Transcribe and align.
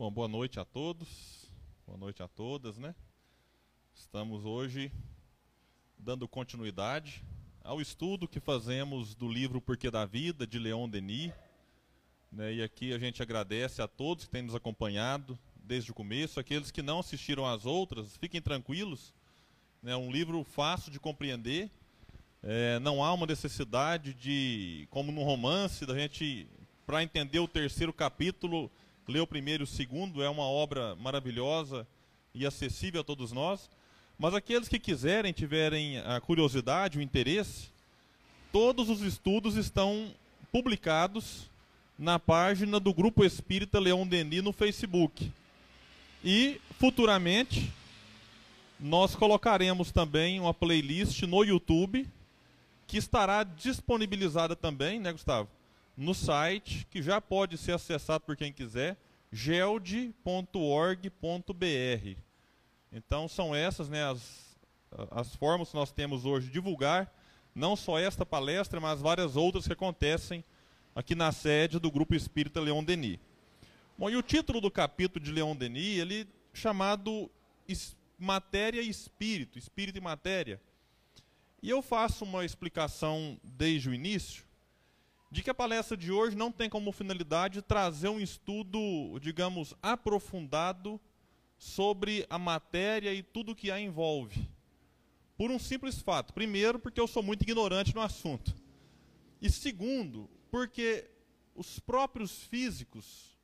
Bom, 0.00 0.10
boa 0.10 0.28
noite 0.28 0.58
a 0.58 0.64
todos, 0.64 1.52
boa 1.86 1.98
noite 1.98 2.22
a 2.22 2.26
todas, 2.26 2.78
né? 2.78 2.94
Estamos 3.94 4.46
hoje 4.46 4.90
dando 5.98 6.26
continuidade 6.26 7.22
ao 7.62 7.82
estudo 7.82 8.26
que 8.26 8.40
fazemos 8.40 9.14
do 9.14 9.28
livro 9.28 9.60
Porquê 9.60 9.90
da 9.90 10.06
Vida, 10.06 10.46
de 10.46 10.58
Leon 10.58 10.88
Denis. 10.88 11.34
Né? 12.32 12.54
E 12.54 12.62
aqui 12.62 12.94
a 12.94 12.98
gente 12.98 13.22
agradece 13.22 13.82
a 13.82 13.86
todos 13.86 14.24
que 14.24 14.30
têm 14.30 14.40
nos 14.40 14.54
acompanhado 14.54 15.38
desde 15.54 15.90
o 15.90 15.94
começo. 15.94 16.40
Aqueles 16.40 16.70
que 16.70 16.80
não 16.80 17.00
assistiram 17.00 17.44
às 17.44 17.66
outras, 17.66 18.16
fiquem 18.16 18.40
tranquilos. 18.40 19.12
É 19.84 19.94
um 19.94 20.10
livro 20.10 20.42
fácil 20.44 20.90
de 20.90 20.98
compreender. 20.98 21.70
É, 22.42 22.78
não 22.78 23.04
há 23.04 23.12
uma 23.12 23.26
necessidade 23.26 24.14
de, 24.14 24.88
como 24.88 25.12
no 25.12 25.22
romance, 25.22 25.84
da 25.84 25.94
gente, 25.94 26.48
para 26.86 27.02
entender 27.02 27.38
o 27.38 27.46
terceiro 27.46 27.92
capítulo, 27.92 28.70
ler 29.10 29.20
o 29.20 29.26
primeiro 29.26 29.62
e 29.62 29.64
o 29.64 29.66
segundo. 29.66 30.22
É 30.22 30.28
uma 30.28 30.44
obra 30.44 30.94
maravilhosa 30.96 31.86
e 32.34 32.46
acessível 32.46 33.00
a 33.00 33.04
todos 33.04 33.32
nós. 33.32 33.68
Mas 34.18 34.34
aqueles 34.34 34.68
que 34.68 34.78
quiserem, 34.78 35.32
tiverem 35.32 35.98
a 35.98 36.20
curiosidade, 36.20 36.98
o 36.98 37.02
interesse, 37.02 37.68
todos 38.52 38.88
os 38.88 39.00
estudos 39.00 39.56
estão 39.56 40.10
publicados 40.52 41.50
na 41.98 42.18
página 42.18 42.80
do 42.80 42.92
Grupo 42.94 43.24
Espírita 43.24 43.78
Leão 43.78 44.06
Denis 44.06 44.42
no 44.42 44.52
Facebook. 44.52 45.30
E 46.24 46.60
futuramente 46.78 47.72
nós 48.78 49.14
colocaremos 49.14 49.90
também 49.92 50.40
uma 50.40 50.54
playlist 50.54 51.22
no 51.22 51.44
YouTube 51.44 52.08
que 52.86 52.96
estará 52.96 53.44
disponibilizada 53.44 54.56
também, 54.56 54.98
né, 54.98 55.12
Gustavo? 55.12 55.48
No 55.96 56.14
site, 56.14 56.86
que 56.90 57.02
já 57.02 57.20
pode 57.20 57.56
ser 57.56 57.72
acessado 57.72 58.24
por 58.24 58.36
quem 58.36 58.52
quiser, 58.52 58.96
geld.org.br. 59.32 61.10
Então 62.92 63.28
são 63.28 63.54
essas 63.54 63.88
né, 63.88 64.04
as, 64.04 64.56
as 65.10 65.34
formas 65.36 65.70
que 65.70 65.76
nós 65.76 65.92
temos 65.92 66.24
hoje 66.24 66.48
de 66.48 66.52
divulgar, 66.52 67.12
não 67.54 67.76
só 67.76 67.98
esta 67.98 68.26
palestra, 68.26 68.80
mas 68.80 69.00
várias 69.00 69.36
outras 69.36 69.66
que 69.66 69.72
acontecem 69.72 70.44
aqui 70.94 71.14
na 71.14 71.30
sede 71.32 71.78
do 71.78 71.90
Grupo 71.90 72.14
Espírita 72.14 72.60
Leon 72.60 72.82
Denis. 72.82 73.18
Bom, 73.96 74.10
e 74.10 74.16
o 74.16 74.22
título 74.22 74.60
do 74.60 74.70
capítulo 74.70 75.24
de 75.24 75.30
Leon 75.30 75.54
Denis, 75.54 75.98
ele 75.98 76.28
chamado 76.52 77.30
Matéria 78.18 78.80
e 78.80 78.88
Espírito, 78.88 79.58
Espírito 79.58 79.98
e 79.98 80.00
Matéria. 80.00 80.60
E 81.62 81.70
eu 81.70 81.82
faço 81.82 82.24
uma 82.24 82.44
explicação 82.44 83.38
desde 83.44 83.88
o 83.88 83.94
início 83.94 84.44
de 85.30 85.42
que 85.42 85.50
a 85.50 85.54
palestra 85.54 85.96
de 85.96 86.10
hoje 86.10 86.36
não 86.36 86.50
tem 86.50 86.68
como 86.68 86.90
finalidade 86.90 87.62
trazer 87.62 88.08
um 88.08 88.18
estudo, 88.18 89.18
digamos, 89.20 89.74
aprofundado 89.80 91.00
sobre 91.56 92.26
a 92.28 92.38
matéria 92.38 93.14
e 93.14 93.22
tudo 93.22 93.54
que 93.54 93.70
a 93.70 93.78
envolve. 93.78 94.48
Por 95.36 95.50
um 95.50 95.58
simples 95.58 96.00
fato. 96.00 96.34
Primeiro, 96.34 96.78
porque 96.78 97.00
eu 97.00 97.06
sou 97.06 97.22
muito 97.22 97.42
ignorante 97.42 97.94
no 97.94 98.00
assunto. 98.00 98.54
E 99.40 99.48
segundo, 99.48 100.28
porque 100.50 101.08
os 101.54 101.78
próprios 101.78 102.42
físicos, 102.44 103.38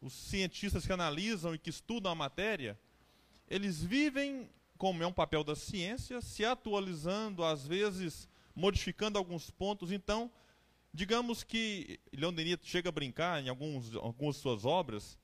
os 0.00 0.12
cientistas 0.12 0.86
que 0.86 0.92
analisam 0.92 1.54
e 1.54 1.58
que 1.58 1.70
estudam 1.70 2.12
a 2.12 2.14
matéria, 2.14 2.78
eles 3.48 3.82
vivem, 3.82 4.48
como 4.78 5.02
é 5.02 5.06
um 5.06 5.12
papel 5.12 5.42
da 5.42 5.56
ciência, 5.56 6.20
se 6.20 6.44
atualizando, 6.44 7.42
às 7.42 7.66
vezes 7.66 8.28
modificando 8.54 9.18
alguns 9.18 9.50
pontos. 9.50 9.90
Então, 9.90 10.30
digamos 10.92 11.42
que 11.44 12.00
Leon 12.12 12.32
Denis 12.32 12.58
chega 12.62 12.88
a 12.88 12.92
brincar 12.92 13.42
em 13.42 13.48
alguns, 13.48 13.94
algumas 13.96 14.36
suas 14.36 14.64
obras 14.64 15.18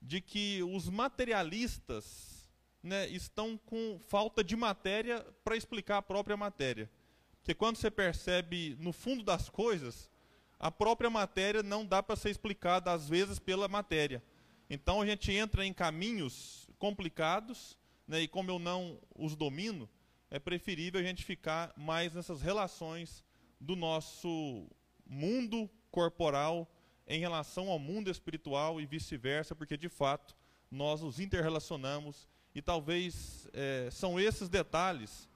de 0.00 0.20
que 0.20 0.62
os 0.62 0.88
materialistas 0.88 2.48
né, 2.82 3.06
estão 3.08 3.58
com 3.58 4.00
falta 4.08 4.42
de 4.42 4.56
matéria 4.56 5.24
para 5.44 5.56
explicar 5.56 5.98
a 5.98 6.02
própria 6.02 6.36
matéria. 6.36 6.90
Porque 7.38 7.54
quando 7.54 7.76
você 7.76 7.90
percebe 7.90 8.76
no 8.80 8.92
fundo 8.92 9.22
das 9.22 9.48
coisas, 9.48 10.10
a 10.58 10.70
própria 10.70 11.10
matéria 11.10 11.62
não 11.62 11.84
dá 11.84 12.02
para 12.02 12.16
ser 12.16 12.30
explicada, 12.30 12.92
às 12.92 13.08
vezes, 13.08 13.38
pela 13.38 13.68
matéria. 13.68 14.22
Então 14.68 15.00
a 15.00 15.06
gente 15.06 15.32
entra 15.32 15.64
em 15.64 15.72
caminhos 15.72 16.68
complicados, 16.78 17.78
né, 18.06 18.22
e 18.22 18.28
como 18.28 18.50
eu 18.50 18.58
não 18.58 18.98
os 19.14 19.36
domino, 19.36 19.88
é 20.30 20.38
preferível 20.38 21.00
a 21.00 21.04
gente 21.04 21.24
ficar 21.24 21.72
mais 21.76 22.14
nessas 22.14 22.40
relações 22.40 23.24
do 23.58 23.74
nosso 23.74 24.66
mundo 25.10 25.68
corporal 25.90 26.72
em 27.04 27.18
relação 27.18 27.68
ao 27.68 27.78
mundo 27.78 28.08
espiritual 28.08 28.80
e 28.80 28.86
vice-versa, 28.86 29.56
porque 29.56 29.76
de 29.76 29.88
fato 29.88 30.36
nós 30.70 31.00
nos 31.00 31.18
interrelacionamos 31.18 32.28
e 32.54 32.62
talvez 32.62 33.48
é, 33.52 33.88
são 33.90 34.20
esses 34.20 34.48
detalhes 34.48 35.28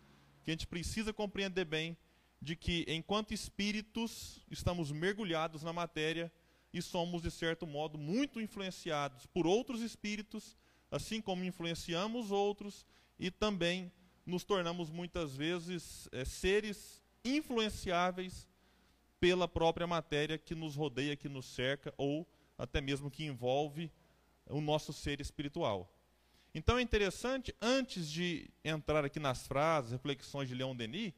que 0.45 0.51
a 0.51 0.55
gente 0.55 0.69
precisa 0.69 1.13
compreender 1.13 1.65
bem 1.65 1.97
de 2.41 2.55
que 2.55 2.85
enquanto 2.87 3.35
espíritos 3.35 4.45
estamos 4.49 4.93
mergulhados 4.93 5.65
na 5.65 5.73
matéria 5.73 6.31
e 6.73 6.81
somos 6.81 7.23
de 7.23 7.31
certo 7.31 7.67
modo 7.67 7.99
muito 7.99 8.41
influenciados 8.41 9.27
por 9.27 9.45
outros 9.45 9.81
espíritos, 9.81 10.57
assim 10.91 11.21
como 11.21 11.45
influenciamos 11.45 12.31
outros 12.31 12.87
e 13.19 13.31
também 13.31 13.91
nos 14.25 14.45
tornamos 14.45 14.89
muitas 14.91 15.35
vezes 15.35 16.09
é, 16.13 16.25
seres 16.25 17.03
influenciáveis 17.25 18.47
pela 19.25 19.49
própria 19.49 19.87
matéria 19.87 20.37
que 20.37 20.55
nos 20.55 20.77
rodeia, 20.77 21.17
que 21.17 21.31
nos 21.31 21.47
cerca, 21.47 21.95
ou 21.97 22.29
até 22.59 22.79
mesmo 22.79 23.11
que 23.11 23.25
envolve 23.25 23.91
o 24.51 24.61
nosso 24.61 24.93
ser 24.93 25.19
espiritual. 25.19 25.91
Então 26.55 26.77
é 26.77 26.83
interessante, 26.83 27.55
antes 27.59 28.11
de 28.11 28.51
entrar 28.63 29.03
aqui 29.03 29.19
nas 29.19 29.47
frases, 29.47 29.93
reflexões 29.93 30.47
de 30.47 30.55
Leon 30.55 30.77
Denis, 30.77 31.15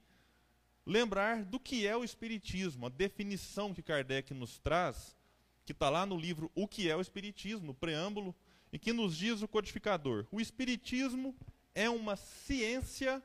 lembrar 0.86 1.44
do 1.44 1.58
que 1.58 1.84
é 1.84 1.96
o 1.96 2.04
Espiritismo, 2.04 2.86
a 2.86 2.90
definição 2.90 3.74
que 3.74 3.82
Kardec 3.82 4.32
nos 4.32 4.60
traz, 4.60 5.16
que 5.64 5.72
está 5.72 5.90
lá 5.90 6.06
no 6.06 6.16
livro 6.16 6.48
O 6.54 6.68
que 6.68 6.88
é 6.88 6.94
o 6.94 7.00
Espiritismo, 7.00 7.66
no 7.66 7.74
preâmbulo, 7.74 8.32
e 8.72 8.78
que 8.78 8.92
nos 8.92 9.16
diz 9.16 9.42
o 9.42 9.48
codificador: 9.48 10.28
o 10.30 10.40
Espiritismo 10.40 11.34
é 11.74 11.90
uma 11.90 12.14
ciência 12.14 13.20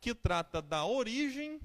que 0.00 0.12
trata 0.12 0.60
da 0.60 0.84
origem 0.84 1.60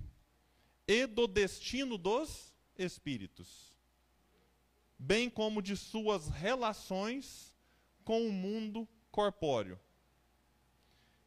e 0.87 1.05
do 1.05 1.27
destino 1.27 1.97
dos 1.97 2.53
espíritos, 2.77 3.75
bem 4.97 5.29
como 5.29 5.61
de 5.61 5.75
suas 5.75 6.27
relações 6.29 7.53
com 8.03 8.27
o 8.27 8.31
mundo 8.31 8.87
corpóreo. 9.11 9.79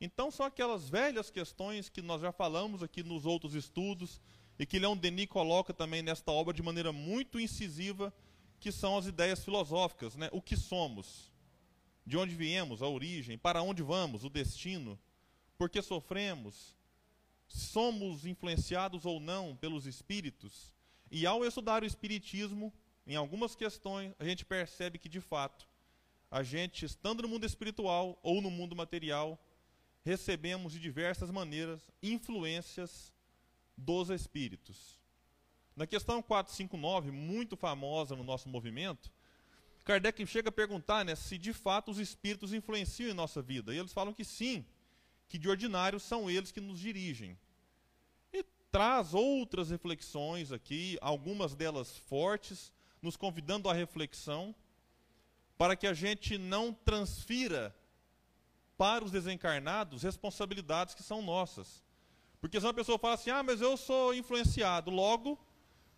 Então 0.00 0.30
são 0.30 0.47
aquelas 0.47 0.88
velhas 0.88 1.30
questões 1.30 1.88
que 1.88 2.00
nós 2.00 2.20
já 2.20 2.30
falamos 2.30 2.82
aqui 2.82 3.02
nos 3.02 3.26
outros 3.26 3.54
estudos 3.54 4.20
e 4.58 4.64
que 4.64 4.78
Leon 4.78 4.97
Denis 4.97 5.26
coloca 5.26 5.74
também 5.74 6.02
nesta 6.02 6.30
obra 6.30 6.54
de 6.54 6.62
maneira 6.62 6.92
muito 6.92 7.41
incisiva, 7.41 8.14
que 8.60 8.70
são 8.70 8.97
as 8.97 9.06
ideias 9.06 9.44
filosóficas, 9.44 10.16
né? 10.16 10.28
O 10.32 10.41
que 10.41 10.56
somos? 10.56 11.32
De 12.06 12.16
onde 12.16 12.34
viemos, 12.34 12.80
a 12.80 12.88
origem, 12.88 13.36
para 13.36 13.62
onde 13.62 13.82
vamos, 13.82 14.24
o 14.24 14.30
destino, 14.30 14.98
por 15.56 15.68
que 15.68 15.82
sofremos, 15.82 16.76
somos 17.48 18.26
influenciados 18.26 19.04
ou 19.04 19.19
não 19.19 19.56
pelos 19.56 19.86
espíritos. 19.86 20.72
E 21.10 21.26
ao 21.26 21.44
estudar 21.44 21.82
o 21.82 21.86
espiritismo, 21.86 22.72
em 23.06 23.16
algumas 23.16 23.56
questões, 23.56 24.14
a 24.19 24.25
gente 24.25 24.44
percebe 24.44 24.98
que 24.98 25.09
de 25.09 25.20
fato, 25.20 25.66
a 26.31 26.42
gente 26.42 26.84
estando 26.84 27.22
no 27.22 27.28
mundo 27.28 27.47
espiritual 27.47 28.19
ou 28.22 28.42
no 28.42 28.50
mundo 28.50 28.76
material, 28.76 29.38
recebemos 30.04 30.72
de 30.72 30.78
diversas 30.78 31.31
maneiras 31.31 31.88
influências 32.03 33.12
dos 33.76 34.10
espíritos. 34.10 34.98
Na 35.75 35.86
questão 35.86 36.20
459, 36.20 37.10
muito 37.10 37.56
famosa 37.56 38.15
no 38.15 38.25
nosso 38.25 38.48
movimento, 38.48 39.10
Kardec 39.84 40.26
chega 40.26 40.50
a 40.50 40.53
perguntar 40.53 41.03
né, 41.03 41.15
se 41.15 41.39
de 41.39 41.54
fato 41.54 41.91
os 41.91 41.98
espíritos 41.98 42.53
influenciam 42.53 43.09
em 43.09 43.15
nossa 43.15 43.41
vida. 43.41 43.72
E 43.72 43.78
eles 43.78 43.92
falam 43.92 44.12
que 44.12 44.22
sim, 44.22 44.66
que 45.28 45.39
de 45.39 45.48
ordinário 45.48 46.01
são 46.01 46.30
eles 46.30 46.51
que 46.51 46.60
nos 46.60 46.78
dirigem. 46.78 47.39
E 48.33 48.45
traz 48.71 49.15
outras 49.15 49.71
reflexões 49.71 50.51
aqui, 50.53 50.98
algumas 51.01 51.54
delas 51.54 51.97
fortes, 51.97 52.72
nos 53.03 53.16
convidando 53.16 53.69
à 53.69 53.72
reflexão, 53.72 54.54
para 55.57 55.77
que 55.77 55.86
a 55.86 55.92
gente 55.92 56.39
não 56.39 56.72
transfira 56.72 57.75
para 58.77 59.04
os 59.04 59.10
desencarnados 59.10 60.03
responsabilidades 60.03 60.95
que 60.95 61.03
são 61.03 61.21
nossas. 61.21 61.83
Porque 62.41 62.60
se 62.60 62.66
uma 62.66 62.72
pessoa 62.72 62.98
fala 62.98 63.15
assim, 63.15 63.31
ah, 63.31 63.42
mas 63.42 63.60
eu 63.60 63.77
sou 63.77 64.15
influenciado, 64.15 64.91
logo, 64.91 65.39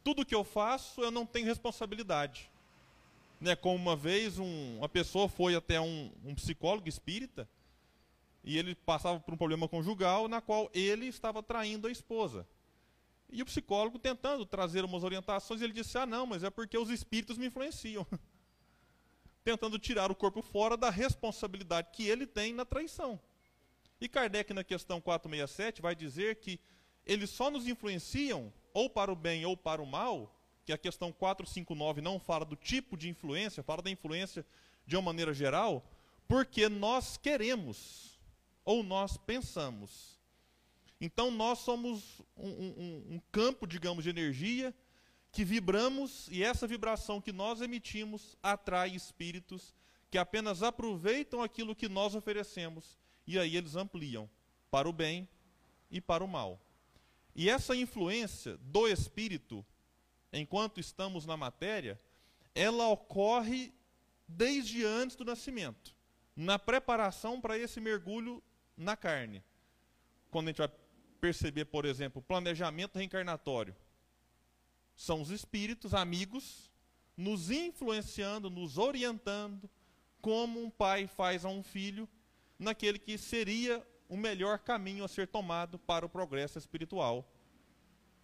tudo 0.03 0.25
que 0.25 0.35
eu 0.35 0.43
faço 0.43 1.03
eu 1.03 1.11
não 1.11 1.26
tenho 1.26 1.47
responsabilidade. 1.47 2.50
Né, 3.38 3.55
como 3.55 3.76
uma 3.76 3.97
vez 3.97 4.38
um, 4.38 4.79
uma 4.79 4.88
pessoa 4.88 5.29
foi 5.29 5.55
até 5.55 5.81
um, 5.81 6.11
um 6.25 6.35
psicólogo 6.35 6.88
espírita, 6.88 7.49
e 8.42 8.58
ele 8.58 8.75
passava 8.75 9.20
por 9.20 9.34
um 9.34 9.37
problema 9.37 9.69
conjugal 9.69 10.28
na 10.28 10.40
qual 10.40 10.70
ele 10.72 11.06
estava 11.06 11.42
traindo 11.42 11.87
a 11.87 11.90
esposa. 11.90 12.46
E 13.28 13.42
o 13.42 13.46
psicólogo 13.46 13.98
tentando 13.98 14.44
trazer 14.44 14.84
umas 14.84 15.04
orientações, 15.04 15.60
ele 15.60 15.72
disse: 15.72 15.96
"Ah, 15.98 16.06
não, 16.06 16.26
mas 16.26 16.42
é 16.42 16.50
porque 16.50 16.76
os 16.76 16.90
espíritos 16.90 17.38
me 17.38 17.46
influenciam". 17.46 18.06
tentando 19.42 19.78
tirar 19.78 20.10
o 20.10 20.14
corpo 20.14 20.42
fora 20.42 20.76
da 20.76 20.90
responsabilidade 20.90 21.88
que 21.92 22.06
ele 22.06 22.26
tem 22.26 22.52
na 22.52 22.64
traição. 22.64 23.19
E 24.00 24.08
Kardec, 24.08 24.52
na 24.52 24.64
questão 24.64 25.00
467, 25.00 25.82
vai 25.82 25.94
dizer 25.94 26.37
que 26.37 26.60
eles 27.06 27.31
só 27.31 27.50
nos 27.50 27.66
influenciam 27.66 28.52
ou 28.72 28.88
para 28.88 29.12
o 29.12 29.16
bem 29.16 29.44
ou 29.44 29.56
para 29.56 29.82
o 29.82 29.87
mal, 29.87 30.34
que 30.64 30.72
a 30.72 30.78
questão 30.78 31.12
459 31.12 32.00
não 32.00 32.19
fala 32.19 32.44
do 32.44 32.56
tipo 32.56 32.96
de 32.96 33.08
influência, 33.08 33.62
fala 33.62 33.82
da 33.82 33.90
influência 33.90 34.44
de 34.87 34.96
uma 34.96 35.02
maneira 35.02 35.34
geral, 35.34 35.84
porque 36.28 36.69
nós 36.69 37.16
queremos 37.16 38.10
ou 38.65 38.83
nós 38.83 39.17
pensamos. 39.17 40.19
Então 41.01 41.31
nós 41.31 41.61
somos 41.61 42.21
um, 42.37 42.49
um, 42.49 43.15
um 43.15 43.21
campo, 43.33 43.67
digamos, 43.67 44.05
de 44.05 44.11
energia 44.11 44.75
que 45.33 45.45
vibramos 45.45 46.29
e 46.31 46.43
essa 46.43 46.67
vibração 46.67 47.21
que 47.21 47.33
nós 47.33 47.61
emitimos 47.61 48.37
atrai 48.43 48.91
espíritos 48.91 49.75
que 50.11 50.19
apenas 50.19 50.62
aproveitam 50.62 51.43
aquilo 51.43 51.75
que 51.75 51.89
nós 51.89 52.15
oferecemos 52.15 52.99
e 53.27 53.39
aí 53.39 53.57
eles 53.57 53.77
ampliam 53.77 54.29
para 54.71 54.89
o 54.89 54.93
bem 54.93 55.29
e 55.91 56.01
para 56.01 56.25
o 56.25 56.29
mal. 56.29 56.61
E 57.35 57.49
essa 57.49 57.77
influência 57.77 58.57
do 58.59 58.89
espírito, 58.89 59.65
enquanto 60.33 60.81
estamos 60.81 61.25
na 61.25 61.37
matéria, 61.37 61.99
ela 62.55 62.89
ocorre 62.89 63.73
desde 64.27 64.85
antes 64.85 65.17
do 65.17 65.25
nascimento, 65.25 65.95
na 66.35 66.59
preparação 66.59 67.41
para 67.41 67.57
esse 67.57 67.81
mergulho 67.81 68.43
na 68.81 68.97
carne. 68.97 69.43
Quando 70.31 70.49
a 70.49 70.50
gente 70.50 70.59
vai 70.59 70.71
perceber, 71.21 71.67
por 71.67 71.85
exemplo, 71.85 72.21
o 72.21 72.25
planejamento 72.25 72.97
reencarnatório, 72.97 73.77
são 74.97 75.21
os 75.21 75.31
espíritos 75.31 75.94
amigos 75.94 76.71
nos 77.17 77.50
influenciando, 77.50 78.49
nos 78.49 78.79
orientando, 78.79 79.69
como 80.21 80.62
um 80.62 80.71
pai 80.71 81.06
faz 81.06 81.44
a 81.44 81.49
um 81.49 81.62
filho, 81.62 82.09
naquele 82.59 82.99
que 82.99 83.17
seria 83.17 83.87
o 84.09 84.17
melhor 84.17 84.59
caminho 84.59 85.05
a 85.05 85.09
ser 85.09 85.29
tomado 85.29 85.79
para 85.79 86.05
o 86.05 86.09
progresso 86.09 86.59
espiritual 86.59 87.31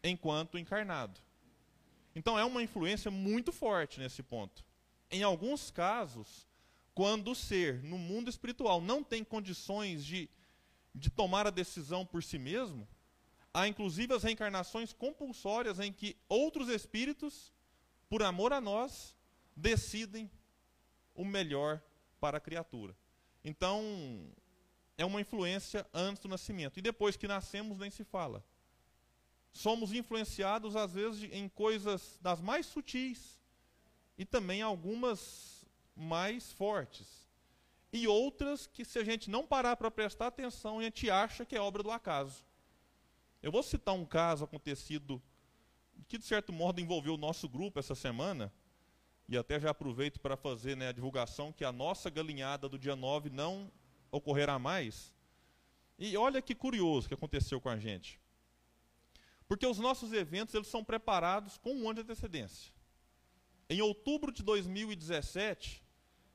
enquanto 0.03 0.59
encarnado. 0.59 1.21
Então 2.15 2.39
é 2.39 2.45
uma 2.45 2.63
influência 2.63 3.11
muito 3.11 3.53
forte 3.53 4.01
nesse 4.01 4.23
ponto. 4.23 4.65
Em 5.11 5.23
alguns 5.23 5.71
casos, 5.71 6.47
quando 6.95 7.31
o 7.31 7.35
ser 7.35 7.83
no 7.83 7.99
mundo 7.99 8.31
espiritual 8.31 8.81
não 8.81 9.05
tem 9.05 9.23
condições 9.23 10.05
de, 10.05 10.29
de 10.97 11.11
tomar 11.11 11.47
a 11.47 11.51
decisão 11.51 12.05
por 12.05 12.23
si 12.23 12.39
mesmo, 12.39 12.89
há 13.53 13.69
inclusive 13.69 14.15
as 14.15 14.23
reencarnações 14.23 14.93
compulsórias 14.93 15.79
em 15.79 15.93
que 15.93 16.17
outros 16.29 16.69
espíritos, 16.69 17.53
por 18.09 18.23
amor 18.23 18.53
a 18.53 18.61
nós, 18.61 19.15
decidem 19.55 20.31
o 21.15 21.25
melhor 21.25 21.83
para 22.19 22.39
a 22.39 22.41
criatura. 22.41 22.97
Então, 23.45 23.83
é 24.97 25.05
uma 25.05 25.21
influência 25.21 25.87
antes 25.93 26.23
do 26.23 26.29
nascimento. 26.29 26.79
E 26.79 26.83
depois 26.83 27.17
que 27.17 27.29
nascemos, 27.29 27.79
nem 27.79 27.91
se 27.91 28.03
fala. 28.03 28.45
Somos 29.53 29.93
influenciados, 29.93 30.75
às 30.75 30.95
vezes, 30.95 31.31
em 31.33 31.49
coisas 31.49 32.19
das 32.23 32.41
mais 32.41 32.67
sutis 32.67 33.39
e 34.19 34.25
também 34.25 34.63
algumas 34.63 35.65
mais 35.95 36.53
fortes. 36.53 37.26
E 37.93 38.07
outras 38.07 38.67
que, 38.67 38.85
se 38.85 38.99
a 38.99 39.05
gente 39.05 39.31
não 39.31 39.47
parar 39.47 39.77
para 39.77 39.91
prestar 39.91 40.27
atenção, 40.27 40.79
a 40.79 40.83
gente 40.83 41.09
acha 41.11 41.45
que 41.45 41.57
é 41.57 41.61
obra 41.61 41.83
do 41.83 41.91
acaso. 41.91 42.45
Eu 43.43 43.53
vou 43.53 43.63
citar 43.63 43.95
um 43.95 44.05
caso 44.05 44.45
acontecido 44.45 45.23
que, 46.09 46.19
de 46.19 46.25
certo 46.25 46.53
modo, 46.53 46.81
envolveu 46.81 47.15
o 47.15 47.19
nosso 47.19 47.49
grupo 47.49 47.79
essa 47.79 47.95
semana. 47.95 48.53
E 49.29 49.37
até 49.37 49.59
já 49.59 49.71
aproveito 49.71 50.21
para 50.21 50.37
fazer 50.37 50.77
né, 50.77 50.89
a 50.89 50.93
divulgação 50.93 51.53
que 51.53 51.65
a 51.65 51.73
nossa 51.73 52.11
galinhada 52.11 52.69
do 52.69 52.79
dia 52.79 52.95
9 52.95 53.31
não 53.31 53.71
ocorrerá 54.11 54.59
mais. 54.59 55.13
E 55.99 56.17
olha 56.17 56.43
que 56.43 56.55
curioso 56.55 57.09
que 57.09 57.15
aconteceu 57.15 57.61
com 57.61 57.69
a 57.69 57.79
gente. 57.79 58.21
Porque 59.49 59.67
os 59.67 59.79
nossos 59.79 60.13
eventos 60.13 60.55
eles 60.55 60.69
são 60.69 60.85
preparados 60.85 61.57
com 61.57 61.75
um 61.75 61.89
ano 61.89 61.95
de 61.95 62.01
antecedência. 62.03 62.73
Em 63.69 63.81
outubro 63.81 64.31
de 64.31 64.43
2017, 64.43 65.83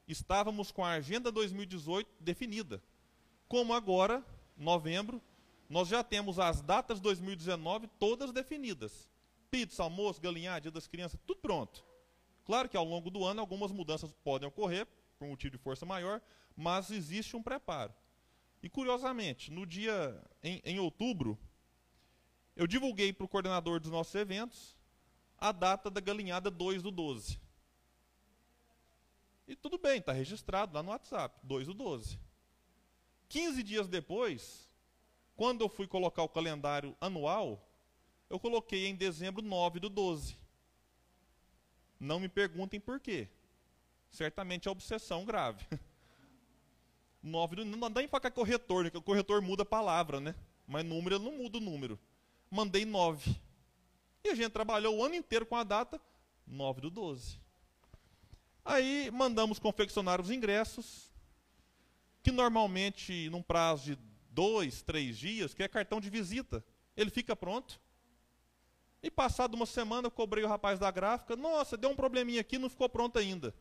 estávamos 0.08 0.72
com 0.72 0.84
a 0.84 0.92
agenda 0.92 1.32
2018 1.32 2.10
definida. 2.20 2.82
Como 3.48 3.74
agora, 3.74 4.26
novembro, 4.58 5.22
nós 5.70 5.88
já 5.88 6.04
temos 6.04 6.40
as 6.40 6.62
datas 6.62 6.98
de 6.98 7.04
2019 7.04 7.88
todas 8.00 8.32
definidas. 8.32 9.10
Pizza, 9.50 9.84
almoço, 9.84 10.22
galinhar, 10.22 10.62
dia 10.62 10.72
das 10.72 10.88
crianças, 10.88 11.20
tudo 11.26 11.40
pronto. 11.40 11.86
Claro 12.46 12.68
que 12.68 12.78
ao 12.78 12.86
longo 12.86 13.10
do 13.10 13.24
ano 13.24 13.40
algumas 13.40 13.72
mudanças 13.72 14.12
podem 14.24 14.48
ocorrer, 14.48 14.88
por 15.18 15.28
motivo 15.28 15.56
de 15.56 15.62
força 15.62 15.86
maior, 15.86 16.22
mas 16.56 16.92
existe 16.92 17.36
um 17.36 17.44
preparo. 17.44 17.94
E 18.64 18.70
curiosamente, 18.70 19.52
no 19.52 19.66
dia 19.66 20.22
em, 20.44 20.62
em 20.64 20.80
outubro, 20.80 21.38
eu 22.56 22.68
divulguei 22.68 23.14
para 23.14 23.26
o 23.26 23.30
coordenador 23.30 23.80
dos 23.80 23.92
nossos 23.92 24.14
eventos 24.16 24.76
a 25.38 25.52
data 25.52 25.90
da 25.90 26.00
galinhada 26.00 26.52
2 26.52 26.84
do 26.84 26.92
12. 26.92 27.40
E 29.52 29.56
tudo 29.58 29.78
bem, 29.78 30.00
está 30.00 30.14
registrado 30.14 30.74
lá 30.74 30.82
no 30.82 30.92
WhatsApp, 30.92 31.38
2 31.44 31.68
do 31.68 31.74
12. 31.74 32.18
15 33.28 33.62
dias 33.62 33.86
depois, 33.86 34.72
quando 35.36 35.60
eu 35.60 35.68
fui 35.68 35.86
colocar 35.86 36.24
o 36.24 36.30
calendário 36.30 36.96
anual, 37.02 37.62
eu 38.30 38.40
coloquei 38.40 38.88
em 38.88 38.96
dezembro 38.96 39.42
9 39.42 39.82
do 39.82 39.90
12. 39.90 40.38
Não 42.00 42.18
me 42.18 42.30
perguntem 42.30 42.80
por 42.80 42.98
quê. 43.02 43.28
Certamente 44.10 44.70
é 44.70 44.72
obsessão 44.72 45.26
grave. 45.26 45.68
9 47.22 47.58
do, 47.58 47.66
não 47.66 47.92
dá 47.92 48.02
em 48.02 48.08
falar 48.08 48.32
corretor, 48.32 48.86
né? 48.86 48.92
o 48.94 49.02
corretor 49.02 49.42
muda 49.42 49.64
a 49.64 49.66
palavra, 49.66 50.22
né? 50.22 50.34
Mas 50.66 50.86
número 50.86 51.20
não 51.20 51.34
muda 51.34 51.58
o 51.58 51.62
número. 51.62 52.00
Mandei 52.50 52.86
9. 52.86 53.36
E 54.24 54.30
a 54.30 54.34
gente 54.34 54.52
trabalhou 54.52 54.98
o 54.98 55.04
ano 55.04 55.16
inteiro 55.16 55.46
com 55.46 55.58
a 55.58 55.64
data 55.66 56.00
9 56.48 56.80
do 56.80 56.90
12. 56.90 57.51
Aí 58.64 59.10
mandamos 59.12 59.60
confeccionar 59.60 60.22
os 60.22 60.30
ingressos, 60.30 61.12
que 62.22 62.32
normalmente, 62.32 63.30
num 63.30 63.42
prazo 63.42 63.86
de 63.86 64.00
dois, 64.30 64.82
três 64.82 65.18
dias, 65.18 65.54
que 65.54 65.64
é 65.64 65.68
cartão 65.68 66.00
de 66.00 66.10
visita, 66.10 66.64
ele 66.96 67.10
fica 67.10 67.36
pronto. 67.36 67.80
E 69.04 69.10
passado 69.10 69.56
uma 69.56 69.66
semana 69.66 70.08
eu 70.08 70.12
cobrei 70.12 70.44
o 70.44 70.48
rapaz 70.48 70.78
da 70.78 70.92
gráfica, 70.92 71.36
nossa, 71.36 71.76
deu 71.76 71.90
um 71.90 71.96
probleminha 71.96 72.42
aqui, 72.42 72.58
não 72.58 72.70
ficou 72.70 72.88
pronto 72.88 73.18
ainda. 73.18 73.54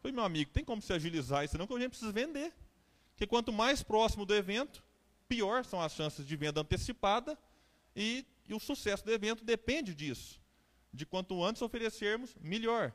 Falei, 0.00 0.14
meu 0.14 0.24
amigo, 0.24 0.50
tem 0.50 0.64
como 0.64 0.82
se 0.82 0.92
agilizar 0.92 1.44
isso 1.44 1.56
não, 1.56 1.66
que 1.66 1.74
a 1.74 1.78
gente 1.78 1.90
precisa 1.90 2.10
vender. 2.10 2.52
Porque 3.12 3.26
quanto 3.26 3.52
mais 3.52 3.84
próximo 3.84 4.26
do 4.26 4.34
evento, 4.34 4.84
pior 5.28 5.64
são 5.64 5.80
as 5.80 5.92
chances 5.92 6.26
de 6.26 6.36
venda 6.36 6.60
antecipada 6.60 7.38
e, 7.94 8.26
e 8.48 8.52
o 8.52 8.58
sucesso 8.58 9.04
do 9.04 9.12
evento 9.12 9.44
depende 9.44 9.94
disso. 9.94 10.40
De 10.92 11.06
quanto 11.06 11.42
antes 11.42 11.62
oferecermos, 11.62 12.34
melhor. 12.40 12.92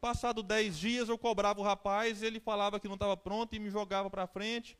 Passado 0.00 0.42
10 0.42 0.78
dias, 0.78 1.08
eu 1.08 1.18
cobrava 1.18 1.60
o 1.60 1.62
rapaz, 1.62 2.22
ele 2.22 2.40
falava 2.40 2.80
que 2.80 2.88
não 2.88 2.94
estava 2.94 3.16
pronto 3.16 3.54
e 3.54 3.58
me 3.58 3.68
jogava 3.68 4.08
para 4.08 4.26
frente. 4.26 4.78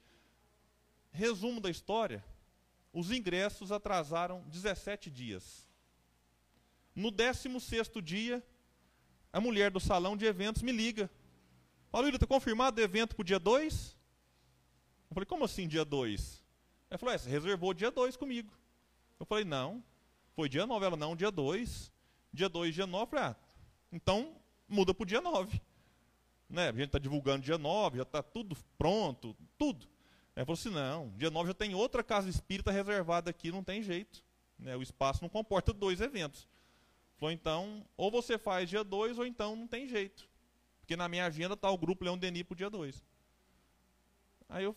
Resumo 1.13 1.61
da 1.61 1.69
história: 1.69 2.25
os 2.93 3.11
ingressos 3.11 3.71
atrasaram 3.71 4.43
17 4.49 5.11
dias. 5.11 5.69
No 6.95 7.11
16 7.11 7.91
dia, 8.03 8.43
a 9.33 9.41
mulher 9.41 9.71
do 9.71 9.79
salão 9.79 10.17
de 10.17 10.25
eventos 10.25 10.63
me 10.63 10.73
liga. 10.73 11.11
Paulo 11.91 12.09
está 12.09 12.27
confirmado 12.27 12.81
o 12.81 12.85
evento 12.85 13.15
para 13.15 13.23
o 13.23 13.25
dia 13.25 13.39
2? 13.39 13.97
Eu 15.11 15.15
falei, 15.15 15.27
como 15.27 15.45
assim 15.45 15.69
dia 15.69 15.85
2? 15.85 16.43
Ela 16.89 16.99
falou, 16.99 17.15
é, 17.15 17.19
você 17.19 17.29
reservou 17.29 17.75
dia 17.75 17.91
2 17.91 18.17
comigo. 18.17 18.53
Eu 19.19 19.27
falei, 19.27 19.45
não, 19.45 19.83
foi 20.35 20.49
dia 20.49 20.67
9. 20.67 20.87
Ela, 20.87 20.97
não, 20.97 21.15
dia 21.15 21.31
2. 21.31 21.93
Dia 22.33 22.49
2, 22.49 22.75
dia 22.75 22.87
9. 22.87 23.03
Eu 23.03 23.07
falei, 23.09 23.25
ah, 23.25 23.37
então 23.93 24.40
muda 24.71 24.95
para 24.95 25.03
o 25.03 25.07
dia 25.07 25.21
9. 25.21 25.61
Né? 26.49 26.69
A 26.69 26.73
gente 26.73 26.87
está 26.87 26.99
divulgando 26.99 27.45
dia 27.45 27.59
9, 27.59 27.99
já 27.99 28.03
está 28.03 28.23
tudo 28.23 28.57
pronto, 28.79 29.37
tudo. 29.59 29.87
Ela 30.35 30.47
falou 30.47 30.59
assim, 30.59 30.71
não, 30.71 31.11
dia 31.17 31.31
9 31.31 31.49
já 31.49 31.55
tem 31.55 31.75
outra 31.75 32.03
casa 32.03 32.29
espírita 32.29 32.71
reservada 32.71 33.31
aqui, 33.31 33.53
não 33.53 33.63
tem 33.63 33.83
jeito. 33.83 34.23
Né? 34.59 34.77
O 34.77 34.83
espaço 34.83 35.23
não 35.23 35.29
comporta 35.29 35.73
dois 35.73 36.01
eventos. 36.01 36.49
Falou, 37.19 37.33
então, 37.33 37.85
ou 37.97 38.11
você 38.11 38.39
faz 38.39 38.69
dia 38.69 38.83
2, 38.83 39.19
ou 39.19 39.27
então 39.27 39.55
não 39.55 39.67
tem 39.67 39.87
jeito. 39.87 40.29
Porque 40.81 40.97
na 40.97 41.09
minha 41.09 41.27
agenda 41.27 41.55
está 41.55 41.71
o 41.71 41.79
grupo 41.79 42.05
Leão 42.05 42.17
Denis 42.17 42.43
para 42.43 42.55
o 42.55 42.57
dia 42.57 42.71
2. 42.71 43.05
Aí 44.49 44.65
eu, 44.65 44.75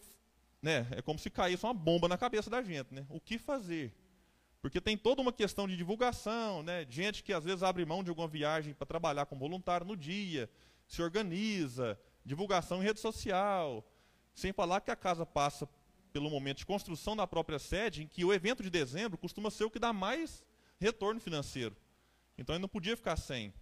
né, 0.62 0.88
é 0.92 1.02
como 1.02 1.18
se 1.18 1.30
caísse 1.30 1.66
uma 1.66 1.74
bomba 1.74 2.08
na 2.08 2.18
cabeça 2.18 2.50
da 2.50 2.62
gente, 2.62 2.94
né? 2.94 3.06
O 3.10 3.20
que 3.20 3.38
fazer? 3.38 3.94
Porque 4.64 4.80
tem 4.80 4.98
toda 4.98 5.22
uma 5.22 5.34
questão 5.34 5.68
de 5.68 5.76
divulgação, 5.76 6.64
né? 6.64 6.88
Gente 6.90 7.22
que 7.22 7.34
às 7.34 7.44
vezes 7.44 7.64
abre 7.64 7.86
mão 7.86 8.02
de 8.02 8.10
alguma 8.10 8.30
viagem 8.30 8.74
para 8.74 8.88
trabalhar 8.88 9.26
como 9.26 9.42
voluntário 9.42 9.86
no 9.86 9.98
dia, 9.98 10.50
se 10.88 11.02
organiza, 11.02 12.00
divulgação 12.24 12.82
em 12.82 12.86
rede 12.86 13.02
social. 13.02 13.86
Sem 14.34 14.54
falar 14.54 14.80
que 14.80 14.90
a 14.90 14.96
casa 14.96 15.26
passa 15.26 15.68
pelo 16.14 16.30
momento 16.30 16.60
de 16.60 16.66
construção 16.66 17.14
da 17.14 17.28
própria 17.28 17.60
sede, 17.60 18.04
em 18.04 18.08
que 18.08 18.24
o 18.24 18.32
evento 18.32 18.64
de 18.64 18.70
dezembro 18.70 19.18
costuma 19.18 19.52
ser 19.52 19.66
o 19.66 19.70
que 19.70 19.80
dá 19.80 19.92
mais 19.92 20.46
retorno 20.80 21.20
financeiro. 21.20 21.76
Então 22.38 22.56
ele 22.56 22.62
não 22.62 22.70
podia 22.70 22.96
ficar 22.96 23.18
sem. 23.18 23.54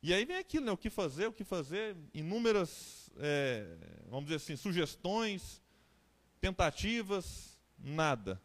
E 0.00 0.14
aí 0.14 0.24
vem 0.24 0.36
aquilo, 0.36 0.66
né? 0.66 0.70
O 0.70 0.76
que 0.76 0.88
fazer, 0.88 1.26
o 1.26 1.32
que 1.32 1.42
fazer, 1.42 1.96
inúmeras, 2.14 3.10
é, 3.16 3.76
vamos 4.06 4.26
dizer 4.26 4.36
assim, 4.36 4.54
sugestões, 4.54 5.60
tentativas, 6.40 7.60
nada. 7.76 8.40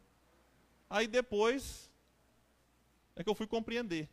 Aí 0.94 1.08
depois 1.08 1.90
é 3.16 3.24
que 3.24 3.30
eu 3.30 3.34
fui 3.34 3.48
compreender. 3.48 4.08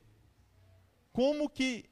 Como 1.13 1.47
que 1.47 1.85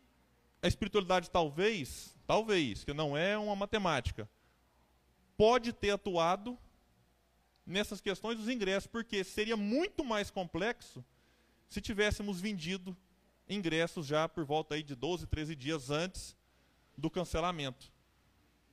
a 0.63 0.67
espiritualidade 0.67 1.31
talvez, 1.31 2.17
talvez, 2.27 2.85
que 2.85 2.95
não 2.95 3.15
é 3.15 3.37
uma 3.37 3.55
matemática, 3.55 4.27
pode 5.37 5.75
ter 5.75 5.91
atuado 5.91 6.59
nessas 7.67 8.01
questões 8.01 8.39
dos 8.39 8.49
ingressos, 8.49 8.87
porque 8.87 9.23
seria 9.23 9.59
muito 9.59 10.03
mais 10.03 10.31
complexo 10.31 11.05
se 11.69 11.83
tivéssemos 11.83 12.41
vendido 12.41 12.97
ingressos 13.47 14.07
já 14.07 14.27
por 14.27 14.47
volta 14.47 14.75
aí 14.75 14.83
de 14.83 14.95
12, 14.95 15.27
13 15.27 15.55
dias 15.55 15.91
antes 15.91 16.35
do 16.97 17.11
cancelamento. 17.11 17.93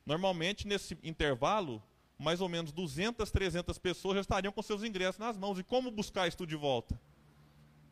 Normalmente, 0.06 0.66
nesse 0.66 0.96
intervalo, 1.02 1.82
mais 2.18 2.40
ou 2.40 2.48
menos 2.48 2.72
200, 2.72 3.30
300 3.30 3.78
pessoas 3.78 4.14
já 4.14 4.20
estariam 4.22 4.52
com 4.52 4.62
seus 4.62 4.82
ingressos 4.82 5.18
nas 5.18 5.36
mãos. 5.36 5.58
E 5.58 5.62
como 5.62 5.90
buscar 5.90 6.26
isso 6.26 6.46
de 6.46 6.56
volta? 6.56 6.98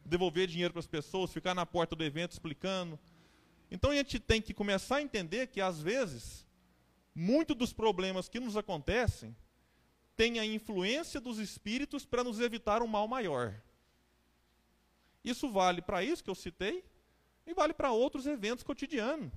Devolver 0.04 0.47
dinheiro 0.47 0.73
para 0.73 0.81
as 0.81 0.87
pessoas, 0.87 1.33
ficar 1.33 1.54
na 1.54 1.66
porta 1.66 1.95
do 1.95 2.04
evento 2.04 2.33
explicando. 2.33 2.99
Então 3.71 3.90
a 3.90 3.95
gente 3.95 4.19
tem 4.19 4.40
que 4.40 4.54
começar 4.54 4.97
a 4.97 5.02
entender 5.02 5.49
que, 5.49 5.61
às 5.61 5.81
vezes, 5.81 6.47
muito 7.14 7.54
dos 7.54 7.73
problemas 7.73 8.28
que 8.28 8.40
nos 8.40 8.57
acontecem 8.57 9.37
tem 10.16 10.38
a 10.38 10.47
influência 10.47 11.21
dos 11.21 11.38
espíritos 11.38 12.07
para 12.07 12.25
nos 12.25 12.40
evitar 12.40 12.83
um 12.83 12.87
mal 12.87 13.09
maior. 13.09 13.54
Isso 15.25 15.50
vale 15.50 15.83
para 15.83 16.04
isso 16.04 16.23
que 16.23 16.31
eu 16.31 16.35
citei 16.35 16.85
e 17.47 17.52
vale 17.52 17.75
para 17.75 17.90
outros 17.90 18.26
eventos 18.26 18.62
cotidianos. 18.62 19.33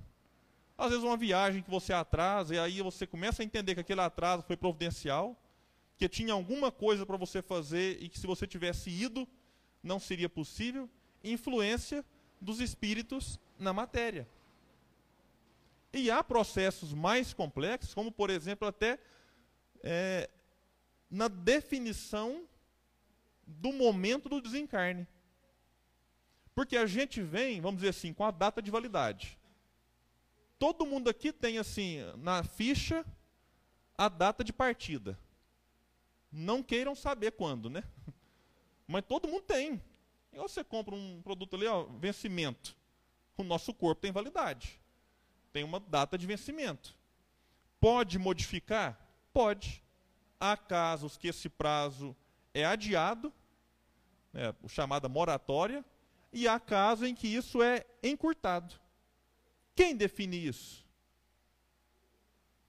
Às 0.78 0.90
vezes 0.90 1.04
uma 1.04 1.16
viagem 1.16 1.60
que 1.60 1.68
você 1.68 1.92
atrasa 1.92 2.54
e 2.54 2.58
aí 2.58 2.80
você 2.80 3.04
começa 3.04 3.42
a 3.42 3.44
entender 3.44 3.74
que 3.74 3.80
aquele 3.80 4.00
atraso 4.00 4.44
foi 4.44 4.56
providencial, 4.56 5.36
que 5.96 6.08
tinha 6.08 6.32
alguma 6.32 6.70
coisa 6.70 7.04
para 7.04 7.16
você 7.16 7.42
fazer 7.42 8.00
e 8.00 8.08
que 8.08 8.16
se 8.16 8.28
você 8.28 8.46
tivesse 8.46 8.88
ido 8.88 9.26
não 9.82 9.98
seria 9.98 10.28
possível. 10.28 10.88
Influência 11.24 12.04
dos 12.40 12.60
espíritos 12.60 13.40
na 13.58 13.72
matéria. 13.72 14.28
E 15.92 16.10
há 16.10 16.22
processos 16.22 16.92
mais 16.92 17.32
complexos, 17.32 17.92
como 17.92 18.12
por 18.12 18.30
exemplo 18.30 18.68
até 18.68 19.00
é, 19.82 20.30
na 21.10 21.26
definição 21.26 22.46
do 23.44 23.72
momento 23.72 24.28
do 24.28 24.40
desencarne. 24.40 25.08
Porque 26.54 26.76
a 26.76 26.86
gente 26.86 27.22
vem, 27.22 27.60
vamos 27.60 27.80
dizer 27.80 27.90
assim, 27.90 28.12
com 28.12 28.24
a 28.24 28.30
data 28.30 28.60
de 28.60 28.70
validade. 28.70 29.37
Todo 30.58 30.86
mundo 30.86 31.08
aqui 31.08 31.32
tem, 31.32 31.58
assim, 31.58 31.98
na 32.16 32.42
ficha, 32.42 33.04
a 33.96 34.08
data 34.08 34.42
de 34.42 34.52
partida. 34.52 35.18
Não 36.30 36.62
queiram 36.62 36.94
saber 36.94 37.32
quando, 37.32 37.70
né? 37.70 37.84
Mas 38.86 39.04
todo 39.06 39.28
mundo 39.28 39.42
tem. 39.42 39.82
E 40.32 40.36
você 40.36 40.64
compra 40.64 40.94
um 40.94 41.22
produto 41.22 41.56
ali, 41.56 41.66
ó, 41.66 41.84
vencimento. 41.84 42.76
O 43.36 43.42
nosso 43.42 43.72
corpo 43.72 44.02
tem 44.02 44.12
validade. 44.12 44.80
Tem 45.52 45.62
uma 45.62 45.78
data 45.78 46.18
de 46.18 46.26
vencimento. 46.26 46.94
Pode 47.80 48.18
modificar? 48.18 48.98
Pode. 49.32 49.82
Há 50.40 50.56
casos 50.56 51.16
que 51.16 51.28
esse 51.28 51.48
prazo 51.48 52.16
é 52.52 52.64
adiado, 52.64 53.32
né, 54.32 54.54
chamada 54.66 55.08
moratória, 55.08 55.84
e 56.32 56.46
há 56.46 56.58
casos 56.58 57.08
em 57.08 57.14
que 57.14 57.28
isso 57.28 57.62
é 57.62 57.86
encurtado. 58.02 58.74
Quem 59.78 59.94
define 59.94 60.36
isso? 60.36 60.84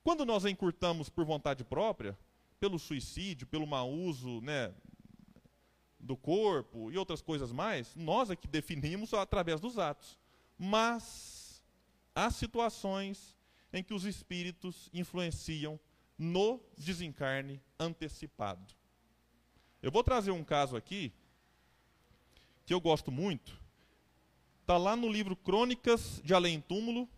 Quando 0.03 0.23
nós 0.23 0.45
encurtamos 0.45 1.09
por 1.09 1.25
vontade 1.25 1.63
própria, 1.63 2.15
pelo 2.59 2.77
suicídio, 2.77 3.47
pelo 3.47 3.65
mau 3.65 3.91
uso 3.91 4.39
né, 4.41 4.71
do 5.99 6.15
corpo 6.15 6.91
e 6.91 6.99
outras 6.99 7.19
coisas 7.19 7.51
mais, 7.51 7.95
nós 7.95 8.29
é 8.29 8.35
que 8.35 8.47
definimos 8.47 9.11
através 9.11 9.59
dos 9.59 9.79
atos. 9.79 10.19
Mas 10.55 11.63
há 12.13 12.29
situações 12.29 13.35
em 13.73 13.83
que 13.83 13.95
os 13.95 14.05
espíritos 14.05 14.87
influenciam 14.93 15.79
no 16.15 16.61
desencarne 16.77 17.59
antecipado. 17.79 18.71
Eu 19.81 19.91
vou 19.91 20.03
trazer 20.03 20.29
um 20.29 20.43
caso 20.43 20.77
aqui 20.77 21.11
que 22.67 22.73
eu 22.75 22.79
gosto 22.79 23.11
muito, 23.11 23.58
está 24.69 24.77
lá 24.77 24.95
no 24.95 25.11
livro 25.11 25.35
Crônicas 25.35 26.21
de 26.23 26.31
Além 26.31 26.61
Túmulo, 26.61 27.09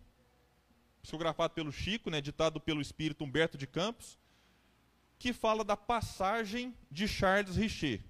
psicografado 1.02 1.52
pelo 1.52 1.70
Chico, 1.70 2.08
né, 2.08 2.18
ditado 2.18 2.58
pelo 2.58 2.80
espírito 2.80 3.24
Humberto 3.24 3.58
de 3.58 3.66
Campos, 3.66 4.18
que 5.18 5.34
fala 5.34 5.62
da 5.62 5.76
passagem 5.76 6.74
de 6.90 7.06
Charles 7.06 7.54
Richer. 7.54 8.02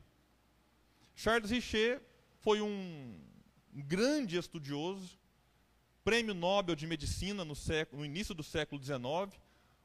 Charles 1.16 1.50
Richer 1.50 2.00
foi 2.38 2.60
um 2.60 3.18
grande 3.72 4.36
estudioso, 4.36 5.18
prêmio 6.04 6.34
Nobel 6.34 6.76
de 6.76 6.86
Medicina 6.86 7.44
no, 7.44 7.56
século, 7.56 7.98
no 7.98 8.06
início 8.06 8.36
do 8.36 8.44
século 8.44 8.80
XIX, 8.80 9.02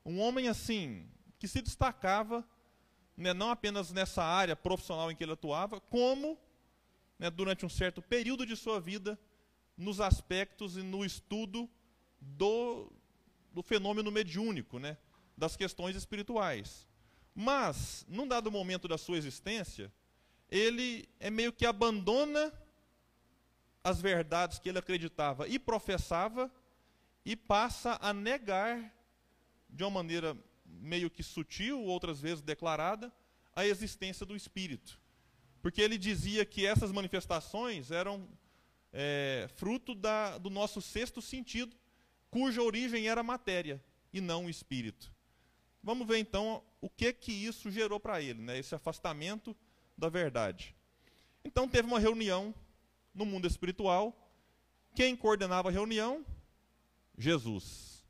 um 0.06 0.20
homem 0.20 0.50
assim 0.50 1.10
que 1.40 1.48
se 1.48 1.64
destacava 1.64 2.48
né, 3.18 3.34
não 3.34 3.50
apenas 3.50 3.92
nessa 3.92 4.24
área 4.24 4.56
profissional 4.56 5.10
em 5.10 5.16
que 5.16 5.24
ele 5.24 5.34
atuava, 5.34 5.82
como 5.82 6.38
né, 7.18 7.32
durante 7.32 7.66
um 7.66 7.70
certo 7.70 8.04
período 8.04 8.46
de 8.46 8.56
sua 8.56 8.80
vida 8.80 9.20
nos 9.78 10.02
aspectos 10.02 10.76
e 10.76 10.82
no 10.82 11.06
estudo 11.06 11.70
do, 12.20 12.92
do 13.54 13.62
fenômeno 13.62 14.12
mediúnico, 14.12 14.80
né, 14.80 14.98
das 15.38 15.56
questões 15.56 15.96
espirituais. 15.96 16.88
Mas, 17.36 18.06
num 18.10 18.28
dado 18.28 18.52
momento 18.52 18.88
da 18.88 18.98
sua 18.98 19.18
existência, 19.18 19.94
ele 20.50 21.08
é 21.20 21.30
meio 21.30 21.54
que 21.54 21.66
abandona 21.66 22.52
as 23.84 24.02
verdades 24.02 24.58
que 24.60 24.68
ele 24.68 24.80
acreditava 24.80 25.48
e 25.48 25.60
professava 25.60 26.52
e 27.24 27.36
passa 27.36 27.98
a 28.02 28.12
negar, 28.14 28.94
de 29.70 29.84
uma 29.84 29.92
maneira 29.92 30.36
meio 30.66 31.10
que 31.10 31.22
sutil, 31.22 31.84
outras 31.84 32.20
vezes 32.20 32.42
declarada, 32.42 33.14
a 33.56 33.66
existência 33.66 34.26
do 34.26 34.36
espírito. 34.36 35.00
Porque 35.62 35.82
ele 35.82 35.98
dizia 35.98 36.46
que 36.46 36.66
essas 36.66 36.92
manifestações 36.92 37.92
eram 37.92 38.28
é, 39.00 39.48
fruto 39.58 39.94
da, 39.94 40.40
do 40.40 40.50
nosso 40.50 40.82
sexto 40.82 41.22
sentido, 41.22 41.78
cuja 42.32 42.64
origem 42.64 43.08
era 43.08 43.22
matéria 43.22 43.80
e 44.12 44.20
não 44.20 44.46
o 44.46 44.50
espírito. 44.50 45.14
Vamos 45.84 46.08
ver 46.08 46.18
então 46.18 46.64
o 46.82 46.90
que 46.90 47.14
que 47.14 47.32
isso 47.32 47.70
gerou 47.70 48.00
para 48.00 48.20
ele, 48.20 48.42
né, 48.42 48.58
esse 48.58 48.74
afastamento 48.74 49.56
da 49.96 50.10
verdade. 50.10 50.76
Então 51.46 51.70
teve 51.70 51.88
uma 51.88 52.00
reunião 52.00 52.56
no 53.14 53.24
mundo 53.24 53.46
espiritual. 53.46 54.18
Quem 54.96 55.16
coordenava 55.16 55.70
a 55.70 55.72
reunião? 55.72 56.26
Jesus. 57.16 58.04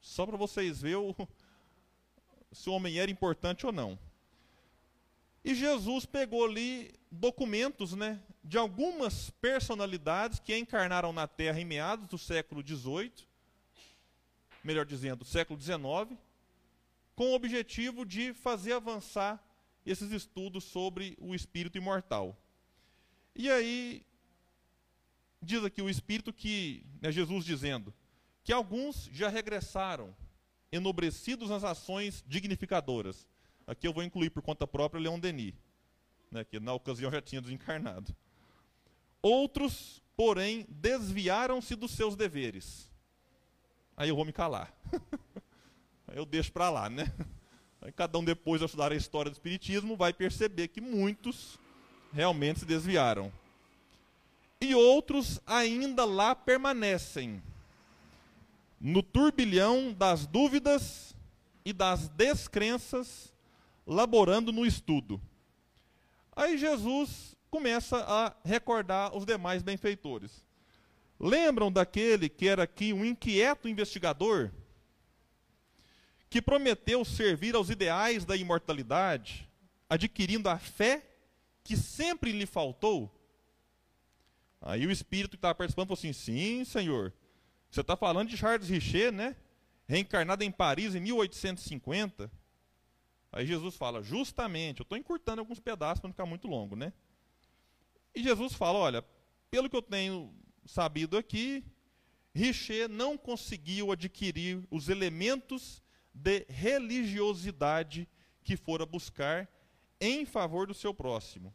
Só 0.00 0.26
para 0.26 0.36
vocês 0.36 0.82
verem 0.82 1.14
se 2.52 2.68
o 2.68 2.74
homem 2.74 2.98
era 2.98 3.10
importante 3.10 3.64
ou 3.64 3.72
não. 3.72 3.98
E 5.44 5.54
Jesus 5.54 6.06
pegou 6.06 6.46
ali 6.46 6.94
documentos 7.10 7.92
né, 7.92 8.18
de 8.42 8.56
algumas 8.56 9.28
personalidades 9.28 10.40
que 10.40 10.56
encarnaram 10.56 11.12
na 11.12 11.28
Terra 11.28 11.60
em 11.60 11.66
meados 11.66 12.08
do 12.08 12.16
século 12.16 12.66
XVIII, 12.66 13.12
melhor 14.64 14.86
dizendo, 14.86 15.22
século 15.22 15.60
XIX, 15.60 16.18
com 17.14 17.26
o 17.26 17.34
objetivo 17.34 18.06
de 18.06 18.32
fazer 18.32 18.72
avançar 18.72 19.44
esses 19.84 20.10
estudos 20.12 20.64
sobre 20.64 21.14
o 21.20 21.34
espírito 21.34 21.76
imortal. 21.76 22.34
E 23.36 23.50
aí, 23.50 24.06
diz 25.42 25.62
aqui 25.62 25.82
o 25.82 25.90
espírito 25.90 26.32
que, 26.32 26.86
né, 27.02 27.12
Jesus 27.12 27.44
dizendo, 27.44 27.92
que 28.42 28.52
alguns 28.52 29.10
já 29.12 29.28
regressaram, 29.28 30.16
enobrecidos 30.72 31.50
nas 31.50 31.64
ações 31.64 32.24
dignificadoras 32.26 33.26
Aqui 33.66 33.86
eu 33.88 33.92
vou 33.92 34.02
incluir 34.02 34.30
por 34.30 34.42
conta 34.42 34.66
própria 34.66 35.00
Leon 35.00 35.18
Denis, 35.18 35.54
né, 36.30 36.44
que 36.44 36.60
na 36.60 36.74
ocasião 36.74 37.10
já 37.10 37.22
tinha 37.22 37.40
desencarnado. 37.40 38.14
Outros, 39.22 40.02
porém, 40.16 40.66
desviaram-se 40.68 41.74
dos 41.74 41.92
seus 41.92 42.14
deveres. 42.14 42.90
Aí 43.96 44.08
eu 44.08 44.16
vou 44.16 44.24
me 44.24 44.32
calar. 44.32 44.72
Eu 46.12 46.24
deixo 46.24 46.52
para 46.52 46.70
lá, 46.70 46.88
né? 46.88 47.12
Aí 47.82 47.90
cada 47.90 48.16
um 48.18 48.24
depois 48.24 48.60
de 48.60 48.66
estudar 48.66 48.92
a 48.92 48.94
história 48.94 49.30
do 49.30 49.34
Espiritismo 49.34 49.96
vai 49.96 50.12
perceber 50.12 50.68
que 50.68 50.80
muitos 50.80 51.58
realmente 52.12 52.60
se 52.60 52.64
desviaram. 52.64 53.32
E 54.60 54.74
outros 54.76 55.40
ainda 55.44 56.04
lá 56.04 56.34
permanecem, 56.34 57.42
no 58.80 59.02
turbilhão 59.02 59.92
das 59.92 60.24
dúvidas 60.24 61.16
e 61.64 61.72
das 61.72 62.08
descrenças 62.10 63.33
laborando 63.86 64.52
no 64.52 64.64
estudo. 64.64 65.20
Aí 66.34 66.58
Jesus 66.58 67.36
começa 67.50 67.98
a 67.98 68.34
recordar 68.44 69.16
os 69.16 69.24
demais 69.24 69.62
benfeitores. 69.62 70.44
Lembram 71.18 71.70
daquele 71.70 72.28
que 72.28 72.48
era 72.48 72.64
aqui 72.64 72.92
um 72.92 73.04
inquieto 73.04 73.68
investigador? 73.68 74.50
Que 76.28 76.42
prometeu 76.42 77.04
servir 77.04 77.54
aos 77.54 77.70
ideais 77.70 78.24
da 78.24 78.36
imortalidade, 78.36 79.48
adquirindo 79.88 80.48
a 80.48 80.58
fé 80.58 81.06
que 81.62 81.76
sempre 81.76 82.32
lhe 82.32 82.46
faltou? 82.46 83.10
Aí 84.60 84.86
o 84.86 84.90
espírito 84.90 85.30
que 85.30 85.36
estava 85.36 85.54
participando 85.54 85.88
falou 85.88 85.98
assim: 85.98 86.12
Sim, 86.12 86.64
senhor. 86.64 87.12
Você 87.70 87.80
está 87.80 87.96
falando 87.96 88.28
de 88.28 88.36
Charles 88.36 88.68
Richer, 88.68 89.12
né? 89.12 89.36
Reencarnado 89.86 90.42
em 90.42 90.50
Paris 90.50 90.94
em 90.94 91.00
1850. 91.00 92.30
Aí 93.34 93.44
Jesus 93.44 93.74
fala: 93.74 94.00
Justamente, 94.00 94.80
eu 94.80 94.84
estou 94.84 94.96
encurtando 94.96 95.40
alguns 95.40 95.58
pedaços 95.58 96.00
para 96.00 96.08
não 96.08 96.12
ficar 96.14 96.24
muito 96.24 96.46
longo, 96.46 96.76
né? 96.76 96.92
E 98.14 98.22
Jesus 98.22 98.54
fala: 98.54 98.78
Olha, 98.78 99.04
pelo 99.50 99.68
que 99.68 99.74
eu 99.74 99.82
tenho 99.82 100.32
sabido 100.64 101.18
aqui, 101.18 101.64
Richer 102.32 102.88
não 102.88 103.18
conseguiu 103.18 103.90
adquirir 103.90 104.64
os 104.70 104.88
elementos 104.88 105.82
de 106.14 106.46
religiosidade 106.48 108.08
que 108.44 108.56
fora 108.56 108.86
buscar 108.86 109.48
em 110.00 110.24
favor 110.24 110.68
do 110.68 110.74
seu 110.74 110.94
próximo. 110.94 111.52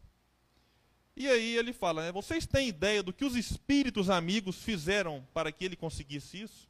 E 1.16 1.26
aí 1.28 1.56
ele 1.56 1.72
fala: 1.72 2.02
né, 2.02 2.12
Vocês 2.12 2.46
têm 2.46 2.68
ideia 2.68 3.02
do 3.02 3.12
que 3.12 3.24
os 3.24 3.34
espíritos 3.34 4.10
amigos 4.10 4.62
fizeram 4.62 5.26
para 5.32 5.50
que 5.50 5.64
ele 5.64 5.76
conseguisse 5.76 6.42
isso? 6.42 6.68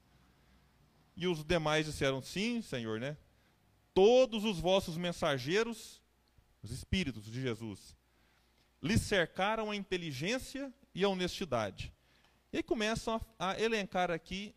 E 1.17 1.27
os 1.27 1.43
demais 1.43 1.87
disseram: 1.87 2.23
Sim, 2.23 2.63
Senhor, 2.63 3.01
né? 3.01 3.17
Todos 3.93 4.45
os 4.45 4.59
vossos 4.59 4.97
mensageiros, 4.97 6.01
os 6.63 6.71
espíritos 6.71 7.25
de 7.25 7.41
Jesus, 7.41 7.97
lhe 8.83 8.99
cercaram 8.99 9.71
a 9.71 9.77
inteligência 9.77 10.73
e 10.95 11.05
a 11.05 11.09
honestidade. 11.09 11.93
E 12.53 12.63
começam 12.63 13.21
a, 13.39 13.51
a 13.51 13.61
elencar 13.61 14.11
aqui 14.11 14.55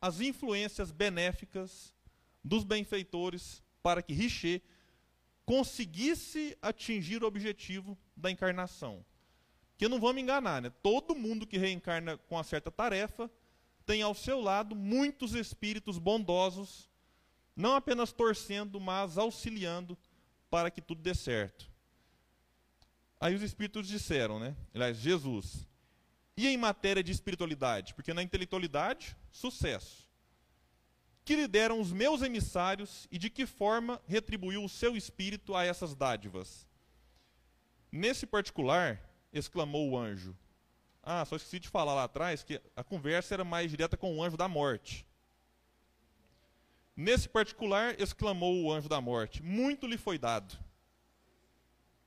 as 0.00 0.20
influências 0.20 0.90
benéficas 0.90 1.94
dos 2.42 2.64
benfeitores 2.64 3.62
para 3.82 4.02
que 4.02 4.12
Richer 4.12 4.62
conseguisse 5.44 6.56
atingir 6.62 7.22
o 7.22 7.26
objetivo 7.26 7.98
da 8.16 8.30
encarnação. 8.30 9.04
Que 9.76 9.88
não 9.88 10.00
vamos 10.00 10.22
enganar, 10.22 10.62
né? 10.62 10.70
Todo 10.82 11.14
mundo 11.14 11.46
que 11.46 11.58
reencarna 11.58 12.16
com 12.16 12.36
uma 12.36 12.44
certa 12.44 12.70
tarefa 12.70 13.30
tem 13.84 14.02
ao 14.02 14.14
seu 14.14 14.40
lado 14.40 14.76
muitos 14.76 15.34
espíritos 15.34 15.98
bondosos, 15.98 16.88
não 17.54 17.74
apenas 17.74 18.12
torcendo, 18.12 18.80
mas 18.80 19.18
auxiliando 19.18 19.96
para 20.50 20.70
que 20.70 20.80
tudo 20.80 21.02
dê 21.02 21.14
certo. 21.14 21.70
Aí 23.20 23.34
os 23.34 23.42
espíritos 23.42 23.86
disseram, 23.86 24.38
né? 24.38 24.56
Aliás, 24.74 24.96
Jesus. 24.96 25.66
E 26.36 26.48
em 26.48 26.56
matéria 26.56 27.02
de 27.02 27.12
espiritualidade? 27.12 27.94
Porque 27.94 28.12
na 28.12 28.22
intelectualidade, 28.22 29.16
sucesso 29.30 30.02
que 31.24 31.36
lhe 31.36 31.46
deram 31.46 31.80
os 31.80 31.92
meus 31.92 32.22
emissários 32.22 33.06
e 33.10 33.18
de 33.18 33.30
que 33.30 33.46
forma 33.46 34.00
retribuiu 34.06 34.64
o 34.64 34.68
seu 34.68 34.96
espírito 34.96 35.54
a 35.54 35.64
essas 35.64 35.94
dádivas. 35.94 36.66
Nesse 37.90 38.26
particular, 38.26 39.00
exclamou 39.32 39.90
o 39.90 39.98
anjo. 39.98 40.36
Ah, 41.02 41.24
só 41.24 41.36
esqueci 41.36 41.58
de 41.58 41.68
falar 41.68 41.94
lá 41.94 42.04
atrás 42.04 42.42
que 42.42 42.60
a 42.74 42.82
conversa 42.82 43.34
era 43.34 43.44
mais 43.44 43.70
direta 43.70 43.96
com 43.96 44.16
o 44.16 44.22
anjo 44.22 44.36
da 44.36 44.48
morte. 44.48 45.06
Nesse 46.96 47.28
particular, 47.28 48.00
exclamou 48.00 48.62
o 48.62 48.72
anjo 48.72 48.88
da 48.88 49.00
morte: 49.00 49.42
Muito 49.42 49.86
lhe 49.86 49.96
foi 49.96 50.18
dado. 50.18 50.58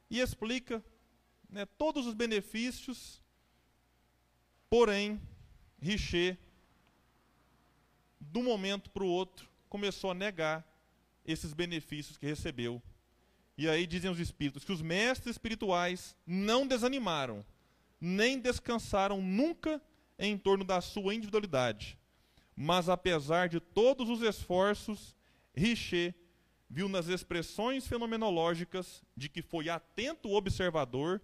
E 0.09 0.19
explica 0.19 0.83
né, 1.49 1.65
todos 1.65 2.05
os 2.05 2.13
benefícios, 2.13 3.21
porém, 4.69 5.19
Richer 5.79 6.37
de 8.19 8.39
um 8.39 8.43
momento 8.43 8.89
para 8.89 9.03
o 9.03 9.07
outro, 9.07 9.49
começou 9.69 10.11
a 10.11 10.13
negar 10.13 10.65
esses 11.25 11.53
benefícios 11.53 12.17
que 12.17 12.25
recebeu. 12.25 12.81
E 13.57 13.69
aí 13.69 13.87
dizem 13.87 14.11
os 14.11 14.19
espíritos 14.19 14.65
que 14.65 14.71
os 14.71 14.81
mestres 14.81 15.35
espirituais 15.35 16.15
não 16.25 16.67
desanimaram, 16.67 17.45
nem 17.99 18.39
descansaram 18.39 19.21
nunca 19.21 19.81
em 20.19 20.37
torno 20.37 20.63
da 20.63 20.81
sua 20.81 21.15
individualidade. 21.15 21.97
Mas 22.55 22.87
apesar 22.87 23.49
de 23.49 23.59
todos 23.59 24.09
os 24.09 24.21
esforços, 24.21 25.15
Richer 25.53 26.15
viu 26.69 26.87
nas 26.87 27.07
expressões 27.07 27.85
fenomenológicas 27.87 29.03
de 29.15 29.29
que 29.29 29.41
foi 29.41 29.69
atento 29.69 30.31
observador 30.31 31.21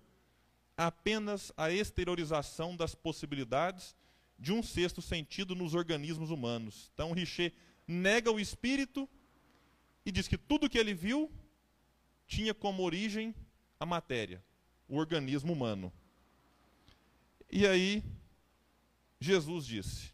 apenas 0.75 1.51
a 1.55 1.71
exteriorização 1.71 2.75
das 2.75 2.95
possibilidades 2.95 3.95
de 4.37 4.51
um 4.51 4.63
sexto 4.63 5.01
sentido 5.01 5.55
nos 5.55 5.73
organismos 5.73 6.31
humanos. 6.31 6.89
Então, 6.93 7.11
Richer 7.11 7.53
nega 7.87 8.31
o 8.31 8.39
espírito 8.39 9.07
e 10.05 10.11
diz 10.11 10.27
que 10.27 10.37
tudo 10.37 10.69
que 10.69 10.77
ele 10.77 10.93
viu 10.93 11.31
tinha 12.27 12.53
como 12.53 12.83
origem 12.83 13.35
a 13.79 13.85
matéria, 13.85 14.43
o 14.87 14.97
organismo 14.97 15.53
humano. 15.53 15.93
E 17.51 17.67
aí, 17.67 18.03
Jesus 19.19 19.65
disse: 19.65 20.10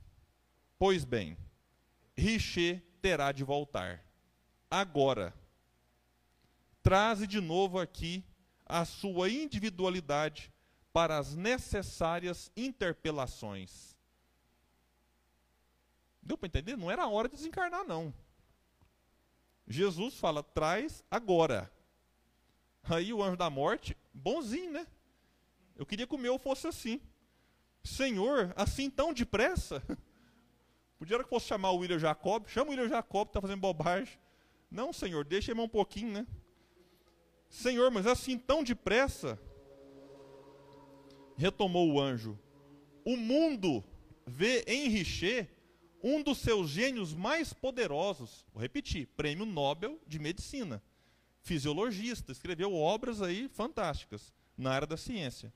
Pois 0.79 1.03
bem, 1.03 1.37
Richer 2.15 2.83
terá 3.01 3.31
de 3.31 3.43
voltar. 3.43 4.03
Agora, 4.69 5.33
traze 6.83 7.25
de 7.25 7.41
novo 7.41 7.79
aqui 7.79 8.23
a 8.65 8.85
sua 8.85 9.29
individualidade 9.29 10.51
para 10.93 11.17
as 11.17 11.35
necessárias 11.35 12.51
interpelações. 12.55 13.95
Deu 16.21 16.37
para 16.37 16.47
entender? 16.47 16.77
Não 16.77 16.91
era 16.91 17.03
a 17.03 17.09
hora 17.09 17.29
de 17.29 17.35
desencarnar, 17.35 17.85
não. 17.85 18.13
Jesus 19.67 20.15
fala, 20.15 20.43
traz 20.43 21.03
agora. 21.09 21.71
Aí 22.83 23.13
o 23.13 23.23
anjo 23.23 23.37
da 23.37 23.49
morte, 23.49 23.97
bonzinho, 24.13 24.71
né? 24.71 24.87
Eu 25.75 25.85
queria 25.85 26.07
que 26.07 26.15
o 26.15 26.19
meu 26.19 26.37
fosse 26.37 26.67
assim. 26.67 27.01
Senhor, 27.83 28.53
assim 28.55 28.89
tão 28.89 29.13
depressa? 29.13 29.81
Podia 30.97 31.23
que 31.23 31.29
fosse 31.29 31.47
chamar 31.47 31.71
o 31.71 31.77
William 31.77 31.99
Jacob. 31.99 32.47
Chama 32.47 32.67
o 32.67 32.69
William 32.71 32.89
Jacob, 32.89 33.27
está 33.27 33.39
fazendo 33.39 33.59
bobagem. 33.59 34.17
Não, 34.69 34.91
Senhor, 34.91 35.23
deixa 35.23 35.51
ele 35.51 35.61
um 35.61 35.69
pouquinho, 35.69 36.11
né? 36.11 36.27
Senhor, 37.49 37.89
mas 37.91 38.05
assim 38.05 38.37
tão 38.37 38.63
depressa? 38.63 39.39
Retomou 41.37 41.91
o 41.91 42.01
anjo. 42.01 42.37
O 43.05 43.15
mundo 43.15 43.83
vê 44.25 44.63
em 44.67 44.89
Richer 44.89 45.47
um 46.03 46.21
dos 46.21 46.39
seus 46.39 46.69
gênios 46.69 47.13
mais 47.13 47.53
poderosos, 47.53 48.45
vou 48.53 48.61
repetir, 48.61 49.07
prêmio 49.15 49.45
Nobel 49.45 49.99
de 50.05 50.19
Medicina, 50.19 50.81
fisiologista, 51.41 52.31
escreveu 52.31 52.73
obras 52.73 53.21
aí 53.21 53.47
fantásticas 53.49 54.33
na 54.57 54.71
área 54.71 54.87
da 54.87 54.97
ciência, 54.97 55.51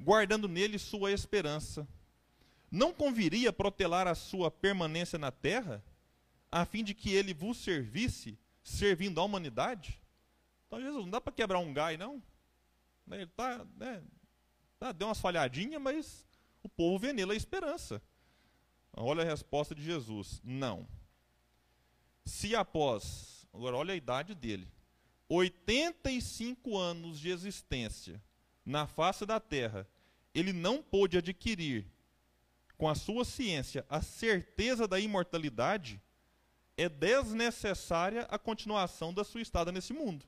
guardando 0.00 0.48
nele 0.48 0.78
sua 0.78 1.12
esperança. 1.12 1.86
Não 2.74 2.92
conviria 2.92 3.52
protelar 3.52 4.08
a 4.08 4.16
sua 4.16 4.50
permanência 4.50 5.16
na 5.16 5.30
terra, 5.30 5.80
a 6.50 6.64
fim 6.64 6.82
de 6.82 6.92
que 6.92 7.14
ele 7.14 7.32
vos 7.32 7.58
servisse, 7.58 8.36
servindo 8.64 9.20
à 9.20 9.22
humanidade? 9.22 10.02
Então, 10.66 10.80
Jesus, 10.80 11.04
não 11.04 11.10
dá 11.10 11.20
para 11.20 11.32
quebrar 11.32 11.60
um 11.60 11.72
gai, 11.72 11.96
não. 11.96 12.20
Ele 13.08 13.28
tá, 13.28 13.64
né, 13.76 14.02
tá, 14.76 14.90
deu 14.90 15.06
umas 15.06 15.20
falhadinhas, 15.20 15.80
mas 15.80 16.26
o 16.64 16.68
povo 16.68 16.98
vê 16.98 17.12
nele 17.12 17.30
a 17.30 17.36
esperança. 17.36 18.02
Olha 18.92 19.22
a 19.22 19.24
resposta 19.24 19.72
de 19.72 19.84
Jesus: 19.84 20.40
não. 20.42 20.84
Se 22.24 22.56
após, 22.56 23.46
agora 23.54 23.76
olha 23.76 23.94
a 23.94 23.96
idade 23.96 24.34
dele, 24.34 24.66
85 25.28 26.76
anos 26.76 27.20
de 27.20 27.30
existência 27.30 28.20
na 28.66 28.88
face 28.88 29.24
da 29.24 29.38
terra, 29.38 29.86
ele 30.34 30.52
não 30.52 30.82
pôde 30.82 31.16
adquirir 31.16 31.93
com 32.76 32.88
a 32.88 32.94
sua 32.94 33.24
ciência 33.24 33.84
a 33.88 34.02
certeza 34.02 34.86
da 34.86 34.98
imortalidade, 34.98 36.00
é 36.76 36.88
desnecessária 36.88 38.22
a 38.30 38.38
continuação 38.38 39.14
da 39.14 39.24
sua 39.24 39.40
estada 39.40 39.70
nesse 39.70 39.92
mundo. 39.92 40.24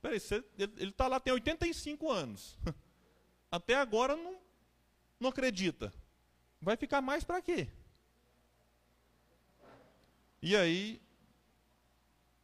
Peraí, 0.00 0.20
você, 0.20 0.44
ele 0.58 0.90
está 0.90 1.08
lá, 1.08 1.18
tem 1.18 1.32
85 1.32 2.10
anos. 2.10 2.58
Até 3.50 3.74
agora 3.74 4.14
não, 4.14 4.38
não 5.18 5.30
acredita 5.30 5.92
vai 6.60 6.76
ficar 6.76 7.00
mais 7.00 7.24
para 7.24 7.40
quê? 7.40 7.68
E 10.42 10.56
aí, 10.56 11.00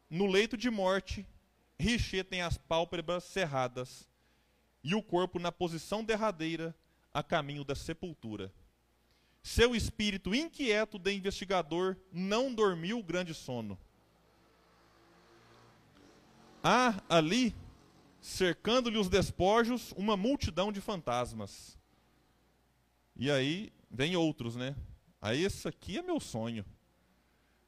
no 0.09 0.27
leito 0.27 0.57
de 0.57 0.71
morte, 0.71 1.27
Richer 1.79 2.25
tem 2.25 2.43
as 2.43 2.57
pálpebras 2.57 3.25
cerradas 3.25 4.09
e 4.83 4.95
o 4.95 5.03
corpo 5.03 5.39
na 5.39 5.53
posição 5.53 6.05
derradeira 6.05 6.75
a 7.13 7.23
caminho 7.23 7.65
da 7.65 7.75
sepultura. 7.75 8.53
Seu 9.43 9.75
espírito 9.75 10.35
inquieto 10.35 10.99
de 10.99 11.13
investigador 11.13 11.97
não 12.13 12.55
dormiu 12.55 13.03
grande 13.03 13.35
sono. 13.35 13.79
Há 16.63 17.03
ali, 17.09 17.53
cercando-lhe 18.21 18.97
os 18.97 19.09
despojos, 19.09 19.93
uma 19.97 20.17
multidão 20.17 20.71
de 20.71 20.81
fantasmas. 20.81 21.77
E 23.17 23.31
aí 23.31 23.73
vem 23.91 24.15
outros, 24.15 24.55
né? 24.55 24.77
Aí 25.21 25.45
esse 25.45 25.67
aqui 25.67 25.99
é 25.99 26.03
meu 26.03 26.21
sonho. 26.21 26.65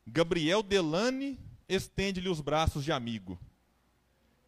Gabriel 0.07 0.63
Delane 0.63 1.39
estende-lhe 1.69 2.29
os 2.29 2.41
braços 2.41 2.85
de 2.85 2.93
amigo. 2.93 3.39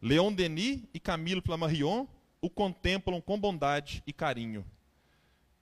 Leon 0.01 0.31
Denis 0.31 0.83
e 0.93 0.99
Camilo 0.99 1.41
Flammarion 1.41 2.07
o 2.39 2.49
contemplam 2.49 3.19
com 3.19 3.39
bondade 3.39 4.03
e 4.05 4.13
carinho. 4.13 4.65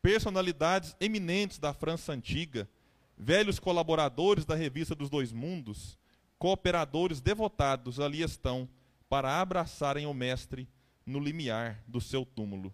Personalidades 0.06 0.96
eminentes 1.00 1.58
da 1.58 1.74
França 1.74 2.14
antiga, 2.14 2.70
velhos 3.18 3.58
colaboradores 3.58 4.46
da 4.46 4.54
revista 4.54 4.94
dos 4.94 5.10
Dois 5.10 5.32
Mundos, 5.32 5.98
cooperadores 6.38 7.20
devotados 7.20 8.00
ali 8.00 8.22
estão 8.22 8.70
para 9.10 9.42
abraçarem 9.42 10.06
o 10.06 10.14
mestre 10.14 10.70
no 11.04 11.20
limiar 11.20 11.84
do 11.88 12.00
seu 12.00 12.24
túmulo. 12.24 12.72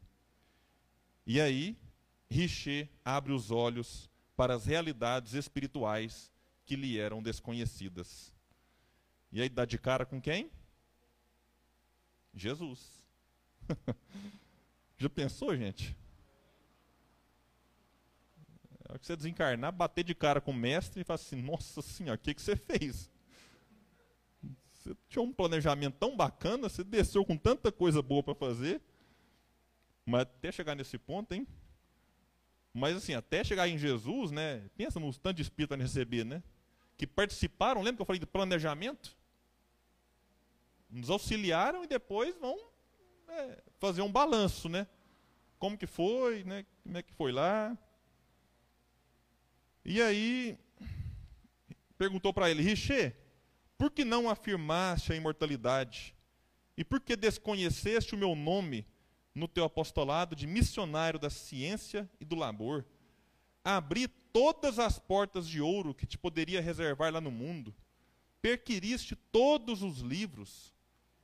E 1.25 1.39
aí, 1.39 1.77
Richer 2.29 2.89
abre 3.05 3.31
os 3.31 3.49
olhos 3.49 4.09
para 4.35 4.53
as 4.53 4.65
realidades 4.65 5.33
espirituais 5.33 6.29
que 6.65 6.75
lhe 6.75 6.99
eram 6.99 7.23
desconhecidas. 7.23 8.35
E 9.31 9.41
aí 9.41 9.47
dá 9.47 9.63
de 9.63 9.77
cara 9.77 10.05
com 10.05 10.19
quem? 10.19 10.51
Jesus. 12.33 13.05
Já 14.99 15.09
pensou, 15.09 15.55
gente? 15.55 16.00
Hora 18.91 18.99
que 18.99 19.05
você 19.05 19.15
desencarnar, 19.15 19.71
bater 19.71 20.03
de 20.03 20.13
cara 20.13 20.41
com 20.41 20.51
o 20.51 20.53
mestre 20.53 20.99
e 20.99 21.03
falar 21.05 21.15
assim: 21.15 21.41
Nossa 21.41 21.81
senhora, 21.81 22.19
o 22.19 22.21
que, 22.21 22.33
que 22.33 22.41
você 22.41 22.57
fez? 22.57 23.09
Você 24.73 24.93
tinha 25.07 25.21
um 25.21 25.31
planejamento 25.31 25.95
tão 25.97 26.17
bacana, 26.17 26.67
você 26.67 26.83
desceu 26.83 27.23
com 27.23 27.37
tanta 27.37 27.71
coisa 27.71 28.01
boa 28.01 28.21
para 28.21 28.35
fazer, 28.35 28.81
mas 30.05 30.23
até 30.23 30.51
chegar 30.51 30.75
nesse 30.75 30.97
ponto, 30.97 31.31
hein? 31.31 31.47
Mas 32.73 32.97
assim, 32.97 33.13
até 33.13 33.45
chegar 33.45 33.69
em 33.69 33.77
Jesus, 33.77 34.29
né? 34.29 34.69
Pensa 34.75 34.99
nos 34.99 35.17
tanto 35.17 35.37
de 35.37 35.43
espírito 35.43 35.73
a 35.73 35.77
receber, 35.77 36.25
né? 36.25 36.43
Que 36.97 37.07
participaram, 37.07 37.81
lembra 37.81 37.95
que 37.95 38.01
eu 38.01 38.05
falei 38.05 38.19
de 38.19 38.25
planejamento? 38.25 39.15
Nos 40.89 41.09
auxiliaram 41.09 41.85
e 41.85 41.87
depois 41.87 42.37
vão 42.37 42.59
é, 43.29 43.63
fazer 43.79 44.01
um 44.01 44.11
balanço, 44.11 44.67
né? 44.67 44.85
Como 45.57 45.77
que 45.77 45.87
foi, 45.87 46.43
né? 46.43 46.65
Como 46.83 46.97
é 46.97 47.01
que 47.01 47.13
foi 47.13 47.31
lá? 47.31 47.77
E 49.83 50.01
aí 50.01 50.57
perguntou 51.97 52.33
para 52.33 52.49
ele, 52.49 52.61
Richer, 52.61 53.15
por 53.77 53.91
que 53.91 54.05
não 54.05 54.29
afirmaste 54.29 55.11
a 55.11 55.15
imortalidade? 55.15 56.15
E 56.77 56.83
por 56.83 56.99
que 56.99 57.15
desconheceste 57.15 58.15
o 58.15 58.17
meu 58.17 58.35
nome 58.35 58.87
no 59.33 59.47
teu 59.47 59.63
apostolado 59.63 60.35
de 60.35 60.47
missionário 60.47 61.19
da 61.19 61.29
ciência 61.29 62.09
e 62.19 62.25
do 62.25 62.35
labor? 62.35 62.85
Abri 63.63 64.07
todas 64.07 64.79
as 64.79 64.97
portas 64.97 65.47
de 65.47 65.61
ouro 65.61 65.93
que 65.93 66.05
te 66.05 66.17
poderia 66.17 66.61
reservar 66.61 67.11
lá 67.11 67.21
no 67.21 67.31
mundo. 67.31 67.73
Perquiriste 68.41 69.15
todos 69.15 69.83
os 69.83 69.99
livros. 69.99 70.73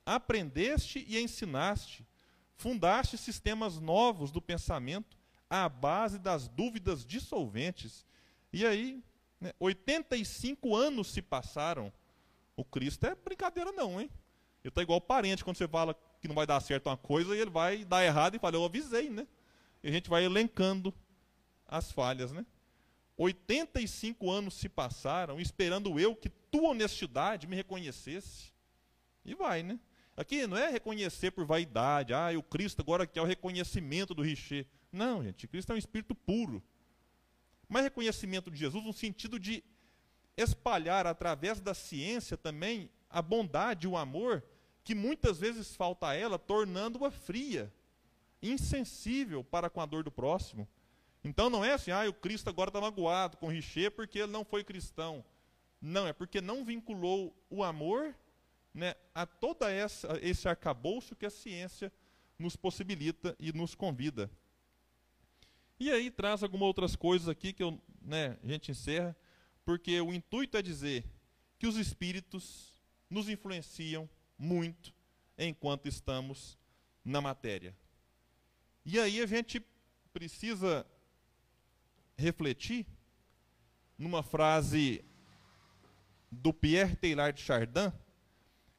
Aprendeste 0.04 1.04
e 1.08 1.20
ensinaste. 1.20 2.06
Fundaste 2.56 3.16
sistemas 3.16 3.78
novos 3.78 4.30
do 4.30 4.42
pensamento 4.42 5.16
à 5.48 5.68
base 5.68 6.18
das 6.18 6.48
dúvidas 6.48 7.04
dissolventes. 7.04 8.04
E 8.52 8.66
aí, 8.66 9.02
né, 9.40 9.52
85 9.58 10.74
anos 10.74 11.08
se 11.08 11.22
passaram. 11.22 11.92
O 12.56 12.64
Cristo 12.64 13.06
é 13.06 13.14
brincadeira, 13.14 13.70
não, 13.72 14.00
hein? 14.00 14.10
Ele 14.64 14.70
está 14.70 14.82
igual 14.82 15.00
parente 15.00 15.44
quando 15.44 15.56
você 15.56 15.68
fala 15.68 15.96
que 16.20 16.26
não 16.26 16.34
vai 16.34 16.46
dar 16.46 16.60
certo 16.60 16.88
uma 16.88 16.96
coisa 16.96 17.36
e 17.36 17.40
ele 17.40 17.50
vai 17.50 17.84
dar 17.84 18.04
errado 18.04 18.34
e 18.34 18.38
fala, 18.38 18.56
eu 18.56 18.64
avisei, 18.64 19.08
né? 19.08 19.26
E 19.82 19.88
a 19.88 19.92
gente 19.92 20.10
vai 20.10 20.24
elencando 20.24 20.92
as 21.66 21.92
falhas, 21.92 22.32
né? 22.32 22.44
85 23.16 24.30
anos 24.30 24.54
se 24.54 24.68
passaram 24.68 25.40
esperando 25.40 25.98
eu 25.98 26.14
que 26.14 26.28
tua 26.28 26.70
honestidade 26.70 27.46
me 27.46 27.56
reconhecesse. 27.56 28.52
E 29.24 29.34
vai, 29.34 29.62
né? 29.62 29.78
Aqui 30.16 30.46
não 30.46 30.56
é 30.56 30.68
reconhecer 30.68 31.30
por 31.30 31.44
vaidade, 31.44 32.12
ah, 32.12 32.30
o 32.36 32.42
Cristo 32.42 32.80
agora 32.80 33.06
quer 33.06 33.20
o 33.20 33.24
reconhecimento 33.24 34.14
do 34.14 34.22
Richer. 34.22 34.66
Não, 34.90 35.22
gente, 35.22 35.46
Cristo 35.46 35.70
é 35.70 35.74
um 35.74 35.78
espírito 35.78 36.14
puro. 36.14 36.62
Mas 37.68 37.84
reconhecimento 37.84 38.50
de 38.50 38.58
Jesus 38.58 38.84
no 38.84 38.92
sentido 38.92 39.38
de 39.38 39.62
espalhar 40.36 41.06
através 41.06 41.60
da 41.60 41.74
ciência 41.74 42.36
também 42.36 42.90
a 43.10 43.20
bondade 43.20 43.86
o 43.86 43.96
amor 43.96 44.42
que 44.84 44.94
muitas 44.94 45.38
vezes 45.38 45.76
falta 45.76 46.08
a 46.08 46.14
ela, 46.14 46.38
tornando-a 46.38 47.10
fria, 47.10 47.72
insensível 48.42 49.44
para 49.44 49.68
com 49.68 49.80
a 49.80 49.86
dor 49.86 50.02
do 50.02 50.10
próximo. 50.10 50.66
Então 51.22 51.50
não 51.50 51.64
é 51.64 51.72
assim, 51.72 51.90
ah, 51.90 52.08
o 52.08 52.14
Cristo 52.14 52.48
agora 52.48 52.70
está 52.70 52.80
magoado 52.80 53.36
com 53.36 53.48
Richer 53.48 53.90
porque 53.90 54.20
ele 54.20 54.32
não 54.32 54.44
foi 54.44 54.64
cristão. 54.64 55.24
Não, 55.80 56.06
é 56.06 56.12
porque 56.12 56.40
não 56.40 56.64
vinculou 56.64 57.36
o 57.50 57.62
amor 57.62 58.14
né, 58.72 58.94
a 59.14 59.26
todo 59.26 59.64
esse 60.22 60.48
arcabouço 60.48 61.14
que 61.14 61.26
a 61.26 61.30
ciência 61.30 61.92
nos 62.38 62.56
possibilita 62.56 63.36
e 63.38 63.52
nos 63.52 63.74
convida. 63.74 64.30
E 65.80 65.90
aí 65.90 66.10
traz 66.10 66.42
algumas 66.42 66.66
outras 66.66 66.96
coisas 66.96 67.28
aqui 67.28 67.52
que 67.52 67.62
eu, 67.62 67.80
né, 68.02 68.36
a 68.42 68.48
gente 68.48 68.70
encerra, 68.70 69.16
porque 69.64 70.00
o 70.00 70.12
intuito 70.12 70.56
é 70.56 70.62
dizer 70.62 71.04
que 71.58 71.66
os 71.66 71.76
espíritos 71.76 72.74
nos 73.08 73.28
influenciam 73.28 74.08
muito 74.36 74.92
enquanto 75.36 75.86
estamos 75.86 76.58
na 77.04 77.20
matéria. 77.20 77.76
E 78.84 78.98
aí 78.98 79.20
a 79.20 79.26
gente 79.26 79.62
precisa 80.12 80.86
refletir 82.16 82.86
numa 83.96 84.22
frase 84.22 85.04
do 86.30 86.52
Pierre 86.52 86.96
Teilhard 86.96 87.36
de 87.36 87.44
Chardin, 87.44 87.92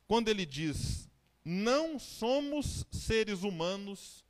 quando 0.08 0.28
ele 0.28 0.46
diz: 0.46 1.10
Não 1.44 1.98
somos 1.98 2.86
seres 2.92 3.44
humanos 3.44 4.26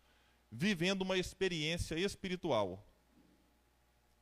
vivendo 0.52 1.02
uma 1.02 1.18
experiência 1.18 1.96
espiritual. 1.96 2.86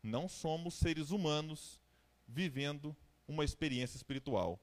Não 0.01 0.27
somos 0.27 0.75
seres 0.75 1.11
humanos 1.11 1.81
vivendo 2.27 2.95
uma 3.27 3.43
experiência 3.43 3.97
espiritual 3.97 4.59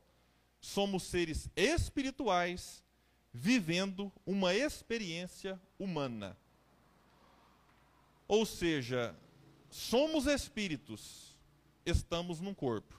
somos 0.64 1.02
seres 1.02 1.48
espirituais 1.54 2.82
vivendo 3.32 4.10
uma 4.24 4.54
experiência 4.54 5.60
humana. 5.78 6.36
Ou 8.26 8.46
seja, 8.46 9.14
somos 9.70 10.26
espíritos, 10.26 11.36
estamos 11.84 12.40
num 12.40 12.54
corpo. 12.54 12.98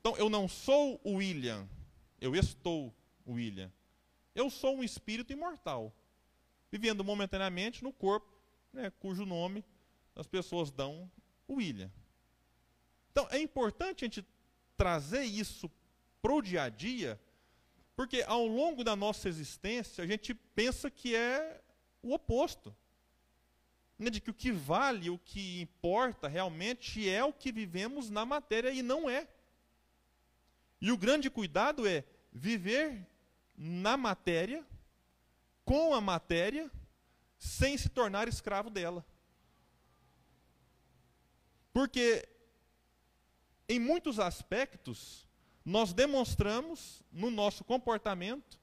Então, 0.00 0.16
eu 0.16 0.30
não 0.30 0.48
sou 0.48 1.00
o 1.02 1.14
William, 1.14 1.68
eu 2.20 2.36
estou 2.36 2.94
o 3.26 3.32
William. 3.32 3.70
Eu 4.34 4.50
sou 4.50 4.76
um 4.76 4.84
espírito 4.84 5.32
imortal, 5.32 5.92
vivendo 6.72 7.04
momentaneamente 7.04 7.84
no 7.84 7.92
corpo, 7.92 8.32
né, 8.72 8.90
cujo 8.98 9.26
nome 9.26 9.62
as 10.16 10.26
pessoas 10.26 10.70
dão 10.70 11.10
William. 11.48 11.92
Então, 13.10 13.28
é 13.30 13.38
importante 13.38 14.04
a 14.04 14.06
gente 14.06 14.26
trazer 14.74 15.24
isso 15.24 15.70
para 16.22 16.32
o 16.32 16.40
dia 16.40 16.62
a 16.62 16.68
dia, 16.70 17.20
porque 17.94 18.24
ao 18.26 18.46
longo 18.46 18.82
da 18.82 18.96
nossa 18.96 19.28
existência 19.28 20.02
a 20.02 20.06
gente 20.06 20.32
pensa 20.32 20.90
que 20.90 21.14
é 21.14 21.60
o 22.02 22.14
oposto. 22.14 22.74
Né, 23.98 24.08
de 24.08 24.20
que 24.20 24.30
o 24.30 24.34
que 24.34 24.50
vale, 24.50 25.10
o 25.10 25.18
que 25.18 25.60
importa 25.60 26.26
realmente 26.26 27.06
é 27.06 27.22
o 27.22 27.32
que 27.32 27.52
vivemos 27.52 28.08
na 28.08 28.24
matéria 28.24 28.70
e 28.70 28.82
não 28.82 29.10
é. 29.10 29.28
E 30.80 30.90
o 30.90 30.96
grande 30.96 31.28
cuidado 31.28 31.86
é 31.86 32.02
viver 32.32 33.06
na 33.56 33.96
matéria, 33.96 34.66
com 35.64 35.94
a 35.94 36.00
matéria, 36.00 36.70
sem 37.38 37.76
se 37.76 37.88
tornar 37.88 38.28
escravo 38.28 38.70
dela. 38.70 39.04
Porque 41.72 42.28
em 43.68 43.78
muitos 43.78 44.18
aspectos, 44.18 45.26
nós 45.64 45.92
demonstramos 45.92 47.02
no 47.10 47.30
nosso 47.30 47.64
comportamento 47.64 48.60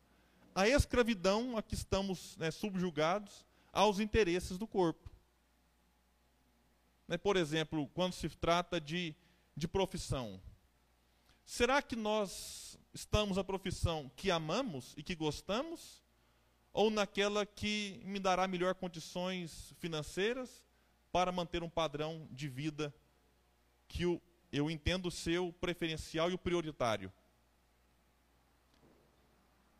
a 0.53 0.67
escravidão 0.67 1.57
a 1.57 1.63
que 1.63 1.73
estamos 1.73 2.35
né, 2.37 2.51
subjugados 2.51 3.45
aos 3.71 3.99
interesses 3.99 4.57
do 4.57 4.67
corpo. 4.67 5.09
Né, 7.07 7.17
por 7.17 7.37
exemplo, 7.37 7.87
quando 7.93 8.13
se 8.13 8.29
trata 8.29 8.79
de, 8.79 9.15
de 9.55 9.67
profissão. 9.67 10.39
Será 11.43 11.81
que 11.81 11.95
nós 11.95 12.77
estamos 12.93 13.37
na 13.37 13.43
profissão 13.43 14.11
que 14.15 14.29
amamos 14.29 14.93
e 14.95 15.01
que 15.01 15.15
gostamos? 15.15 15.98
Ou 16.79 16.89
naquela 16.89 17.45
que 17.45 18.01
me 18.05 18.21
dará 18.21 18.47
melhor 18.47 18.73
condições 18.73 19.73
financeiras 19.79 20.63
para 21.11 21.29
manter 21.29 21.61
um 21.61 21.69
padrão 21.69 22.25
de 22.31 22.47
vida 22.47 22.95
que 23.85 24.05
o 24.05 24.21
eu 24.49 24.71
entendo 24.71 25.11
ser 25.11 25.39
o 25.39 25.51
preferencial 25.51 26.31
e 26.31 26.33
o 26.33 26.37
prioritário? 26.37 27.11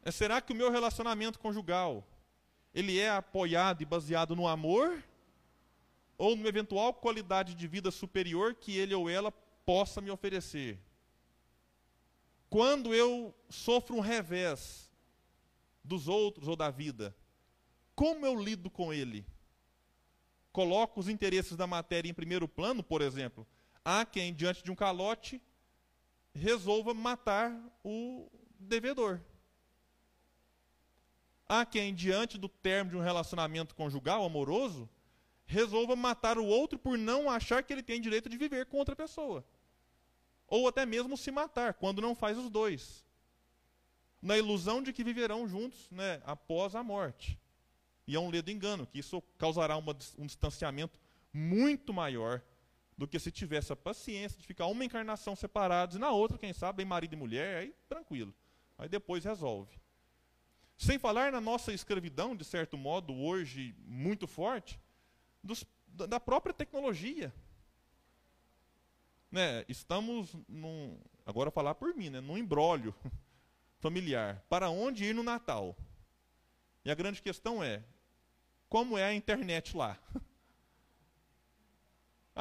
É, 0.04 0.12
será 0.12 0.42
que 0.42 0.52
o 0.52 0.56
meu 0.56 0.70
relacionamento 0.70 1.40
conjugal 1.40 2.06
ele 2.74 3.00
é 3.00 3.10
apoiado 3.10 3.82
e 3.82 3.86
baseado 3.86 4.36
no 4.36 4.46
amor 4.46 5.02
ou 6.18 6.36
numa 6.36 6.50
eventual 6.50 6.94
qualidade 6.94 7.56
de 7.56 7.66
vida 7.66 7.92
superior 7.92 8.56
que 8.56 8.76
ele 8.76 8.94
ou 8.94 9.10
ela 9.10 9.32
possa 9.66 10.02
me 10.02 10.12
oferecer. 10.12 10.78
Quando 12.50 12.94
eu 12.94 13.34
sofro 13.50 13.96
um 13.96 14.02
revés 14.02 14.89
dos 15.84 16.08
outros 16.08 16.48
ou 16.48 16.56
da 16.56 16.70
vida, 16.70 17.16
como 17.96 18.26
eu 18.26 18.42
lido 18.42 18.70
com 18.70 18.94
ele? 18.94 19.26
Coloco 20.52 21.00
os 21.00 21.10
interesses 21.10 21.58
da 21.58 21.68
matéria 21.68 22.10
em 22.10 22.14
primeiro 22.14 22.48
plano, 22.48 22.82
por 22.82 23.02
exemplo. 23.02 23.46
Há 23.84 24.06
quem, 24.06 24.34
diante 24.34 24.64
de 24.64 24.72
um 24.72 24.76
calote, 24.76 25.42
resolva 26.34 26.94
matar 26.94 27.54
o 27.84 28.30
devedor. 28.60 29.22
Há 31.48 31.66
quem, 31.66 31.94
diante 31.94 32.38
do 32.38 32.48
termo 32.48 32.92
de 32.92 32.98
um 32.98 33.02
relacionamento 33.02 33.76
conjugal, 33.76 34.24
amoroso, 34.24 34.90
resolva 35.46 35.96
matar 35.96 36.38
o 36.38 36.46
outro 36.46 36.78
por 36.78 36.98
não 36.98 37.30
achar 37.30 37.64
que 37.64 37.74
ele 37.74 37.82
tem 37.82 38.00
direito 38.00 38.30
de 38.30 38.38
viver 38.38 38.68
com 38.68 38.78
outra 38.78 38.96
pessoa. 38.96 39.44
Ou 40.48 40.68
até 40.68 40.86
mesmo 40.86 41.18
se 41.18 41.32
matar, 41.32 41.74
quando 41.74 42.02
não 42.02 42.16
faz 42.16 42.38
os 42.38 42.50
dois. 42.50 43.04
Na 44.22 44.38
ilusão 44.38 44.82
de 44.82 44.92
que 44.92 45.04
viverão 45.04 45.48
juntos 45.48 45.90
né, 45.90 46.22
após 46.26 46.76
a 46.76 46.84
morte. 46.84 47.40
E 48.06 48.16
é 48.16 48.20
um 48.20 48.30
ledo 48.30 48.52
engano, 48.52 48.88
que 48.88 49.00
isso 49.00 49.22
causará 49.38 49.78
uma, 49.78 49.96
um 50.18 50.26
distanciamento 50.26 51.00
muito 51.32 51.94
maior 51.94 52.42
do 52.98 53.08
que 53.08 53.20
se 53.20 53.32
tivesse 53.32 53.72
a 53.72 53.76
paciência 53.76 54.38
de 54.38 54.46
ficar 54.46 54.66
uma 54.66 54.84
encarnação 54.84 55.36
separados 55.36 55.96
e 55.96 56.00
na 56.00 56.12
outra, 56.12 56.38
quem 56.38 56.52
sabe, 56.52 56.78
bem 56.78 56.86
marido 56.86 57.14
e 57.14 57.16
mulher, 57.16 57.58
aí 57.58 57.76
tranquilo. 57.88 58.34
Aí 58.78 58.90
depois 58.90 59.24
resolve. 59.24 59.80
Sem 60.76 60.98
falar 60.98 61.32
na 61.32 61.40
nossa 61.40 61.72
escravidão, 61.72 62.36
de 62.36 62.44
certo 62.44 62.78
modo, 62.78 63.14
hoje 63.14 63.76
muito 63.86 64.26
forte, 64.26 64.80
dos, 65.44 65.66
da 65.88 66.20
própria 66.20 66.54
tecnologia. 66.54 67.34
Né, 69.32 69.64
estamos 69.70 70.36
num, 70.48 70.98
agora 71.26 71.52
falar 71.52 71.76
por 71.76 71.94
mim, 71.96 72.10
né, 72.10 72.20
num 72.20 72.38
embrólio 72.38 72.96
familiar. 73.80 74.44
Para 74.50 74.70
onde 74.70 75.06
ir 75.06 75.14
no 75.14 75.24
Natal? 75.24 75.76
E 76.86 76.92
a 76.92 76.96
grande 76.96 77.22
questão 77.22 77.64
é, 77.64 77.84
como 78.68 78.98
é 78.98 79.06
a 79.06 79.14
internet 79.14 79.76
lá? 79.76 79.98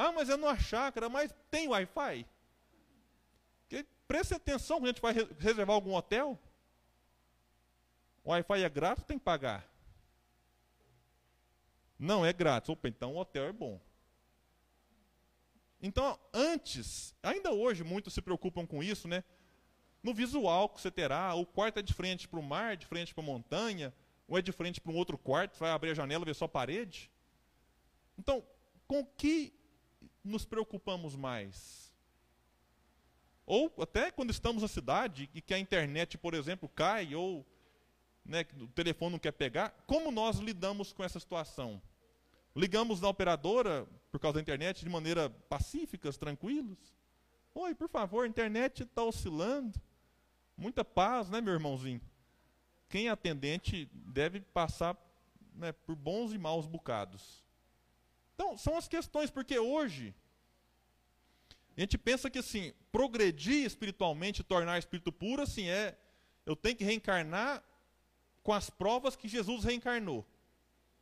Ah, 0.01 0.13
mas 0.13 0.29
é 0.29 0.37
numa 0.37 0.57
chácara, 0.57 1.09
mas 1.09 1.35
tem 1.51 1.67
Wi-Fi? 1.67 2.25
Preste 4.07 4.33
atenção 4.33 4.77
quando 4.77 4.85
a 4.85 4.87
gente 4.87 5.01
vai 5.01 5.13
reservar 5.37 5.75
algum 5.75 5.93
hotel. 5.93 6.39
O 8.23 8.31
Wi-Fi 8.31 8.63
é 8.63 8.69
grátis 8.69 9.03
tem 9.03 9.19
que 9.19 9.23
pagar? 9.23 9.69
Não 11.99 12.25
é 12.25 12.33
grátis. 12.33 12.69
Opa, 12.69 12.87
então 12.87 13.13
o 13.13 13.19
hotel 13.19 13.43
é 13.43 13.51
bom. 13.51 13.79
Então, 15.79 16.19
antes, 16.33 17.13
ainda 17.21 17.51
hoje 17.51 17.83
muitos 17.83 18.13
se 18.13 18.21
preocupam 18.21 18.65
com 18.65 18.81
isso, 18.81 19.07
né? 19.07 19.23
No 20.01 20.13
visual 20.13 20.69
que 20.69 20.79
você 20.79 20.89
terá, 20.89 21.33
o 21.35 21.45
quarto 21.45 21.79
é 21.79 21.81
de 21.81 21.93
frente 21.93 22.27
para 22.27 22.39
o 22.39 22.43
mar, 22.43 22.77
de 22.77 22.85
frente 22.85 23.13
para 23.13 23.23
a 23.23 23.27
montanha, 23.27 23.93
ou 24.27 24.37
é 24.37 24.41
de 24.41 24.51
frente 24.51 24.79
para 24.79 24.91
um 24.91 24.95
outro 24.95 25.17
quarto, 25.17 25.55
você 25.55 25.59
vai 25.59 25.71
abrir 25.71 25.91
a 25.91 25.93
janela 25.93 26.23
e 26.23 26.25
ver 26.25 26.35
só 26.35 26.47
parede. 26.47 27.11
Então, 28.17 28.43
com 28.87 29.05
que 29.05 29.53
nos 30.23 30.45
preocupamos 30.45 31.15
mais? 31.15 31.91
Ou 33.45 33.73
até 33.81 34.11
quando 34.11 34.29
estamos 34.29 34.61
na 34.61 34.67
cidade 34.67 35.29
e 35.33 35.41
que 35.41 35.53
a 35.53 35.59
internet, 35.59 36.17
por 36.17 36.33
exemplo, 36.33 36.69
cai, 36.69 37.15
ou 37.15 37.45
né, 38.23 38.45
o 38.59 38.67
telefone 38.67 39.13
não 39.13 39.19
quer 39.19 39.31
pegar, 39.31 39.71
como 39.87 40.11
nós 40.11 40.37
lidamos 40.37 40.93
com 40.93 41.03
essa 41.03 41.19
situação? 41.19 41.81
Ligamos 42.55 43.01
na 43.01 43.09
operadora, 43.09 43.87
por 44.11 44.19
causa 44.19 44.35
da 44.35 44.41
internet, 44.41 44.83
de 44.83 44.89
maneira 44.89 45.29
pacíficas, 45.29 46.17
tranquilos? 46.17 46.77
Oi, 47.55 47.73
por 47.73 47.89
favor, 47.89 48.25
a 48.25 48.27
internet 48.27 48.83
está 48.83 49.03
oscilando. 49.03 49.79
Muita 50.59 50.83
paz, 50.83 51.29
né, 51.29 51.39
meu 51.39 51.53
irmãozinho? 51.53 52.01
Quem 52.89 53.07
é 53.07 53.11
atendente 53.11 53.89
deve 53.93 54.41
passar 54.41 54.97
né, 55.55 55.71
por 55.71 55.95
bons 55.95 56.33
e 56.33 56.37
maus 56.37 56.67
bocados. 56.67 57.45
Então, 58.35 58.57
são 58.57 58.77
as 58.77 58.85
questões, 58.85 59.31
porque 59.31 59.57
hoje 59.57 60.13
a 61.77 61.79
gente 61.79 61.97
pensa 61.97 62.29
que 62.29 62.39
assim, 62.39 62.73
progredir 62.91 63.65
espiritualmente, 63.65 64.43
tornar 64.43 64.77
espírito 64.77 65.13
puro, 65.13 65.41
assim, 65.41 65.69
é 65.69 65.97
eu 66.45 66.57
tenho 66.57 66.75
que 66.75 66.83
reencarnar 66.83 67.63
com 68.43 68.51
as 68.51 68.69
provas 68.69 69.15
que 69.15 69.29
Jesus 69.29 69.63
reencarnou. 69.63 70.25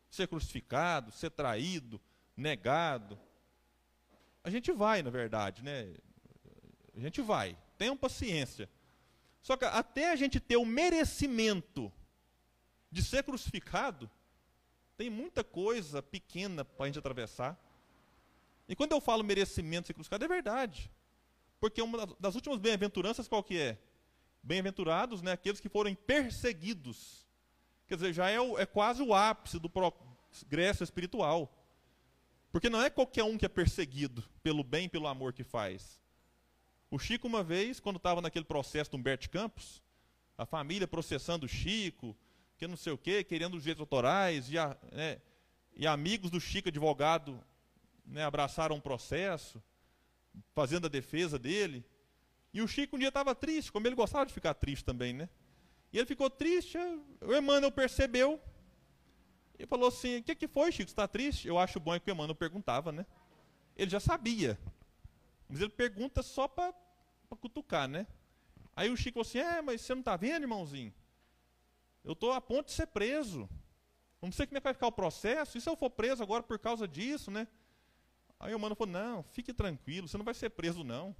Ser 0.08 0.28
crucificado, 0.28 1.12
ser 1.12 1.32
traído, 1.32 2.00
negado. 2.36 3.18
A 4.44 4.52
gente 4.52 4.72
vai, 4.72 5.02
na 5.02 5.10
verdade, 5.10 5.64
né? 5.64 5.96
A 6.96 7.00
gente 7.00 7.22
vai. 7.22 7.58
Tenham 7.76 7.98
paciência. 7.98 8.70
Só 9.48 9.56
que 9.56 9.64
até 9.64 10.12
a 10.12 10.16
gente 10.18 10.42
ter 10.42 10.58
o 10.58 10.66
merecimento 10.66 11.90
de 12.92 13.02
ser 13.02 13.24
crucificado, 13.24 14.12
tem 14.98 15.10
muita 15.10 15.42
coisa 15.42 16.04
pequena 16.04 16.66
para 16.66 16.84
a 16.84 16.88
gente 16.88 17.00
atravessar. 17.00 17.58
E 18.68 18.76
quando 18.76 18.92
eu 18.92 19.00
falo 19.00 19.24
merecimento 19.24 19.84
de 19.84 19.88
ser 19.88 19.94
crucificado, 19.94 20.26
é 20.26 20.28
verdade. 20.28 20.92
Porque 21.62 21.82
uma 21.82 22.06
das 22.20 22.36
últimas 22.36 22.60
bem-aventuranças 22.60 23.26
qual 23.26 23.42
que 23.42 23.58
é? 23.58 23.78
Bem-aventurados, 24.44 25.22
né, 25.22 25.32
aqueles 25.32 25.62
que 25.62 25.70
forem 25.70 25.96
perseguidos. 25.96 27.26
Quer 27.88 27.96
dizer, 27.96 28.12
já 28.12 28.30
é, 28.30 28.42
o, 28.42 28.60
é 28.60 28.66
quase 28.66 29.02
o 29.02 29.14
ápice 29.14 29.58
do 29.60 29.70
progresso 29.70 30.84
espiritual. 30.84 31.50
Porque 32.52 32.70
não 32.70 32.82
é 32.82 32.90
qualquer 32.90 33.24
um 33.24 33.38
que 33.38 33.46
é 33.46 33.50
perseguido 33.50 34.26
pelo 34.44 34.62
bem 34.62 34.88
e 34.88 34.90
pelo 34.90 35.08
amor 35.08 35.32
que 35.32 35.46
faz. 35.46 36.02
O 36.90 36.98
Chico, 36.98 37.28
uma 37.28 37.44
vez, 37.44 37.80
quando 37.80 37.98
estava 37.98 38.22
naquele 38.22 38.46
processo 38.46 38.92
do 38.92 38.98
Humberto 38.98 39.30
Campos, 39.30 39.84
a 40.38 40.46
família 40.46 40.88
processando 40.88 41.46
o 41.46 41.50
Chico, 41.50 42.16
que 42.58 42.66
não 42.66 42.78
sei 42.78 42.94
o 42.94 42.98
quê, 42.98 43.24
querendo 43.24 43.56
os 43.56 43.64
direitos 43.64 43.82
autorais, 43.82 44.50
e, 44.50 44.58
a, 44.58 44.78
né, 44.92 45.22
e 45.76 45.86
amigos 45.86 46.32
do 46.32 46.40
Chico, 46.40 46.70
advogado, 46.70 47.44
né, 48.06 48.24
abraçaram 48.24 48.78
um 48.78 48.80
processo, 48.80 49.62
fazendo 50.54 50.86
a 50.86 50.90
defesa 50.90 51.38
dele. 51.38 51.84
E 52.54 52.62
o 52.62 52.68
Chico 52.68 52.96
um 52.96 53.00
dia 53.00 53.10
estava 53.10 53.36
triste, 53.36 53.72
como 53.72 53.86
ele 53.86 53.96
gostava 53.96 54.26
de 54.26 54.34
ficar 54.34 54.54
triste 54.54 54.86
também, 54.86 55.14
né? 55.14 55.30
E 55.92 55.98
ele 55.98 56.06
ficou 56.06 56.30
triste, 56.30 56.78
o 57.22 57.36
Emmanuel 57.36 57.72
percebeu, 57.72 58.42
e 59.60 59.66
falou 59.66 59.90
assim, 59.90 60.20
o 60.20 60.24
que, 60.24 60.36
que 60.36 60.48
foi, 60.48 60.72
Chico, 60.72 60.90
você 60.90 60.94
está 60.94 61.08
triste? 61.08 61.48
Eu 61.48 61.58
acho 61.58 61.80
bom 61.80 62.00
que 62.00 62.10
o 62.10 62.14
Emmanuel 62.14 62.36
perguntava, 62.36 62.92
né? 62.92 63.06
Ele 63.76 63.90
já 63.90 64.00
sabia, 64.00 64.58
mas 65.48 65.62
ele 65.62 65.70
pergunta 65.70 66.22
só 66.22 66.48
para 66.48 66.74
cutucar, 67.40 67.88
né? 67.88 68.08
Aí 68.76 68.90
o 68.90 68.98
Chico 68.98 69.24
falou 69.24 69.28
assim, 69.28 69.40
é, 69.40 69.62
mas 69.62 69.82
você 69.82 69.94
não 69.94 70.02
está 70.02 70.16
vendo, 70.16 70.44
irmãozinho? 70.44 70.94
Eu 72.04 72.14
estou 72.14 72.32
a 72.32 72.40
ponto 72.40 72.68
de 72.68 72.74
ser 72.74 72.88
preso. 72.88 73.50
Não 74.22 74.32
sei 74.32 74.46
como 74.46 74.58
é 74.58 74.62
que 74.62 74.66
vai 74.66 74.74
ficar 74.74 74.88
o 74.88 74.92
processo. 74.92 75.58
E 75.58 75.62
se 75.62 75.70
eu 75.70 75.76
for 75.76 75.90
preso 75.90 76.22
agora 76.24 76.44
por 76.44 76.60
causa 76.60 76.88
disso, 76.88 77.32
né? 77.32 77.48
Aí 78.40 78.54
o 78.54 78.60
mano 78.60 78.76
falou: 78.76 78.94
Não, 78.94 79.24
fique 79.24 79.54
tranquilo, 79.54 80.08
você 80.08 80.18
não 80.18 80.26
vai 80.26 80.34
ser 80.34 80.50
preso, 80.52 80.84
não. 80.84 81.16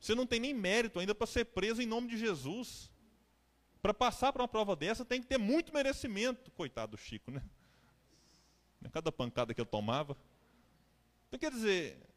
Você 0.00 0.14
não 0.14 0.26
tem 0.26 0.38
nem 0.38 0.54
mérito 0.54 0.98
ainda 0.98 1.14
para 1.14 1.26
ser 1.26 1.46
preso 1.46 1.82
em 1.82 1.86
nome 1.86 2.08
de 2.08 2.16
Jesus. 2.16 2.90
Para 3.82 3.92
passar 3.92 4.32
por 4.32 4.40
uma 4.40 4.48
prova 4.48 4.76
dessa 4.76 5.04
tem 5.04 5.20
que 5.20 5.26
ter 5.26 5.38
muito 5.38 5.72
merecimento. 5.72 6.50
Coitado 6.52 6.92
do 6.92 6.96
Chico, 6.96 7.30
né? 7.30 7.42
Cada 8.92 9.10
pancada 9.10 9.52
que 9.52 9.60
ele 9.60 9.68
tomava. 9.68 10.16
Então, 11.26 11.38
quer 11.38 11.50
dizer, 11.50 12.07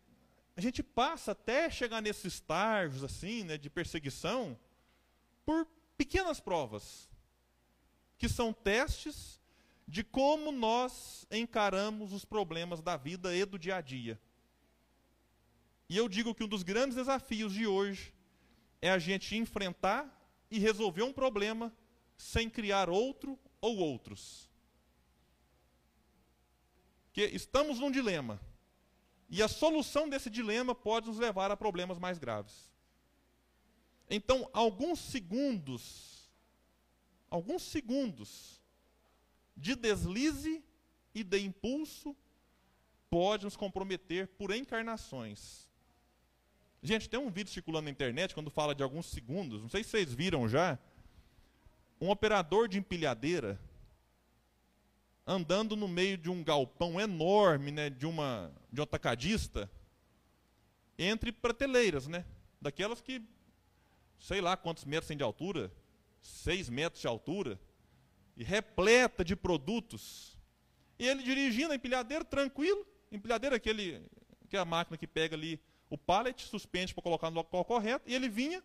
a 0.55 0.61
gente 0.61 0.83
passa 0.83 1.31
até 1.31 1.69
chegar 1.69 2.01
nesses 2.01 2.33
estágios 2.33 3.03
assim, 3.03 3.43
né, 3.43 3.57
de 3.57 3.69
perseguição, 3.69 4.57
por 5.45 5.65
pequenas 5.97 6.39
provas 6.39 7.09
que 8.17 8.29
são 8.29 8.53
testes 8.53 9.41
de 9.87 10.03
como 10.03 10.51
nós 10.51 11.25
encaramos 11.31 12.13
os 12.13 12.23
problemas 12.23 12.81
da 12.81 12.95
vida 12.95 13.35
e 13.35 13.43
do 13.45 13.57
dia 13.57 13.77
a 13.77 13.81
dia. 13.81 14.19
E 15.89 15.97
eu 15.97 16.07
digo 16.07 16.33
que 16.33 16.43
um 16.43 16.47
dos 16.47 16.63
grandes 16.63 16.95
desafios 16.95 17.53
de 17.53 17.67
hoje 17.67 18.13
é 18.81 18.89
a 18.89 18.99
gente 18.99 19.35
enfrentar 19.35 20.07
e 20.49 20.59
resolver 20.59 21.03
um 21.03 21.11
problema 21.11 21.75
sem 22.15 22.49
criar 22.49 22.89
outro 22.89 23.37
ou 23.59 23.77
outros. 23.77 24.49
Que 27.11 27.23
estamos 27.25 27.79
num 27.79 27.91
dilema. 27.91 28.39
E 29.31 29.41
a 29.41 29.47
solução 29.47 30.07
desse 30.07 30.29
dilema 30.29 30.75
pode 30.75 31.07
nos 31.07 31.17
levar 31.17 31.49
a 31.49 31.57
problemas 31.57 31.97
mais 31.97 32.19
graves. 32.19 32.69
Então, 34.09 34.47
alguns 34.53 34.99
segundos 34.99 36.11
alguns 37.31 37.63
segundos 37.63 38.61
de 39.55 39.73
deslize 39.73 40.61
e 41.15 41.23
de 41.23 41.39
impulso 41.39 42.13
pode 43.09 43.45
nos 43.45 43.55
comprometer 43.55 44.27
por 44.27 44.53
encarnações. 44.53 45.69
Gente, 46.83 47.09
tem 47.09 47.19
um 47.19 47.29
vídeo 47.29 47.51
circulando 47.51 47.85
na 47.85 47.91
internet 47.91 48.33
quando 48.33 48.51
fala 48.51 48.75
de 48.75 48.83
alguns 48.83 49.05
segundos, 49.05 49.61
não 49.61 49.69
sei 49.69 49.83
se 49.83 49.91
vocês 49.91 50.13
viram 50.13 50.47
já. 50.49 50.77
Um 52.01 52.09
operador 52.09 52.67
de 52.67 52.79
empilhadeira 52.79 53.59
andando 55.25 55.75
no 55.77 55.87
meio 55.87 56.17
de 56.17 56.29
um 56.29 56.43
galpão 56.43 56.99
enorme, 56.99 57.71
né, 57.71 57.89
de 57.89 58.05
uma 58.05 58.51
de 58.71 58.79
um 58.79 58.83
atacadista, 58.83 59.69
entre 60.97 61.31
prateleiras, 61.31 62.07
né, 62.07 62.25
daquelas 62.61 63.01
que 63.01 63.21
sei 64.19 64.39
lá 64.39 64.55
quantos 64.55 64.85
metros 64.85 65.07
tem 65.07 65.17
de 65.17 65.23
altura, 65.23 65.71
seis 66.21 66.69
metros 66.69 67.01
de 67.01 67.07
altura, 67.07 67.59
e 68.37 68.43
repleta 68.43 69.25
de 69.25 69.35
produtos. 69.35 70.37
E 70.97 71.07
ele 71.07 71.23
dirigindo 71.23 71.73
a 71.73 71.75
empilhadeira 71.75 72.23
tranquilo, 72.23 72.85
empilhadeira 73.11 73.55
aquele 73.55 74.05
que 74.47 74.55
é 74.55 74.59
a 74.59 74.65
máquina 74.65 74.97
que 74.97 75.07
pega 75.07 75.35
ali 75.35 75.59
o 75.89 75.97
pallet, 75.97 76.41
suspende 76.43 76.93
para 76.93 77.03
colocar 77.03 77.29
no 77.29 77.37
local 77.37 77.65
correto, 77.65 78.09
e 78.09 78.13
ele 78.13 78.29
vinha 78.29 78.63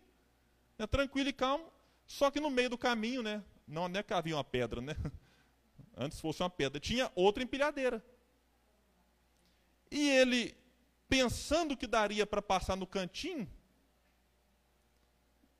né, 0.77 0.85
tranquilo 0.85 1.29
e 1.29 1.33
calmo, 1.33 1.71
só 2.05 2.29
que 2.29 2.39
no 2.39 2.49
meio 2.49 2.69
do 2.69 2.77
caminho, 2.77 3.23
né, 3.23 3.43
não, 3.67 3.87
não 3.87 3.99
é 3.99 4.03
que 4.03 4.13
havia 4.13 4.35
uma 4.35 4.43
pedra, 4.43 4.79
né? 4.79 4.95
Antes 5.97 6.21
fosse 6.21 6.41
uma 6.41 6.49
pedra, 6.49 6.79
tinha 6.79 7.11
outra 7.15 7.43
empilhadeira. 7.43 8.03
E 9.91 10.09
ele, 10.09 10.55
pensando 11.07 11.77
que 11.77 11.87
daria 11.87 12.25
para 12.25 12.41
passar 12.41 12.75
no 12.75 12.87
cantinho, 12.87 13.49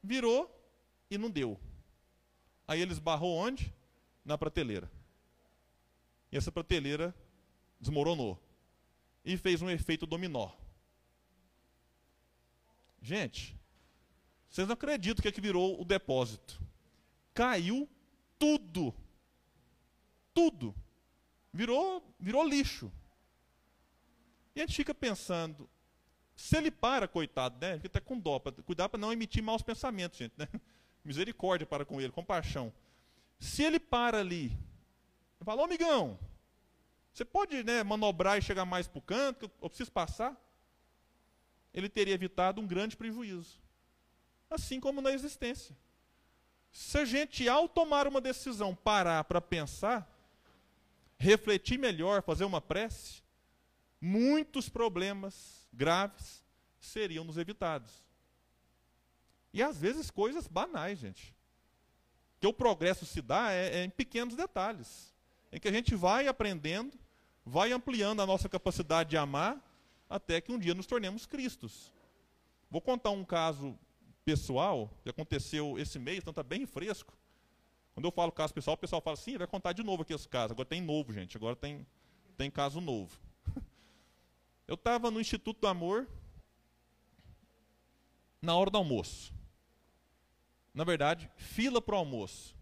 virou 0.04 0.54
e 1.10 1.18
não 1.18 1.30
deu. 1.30 1.60
Aí 2.68 2.82
ele 2.82 2.92
esbarrou 2.92 3.36
onde? 3.36 3.74
Na 4.26 4.38
prateleira. 4.38 4.92
E 6.32 6.38
essa 6.38 6.52
prateleira 6.52 7.16
desmoronou. 7.80 8.38
E 9.24 9.38
fez 9.38 9.62
um 9.62 9.70
efeito 9.70 10.06
dominó. 10.06 10.52
Gente, 13.02 13.58
vocês 14.50 14.68
não 14.68 14.74
acreditam 14.74 15.22
que 15.22 15.28
é 15.28 15.32
que 15.32 15.40
virou 15.40 15.80
o 15.80 15.86
depósito. 15.86 16.62
Caiu 17.34 17.88
tudo. 18.40 18.94
Tudo. 20.34 20.76
Virou, 21.54 22.04
virou 22.20 22.48
lixo. 22.48 22.92
E 24.58 24.60
a 24.60 24.65
gente 24.65 24.76
fica 24.76 24.96
pensando, 24.96 25.70
se 26.36 26.58
ele 26.58 26.72
para, 26.72 27.08
coitado, 27.08 27.56
né? 27.62 27.76
Fica 27.76 27.89
até 27.89 28.00
com 28.00 28.17
dó, 28.17 28.39
para 28.39 28.52
cuidar 28.63 28.89
para 28.89 29.00
não 29.00 29.13
emitir 29.13 29.43
maus 29.43 29.62
pensamentos, 29.62 30.17
gente, 30.17 30.34
né? 30.36 30.48
Misericórdia 31.06 31.67
para 31.67 31.86
com 31.86 32.02
ele, 32.02 32.12
compaixão. 32.12 32.74
Se 33.39 33.62
ele 33.62 33.80
para 33.80 34.17
ali, 34.17 34.58
fala, 35.41 35.62
ô 35.62 35.65
amigão, 35.65 36.17
você 37.13 37.24
pode 37.24 37.63
né, 37.63 37.84
manobrar 37.84 38.39
e 38.39 38.41
chegar 38.41 38.65
mais 38.65 38.88
para 38.88 38.98
o 38.98 39.02
canto, 39.04 39.52
eu 39.62 39.70
preciso 39.70 39.91
passar? 39.91 40.36
Ele 41.72 41.88
teria 41.88 42.15
evitado 42.15 42.60
um 42.60 42.65
grande 42.65 42.98
prejuízo. 42.98 43.62
Assim 44.50 44.80
como 44.80 45.02
na 45.02 45.12
existência. 45.12 45.78
Se 46.72 46.98
a 46.98 47.06
gente, 47.06 47.48
ao 47.48 47.70
tomar 47.70 48.08
uma 48.08 48.20
decisão, 48.20 48.74
parar 48.74 49.24
para 49.26 49.39
pensar, 49.39 50.12
refletir 51.20 51.78
melhor, 51.78 52.24
fazer 52.24 52.43
uma 52.43 52.60
prece, 52.60 53.22
muitos 54.00 54.70
problemas 54.70 55.68
graves 55.74 56.44
seriam 56.80 57.24
nos 57.24 57.38
evitados. 57.38 58.04
E 59.54 59.62
às 59.62 59.78
vezes 59.78 60.12
coisas 60.12 60.48
banais, 60.48 61.00
gente. 61.00 61.36
Que 62.40 62.48
o 62.48 62.54
progresso 62.54 63.06
se 63.06 63.22
dá 63.22 63.52
é, 63.52 63.80
é 63.80 63.84
em 63.84 63.90
pequenos 63.90 64.36
detalhes. 64.36 65.14
Em 65.52 65.60
que 65.60 65.68
a 65.68 65.72
gente 65.72 65.96
vai 65.96 66.28
aprendendo, 66.28 66.98
vai 67.44 67.72
ampliando 67.72 68.22
a 68.22 68.26
nossa 68.26 68.48
capacidade 68.48 69.10
de 69.10 69.18
amar, 69.18 69.60
até 70.10 70.40
que 70.40 70.52
um 70.52 70.60
dia 70.60 70.74
nos 70.74 70.86
tornemos 70.86 71.26
Cristos. 71.26 71.92
Vou 72.70 72.82
contar 72.82 73.12
um 73.12 73.26
caso 73.26 73.78
pessoal 74.24 74.92
que 75.02 75.10
aconteceu 75.10 75.80
esse 75.80 75.98
mês, 75.98 76.20
então 76.20 76.32
está 76.32 76.44
bem 76.44 76.66
fresco. 76.66 77.18
Quando 77.94 78.06
eu 78.06 78.12
falo 78.12 78.32
caso 78.32 78.54
pessoal, 78.54 78.76
o 78.76 78.78
pessoal 78.78 79.02
fala 79.02 79.16
assim, 79.16 79.38
vai 79.38 79.48
contar 79.48 79.74
de 79.74 79.82
novo 79.82 80.04
aqui 80.04 80.14
esse 80.14 80.28
caso. 80.28 80.54
Agora 80.54 80.68
tem 80.68 80.82
novo, 80.82 81.12
gente. 81.12 81.36
Agora 81.36 81.56
tem, 81.56 81.88
tem 82.38 82.52
caso 82.52 82.80
novo. 82.80 83.18
Eu 84.68 84.76
estava 84.76 85.10
no 85.10 85.22
Instituto 85.22 85.62
do 85.62 85.68
Amor 85.68 86.08
na 88.42 88.56
hora 88.56 88.70
do 88.70 88.78
almoço. 88.78 89.34
Na 90.74 90.84
verdade, 90.84 91.30
fila 91.38 91.82
para 91.82 91.96
o 91.96 91.98
almoço. 91.98 92.56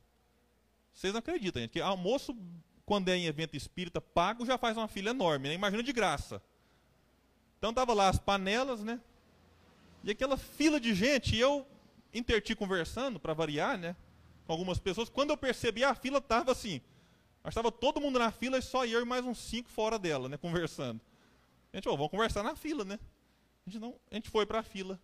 Vocês 0.94 1.12
não 1.12 1.20
acreditam, 1.20 1.62
gente, 1.62 1.72
que 1.72 1.82
almoço, 1.82 2.38
quando 2.86 3.10
é 3.10 3.18
em 3.18 3.26
evento 3.26 3.58
espírita 3.58 4.00
pago, 4.00 4.46
já 4.46 4.58
faz 4.58 4.78
uma 4.78 4.88
fila 4.88 5.10
enorme, 5.10 5.50
né? 5.50 5.56
Imagina 5.56 5.84
de 5.84 5.92
graça. 5.92 6.42
Então 7.58 7.72
estava 7.72 7.94
lá 7.94 8.08
as 8.08 8.20
panelas, 8.20 8.82
né? 8.84 9.02
E 10.04 10.12
aquela 10.12 10.38
fila 10.38 10.80
de 10.80 10.94
gente, 10.94 11.36
e 11.36 11.40
eu 11.40 11.68
interti 12.14 12.56
conversando, 12.56 13.20
para 13.20 13.34
variar, 13.34 13.78
né? 13.78 13.96
Com 14.46 14.54
algumas 14.54 14.78
pessoas. 14.78 15.10
Quando 15.10 15.32
eu 15.32 15.38
percebi, 15.38 15.84
a 15.84 15.96
fila 15.96 16.20
estava 16.20 16.52
assim. 16.52 16.80
Estava 17.46 17.72
todo 17.72 18.00
mundo 18.00 18.20
na 18.20 18.32
fila 18.32 18.58
e 18.58 18.62
só 18.62 18.86
eu 18.86 19.02
e 19.02 19.06
mais 19.06 19.26
uns 19.26 19.40
cinco 19.40 19.70
fora 19.70 20.00
dela, 20.00 20.30
né? 20.30 20.38
Conversando. 20.38 21.02
Gente, 21.76 21.90
oh, 21.90 21.98
vamos 21.98 22.10
conversar 22.10 22.42
na 22.42 22.56
fila, 22.56 22.86
né? 22.86 22.98
A 23.68 23.70
gente, 23.70 23.82
não, 23.82 24.00
a 24.10 24.16
gente 24.16 24.30
foi 24.30 24.46
para 24.46 24.60
a 24.60 24.64
fila 24.64 24.98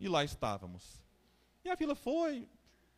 e 0.00 0.08
lá 0.08 0.24
estávamos. 0.24 1.00
E 1.64 1.70
a 1.70 1.76
fila 1.76 1.94
foi, 1.94 2.48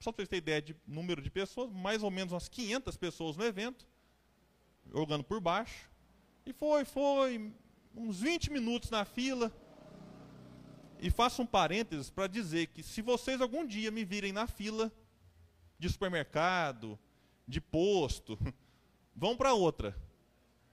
só 0.00 0.10
para 0.10 0.22
vocês 0.22 0.28
terem 0.30 0.38
ideia 0.38 0.62
de 0.62 0.74
número 0.86 1.20
de 1.20 1.30
pessoas, 1.30 1.70
mais 1.70 2.02
ou 2.02 2.10
menos 2.10 2.32
umas 2.32 2.48
500 2.48 2.96
pessoas 2.96 3.36
no 3.36 3.44
evento, 3.44 3.86
jogando 4.90 5.22
por 5.22 5.38
baixo. 5.38 5.90
E 6.46 6.52
foi, 6.54 6.86
foi, 6.86 7.52
uns 7.94 8.20
20 8.20 8.50
minutos 8.50 8.88
na 8.88 9.04
fila. 9.04 9.52
E 10.98 11.10
faço 11.10 11.42
um 11.42 11.46
parênteses 11.46 12.08
para 12.08 12.26
dizer 12.26 12.68
que 12.68 12.82
se 12.82 13.02
vocês 13.02 13.38
algum 13.42 13.66
dia 13.66 13.90
me 13.90 14.02
virem 14.02 14.32
na 14.32 14.46
fila 14.46 14.90
de 15.78 15.90
supermercado, 15.90 16.98
de 17.46 17.60
posto, 17.60 18.38
vão 19.14 19.36
para 19.36 19.52
outra. 19.52 19.94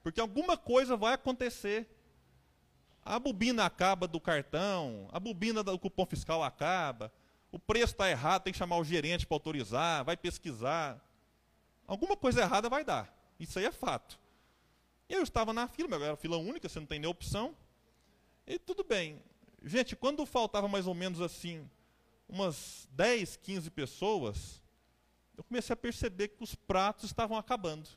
Porque 0.01 0.21
alguma 0.21 0.55
coisa 0.55 0.95
vai 0.95 1.15
acontecer. 1.15 1.97
A 3.03 3.17
bobina 3.17 3.65
acaba 3.65 4.07
do 4.07 4.19
cartão, 4.19 5.07
a 5.11 5.19
bobina 5.19 5.63
do 5.63 5.77
cupom 5.79 6.05
fiscal 6.05 6.43
acaba, 6.43 7.11
o 7.51 7.59
preço 7.59 7.93
está 7.93 8.09
errado, 8.09 8.43
tem 8.43 8.53
que 8.53 8.59
chamar 8.59 8.77
o 8.77 8.83
gerente 8.83 9.25
para 9.25 9.35
autorizar, 9.35 10.05
vai 10.05 10.15
pesquisar. 10.15 11.03
Alguma 11.87 12.15
coisa 12.15 12.41
errada 12.41 12.69
vai 12.69 12.85
dar. 12.85 13.13
Isso 13.39 13.59
aí 13.59 13.65
é 13.65 13.71
fato. 13.71 14.19
Eu 15.09 15.23
estava 15.23 15.51
na 15.51 15.67
fila, 15.67 15.95
era 15.97 16.15
fila 16.15 16.37
única, 16.37 16.69
você 16.69 16.79
não 16.79 16.87
tem 16.87 16.99
nem 16.99 17.09
opção. 17.09 17.55
E 18.47 18.57
tudo 18.57 18.83
bem. 18.83 19.21
Gente, 19.63 19.95
quando 19.95 20.25
faltava 20.25 20.67
mais 20.67 20.87
ou 20.87 20.93
menos 20.93 21.19
assim, 21.19 21.69
umas 22.29 22.87
10, 22.91 23.35
15 23.37 23.69
pessoas, 23.71 24.61
eu 25.35 25.43
comecei 25.43 25.73
a 25.73 25.77
perceber 25.77 26.29
que 26.29 26.43
os 26.43 26.55
pratos 26.55 27.05
estavam 27.05 27.37
acabando. 27.37 27.89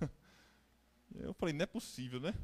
eu 1.14 1.32
falei, 1.34 1.54
não 1.54 1.62
é 1.62 1.66
possível, 1.66 2.20
né? 2.20 2.34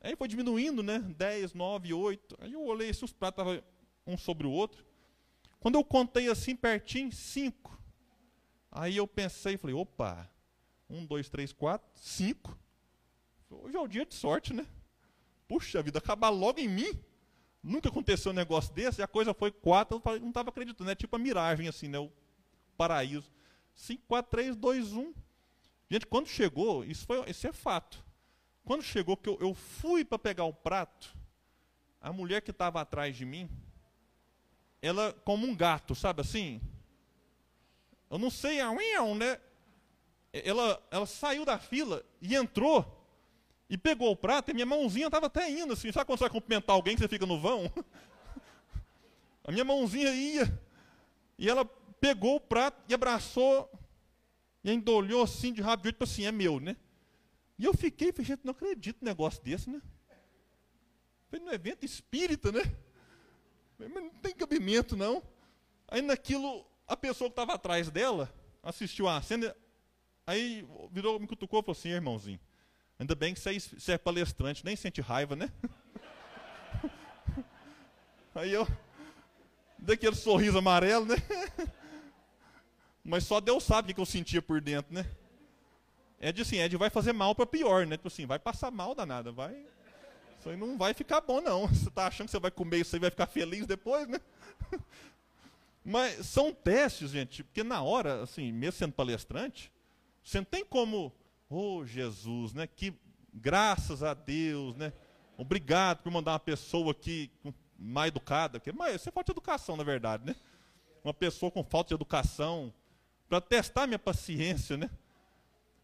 Aí 0.00 0.16
foi 0.16 0.28
diminuindo, 0.28 0.82
né? 0.82 0.98
10, 0.98 1.52
9, 1.52 1.92
8. 1.92 2.38
Aí 2.40 2.52
eu 2.52 2.64
olhei 2.64 2.92
se 2.92 3.04
os 3.04 3.12
pratos 3.12 3.42
estavam 3.42 3.62
um 4.06 4.16
sobre 4.16 4.46
o 4.46 4.50
outro. 4.50 4.84
Quando 5.58 5.74
eu 5.74 5.84
contei 5.84 6.28
assim 6.28 6.56
pertinho, 6.56 7.12
5. 7.12 7.78
Aí 8.72 8.96
eu 8.96 9.06
pensei, 9.06 9.58
falei, 9.58 9.76
opa, 9.76 10.30
1, 10.88 11.04
2, 11.04 11.28
3, 11.28 11.52
4, 11.52 11.90
5. 11.94 12.58
Hoje 13.50 13.76
é 13.76 13.80
o 13.80 13.88
dia 13.88 14.06
de 14.06 14.14
sorte, 14.14 14.54
né? 14.54 14.66
Puxa 15.46 15.82
vida, 15.82 15.98
acabar 15.98 16.30
logo 16.30 16.60
em 16.60 16.68
mim. 16.68 17.04
Nunca 17.62 17.90
aconteceu 17.90 18.32
um 18.32 18.34
negócio 18.34 18.72
desse, 18.72 19.00
e 19.00 19.04
a 19.04 19.08
coisa 19.08 19.34
foi 19.34 19.50
quatro, 19.50 20.00
eu 20.02 20.20
não 20.20 20.28
estava 20.28 20.48
acreditando, 20.48 20.90
é 20.90 20.94
tipo 20.94 21.14
a 21.16 21.18
miragem, 21.18 21.68
assim, 21.68 21.88
né? 21.88 21.98
O 21.98 22.10
paraíso. 22.76 23.30
5, 23.74 24.02
4, 24.06 24.30
3, 24.30 24.56
2, 24.56 24.92
1. 24.92 25.14
Gente, 25.90 26.06
quando 26.06 26.28
chegou, 26.28 26.84
isso, 26.84 27.04
foi, 27.04 27.28
isso 27.28 27.46
é 27.46 27.52
fato. 27.52 28.02
Quando 28.64 28.82
chegou 28.82 29.16
que 29.16 29.28
eu, 29.28 29.38
eu 29.40 29.54
fui 29.54 30.04
para 30.04 30.18
pegar 30.18 30.44
o 30.44 30.52
prato, 30.52 31.16
a 32.00 32.12
mulher 32.12 32.40
que 32.40 32.50
estava 32.50 32.80
atrás 32.80 33.16
de 33.16 33.24
mim, 33.24 33.48
ela 34.80 35.12
como 35.24 35.46
um 35.46 35.54
gato, 35.54 35.94
sabe 35.94 36.20
assim? 36.20 36.60
Eu 38.08 38.18
não 38.18 38.30
sei 38.30 38.60
a 38.60 38.72
né? 39.14 39.40
Ela, 40.32 40.82
ela 40.90 41.06
saiu 41.06 41.44
da 41.44 41.58
fila 41.58 42.04
e 42.20 42.34
entrou 42.34 43.00
e 43.68 43.78
pegou 43.78 44.10
o 44.10 44.16
prato, 44.16 44.50
e 44.50 44.54
minha 44.54 44.66
mãozinha 44.66 45.06
estava 45.06 45.26
até 45.26 45.48
indo 45.48 45.72
assim. 45.72 45.92
Sabe 45.92 46.06
quando 46.06 46.18
você 46.18 46.24
vai 46.24 46.30
cumprimentar 46.30 46.74
alguém 46.74 46.96
que 46.96 47.02
você 47.02 47.08
fica 47.08 47.24
no 47.24 47.40
vão? 47.40 47.70
A 49.44 49.52
minha 49.52 49.64
mãozinha 49.64 50.12
ia. 50.12 50.60
E 51.38 51.48
ela 51.48 51.64
pegou 52.00 52.36
o 52.36 52.40
prato 52.40 52.82
e 52.88 52.94
abraçou. 52.94 53.70
E 54.62 54.70
ainda 54.70 54.90
olhou 54.90 55.22
assim 55.22 55.52
de 55.52 55.62
rápido, 55.62 55.92
tipo 55.92 56.04
assim, 56.04 56.26
é 56.26 56.32
meu, 56.32 56.58
né? 56.58 56.76
E 57.60 57.64
eu 57.66 57.74
fiquei, 57.74 58.10
falei, 58.10 58.26
gente, 58.26 58.40
não 58.42 58.52
acredito 58.52 59.02
num 59.02 59.08
negócio 59.08 59.42
desse, 59.44 59.68
né? 59.68 59.82
Foi 61.28 61.38
no 61.38 61.52
evento 61.52 61.84
espírita, 61.84 62.50
né? 62.50 62.62
Mas 63.78 63.92
não 63.92 64.08
tem 64.14 64.34
cabimento, 64.34 64.96
não. 64.96 65.22
Aí 65.86 66.00
naquilo, 66.00 66.66
a 66.88 66.96
pessoa 66.96 67.28
que 67.28 67.32
estava 67.32 67.52
atrás 67.52 67.90
dela, 67.90 68.32
assistiu 68.62 69.06
a 69.06 69.20
cena, 69.20 69.54
aí 70.26 70.66
virou, 70.90 71.20
me 71.20 71.26
cutucou 71.26 71.60
e 71.60 71.62
falou 71.62 71.78
assim, 71.78 71.90
irmãozinho, 71.90 72.40
Ainda 72.98 73.14
bem 73.14 73.32
que 73.32 73.40
você 73.40 73.92
é 73.92 73.98
palestrante, 73.98 74.64
nem 74.64 74.76
sente 74.76 75.02
raiva, 75.02 75.36
né? 75.36 75.50
Aí 78.34 78.52
eu, 78.52 78.68
daquele 79.78 80.14
sorriso 80.14 80.58
amarelo, 80.58 81.06
né? 81.06 81.16
Mas 83.02 83.24
só 83.24 83.40
Deus 83.40 83.64
sabe 83.64 83.92
o 83.92 83.94
que 83.94 84.00
eu 84.00 84.06
sentia 84.06 84.42
por 84.42 84.60
dentro, 84.60 84.94
né? 84.94 85.06
De 86.32 86.42
assim, 86.42 86.68
de 86.68 86.76
vai 86.76 86.90
fazer 86.90 87.14
mal 87.14 87.34
para 87.34 87.46
pior, 87.46 87.86
né? 87.86 87.96
Tipo 87.96 88.08
assim, 88.08 88.26
vai 88.26 88.38
passar 88.38 88.70
mal 88.70 88.94
danada, 88.94 89.32
vai. 89.32 89.56
Isso 90.38 90.48
aí 90.48 90.56
não 90.56 90.76
vai 90.76 90.92
ficar 90.92 91.20
bom, 91.20 91.40
não. 91.40 91.66
Você 91.68 91.88
está 91.88 92.06
achando 92.06 92.26
que 92.26 92.32
você 92.32 92.38
vai 92.38 92.50
comer 92.50 92.78
isso 92.80 92.94
aí 92.94 92.98
e 92.98 93.00
vai 93.00 93.10
ficar 93.10 93.26
feliz 93.26 93.66
depois, 93.66 94.06
né? 94.06 94.20
Mas 95.84 96.26
são 96.26 96.52
testes, 96.52 97.10
gente, 97.10 97.42
porque 97.42 97.64
na 97.64 97.82
hora, 97.82 98.22
assim, 98.22 98.52
mesmo 98.52 98.78
sendo 98.78 98.92
palestrante, 98.92 99.72
você 100.22 100.38
não 100.38 100.44
tem 100.44 100.62
como, 100.64 101.12
oh 101.48 101.84
Jesus, 101.86 102.52
né? 102.52 102.66
Que 102.66 102.92
graças 103.32 104.02
a 104.02 104.12
Deus, 104.12 104.76
né? 104.76 104.92
Obrigado 105.38 106.02
por 106.02 106.12
mandar 106.12 106.32
uma 106.32 106.38
pessoa 106.38 106.90
aqui 106.90 107.30
mais 107.78 108.08
educada, 108.08 108.60
que 108.60 108.70
mas 108.72 108.96
isso 108.96 109.08
é 109.08 109.12
falta 109.12 109.32
de 109.32 109.38
educação, 109.38 109.74
na 109.74 109.82
verdade, 109.82 110.26
né? 110.26 110.36
Uma 111.02 111.14
pessoa 111.14 111.50
com 111.50 111.64
falta 111.64 111.88
de 111.88 111.94
educação 111.94 112.72
para 113.26 113.40
testar 113.40 113.86
minha 113.86 113.98
paciência, 113.98 114.76
né? 114.76 114.90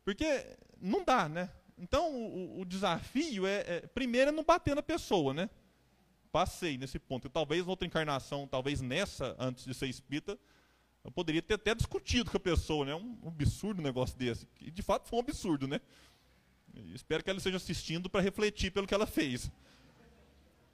Porque 0.07 0.47
não 0.81 1.05
dá, 1.05 1.29
né? 1.29 1.51
Então 1.77 2.15
o, 2.15 2.61
o 2.61 2.65
desafio 2.65 3.45
é, 3.45 3.65
é, 3.67 3.81
primeiro, 3.89 4.29
é 4.29 4.33
não 4.33 4.45
bater 4.45 4.77
na 4.77 4.81
pessoa, 4.81 5.35
né? 5.35 5.51
Passei 6.31 6.79
nesse 6.79 6.97
ponto. 6.97 7.27
E 7.27 7.29
talvez 7.29 7.67
outra 7.67 7.89
encarnação, 7.89 8.47
talvez 8.47 8.81
nessa, 8.81 9.35
antes 9.37 9.65
de 9.65 9.75
ser 9.75 9.89
espírita, 9.89 10.39
eu 11.03 11.11
poderia 11.11 11.43
ter 11.43 11.55
até 11.55 11.75
discutido 11.75 12.31
com 12.31 12.37
a 12.37 12.41
pessoa, 12.41 12.87
né? 12.87 12.95
Um, 12.95 13.19
absurdo 13.27 13.81
um 13.81 13.85
negócio 13.85 14.17
desse. 14.17 14.47
E 14.61 14.71
de 14.71 14.81
fato 14.81 15.09
foi 15.09 15.19
um 15.19 15.23
absurdo, 15.23 15.67
né? 15.67 15.81
espero 16.95 17.25
que 17.25 17.31
ela 17.31 17.39
esteja 17.39 17.57
assistindo 17.57 18.09
para 18.09 18.21
refletir 18.21 18.71
pelo 18.71 18.87
que 18.87 18.95
ela 18.95 19.07
fez. 19.07 19.51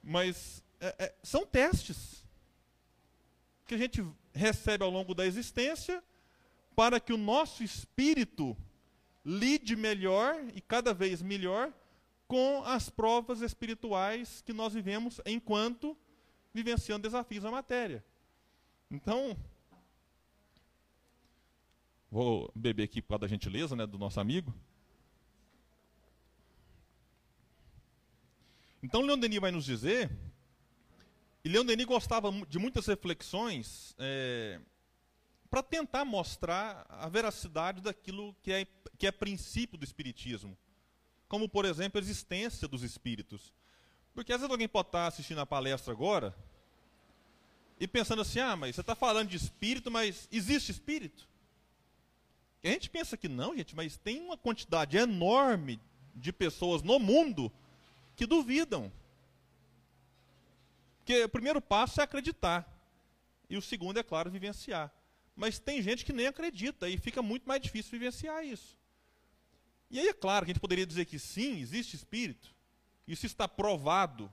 Mas 0.03 0.63
é, 0.79 1.05
é, 1.05 1.15
são 1.23 1.43
testes 1.43 2.23
que 3.65 3.73
a 3.73 3.77
gente 3.79 4.05
recebe 4.31 4.83
ao 4.83 4.91
longo 4.91 5.15
da 5.15 5.25
existência 5.25 6.03
para 6.75 6.99
que 6.99 7.13
o 7.13 7.17
nosso 7.17 7.63
espírito 7.63 8.55
lide 9.25 9.75
melhor 9.75 10.35
e 10.53 10.61
cada 10.61 10.93
vez 10.93 11.21
melhor 11.21 11.71
com 12.27 12.63
as 12.65 12.89
provas 12.89 13.41
espirituais 13.41 14.41
que 14.41 14.53
nós 14.53 14.73
vivemos 14.73 15.21
enquanto 15.25 15.97
vivenciando 16.53 17.03
desafios 17.03 17.43
na 17.43 17.51
matéria. 17.51 18.03
Então, 18.89 19.37
vou 22.11 22.51
beber 22.55 22.83
aqui 22.83 23.01
por 23.01 23.09
causa 23.09 23.21
da 23.21 23.27
gentileza 23.27 23.75
né, 23.75 23.85
do 23.85 23.97
nosso 23.97 24.19
amigo. 24.19 24.53
Então, 28.83 29.01
Leon 29.01 29.17
Denis 29.17 29.39
vai 29.39 29.51
nos 29.51 29.65
dizer, 29.65 30.11
e 31.43 31.49
Leon 31.49 31.65
Denis 31.65 31.85
gostava 31.85 32.31
de 32.47 32.59
muitas 32.59 32.85
reflexões 32.85 33.95
é, 33.97 34.59
para 35.49 35.63
tentar 35.63 36.03
mostrar 36.03 36.85
a 36.89 37.07
veracidade 37.07 37.81
daquilo 37.81 38.35
que 38.43 38.51
é, 38.51 38.67
que 38.97 39.07
é 39.07 39.11
princípio 39.11 39.77
do 39.77 39.83
Espiritismo. 39.83 40.57
Como, 41.27 41.49
por 41.49 41.65
exemplo, 41.65 41.99
a 41.99 42.01
existência 42.01 42.67
dos 42.67 42.83
espíritos. 42.83 43.53
Porque 44.13 44.31
às 44.31 44.39
vezes 44.39 44.51
alguém 44.51 44.67
pode 44.67 44.89
estar 44.89 45.07
assistindo 45.07 45.41
a 45.41 45.45
palestra 45.45 45.91
agora 45.91 46.35
e 47.79 47.87
pensando 47.87 48.21
assim: 48.21 48.39
ah, 48.39 48.55
mas 48.55 48.75
você 48.75 48.81
está 48.81 48.95
falando 48.95 49.29
de 49.29 49.37
espírito, 49.37 49.89
mas 49.89 50.27
existe 50.31 50.71
espírito? 50.71 51.27
E 52.63 52.69
a 52.69 52.71
gente 52.71 52.89
pensa 52.89 53.17
que 53.17 53.27
não, 53.27 53.55
gente, 53.57 53.75
mas 53.75 53.97
tem 53.97 54.21
uma 54.21 54.37
quantidade 54.37 54.95
enorme 54.95 55.81
de 56.15 56.31
pessoas 56.31 56.81
no 56.81 56.97
mundo 56.99 57.51
que 58.15 58.25
duvidam. 58.25 58.91
Porque 60.99 61.23
o 61.23 61.29
primeiro 61.29 61.61
passo 61.61 61.99
é 61.99 62.03
acreditar. 62.03 62.69
E 63.49 63.57
o 63.57 63.61
segundo, 63.61 63.99
é 63.99 64.03
claro, 64.03 64.31
vivenciar. 64.31 64.89
Mas 65.35 65.59
tem 65.59 65.81
gente 65.81 66.05
que 66.05 66.13
nem 66.13 66.27
acredita 66.27 66.87
e 66.87 66.97
fica 66.97 67.21
muito 67.21 67.45
mais 67.45 67.61
difícil 67.61 67.91
vivenciar 67.91 68.45
isso. 68.45 68.77
E 69.93 69.99
aí 69.99 70.07
é 70.07 70.13
claro 70.13 70.43
que 70.43 70.49
a 70.49 70.53
gente 70.55 70.59
poderia 70.59 70.87
dizer 70.87 71.05
que 71.05 71.19
sim, 71.19 71.59
existe 71.59 71.95
espírito. 71.95 72.51
Isso 73.07 73.27
está 73.27 73.47
provado. 73.47 74.27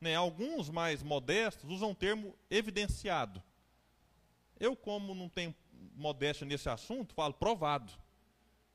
Né? 0.00 0.14
Alguns 0.14 0.70
mais 0.70 1.02
modestos 1.02 1.68
usam 1.68 1.90
o 1.90 1.94
termo 1.94 2.36
evidenciado. 2.48 3.42
Eu, 4.60 4.76
como 4.76 5.12
não 5.12 5.28
tenho 5.28 5.52
modéstia 5.96 6.46
nesse 6.46 6.68
assunto, 6.68 7.14
falo 7.14 7.34
provado. 7.34 7.92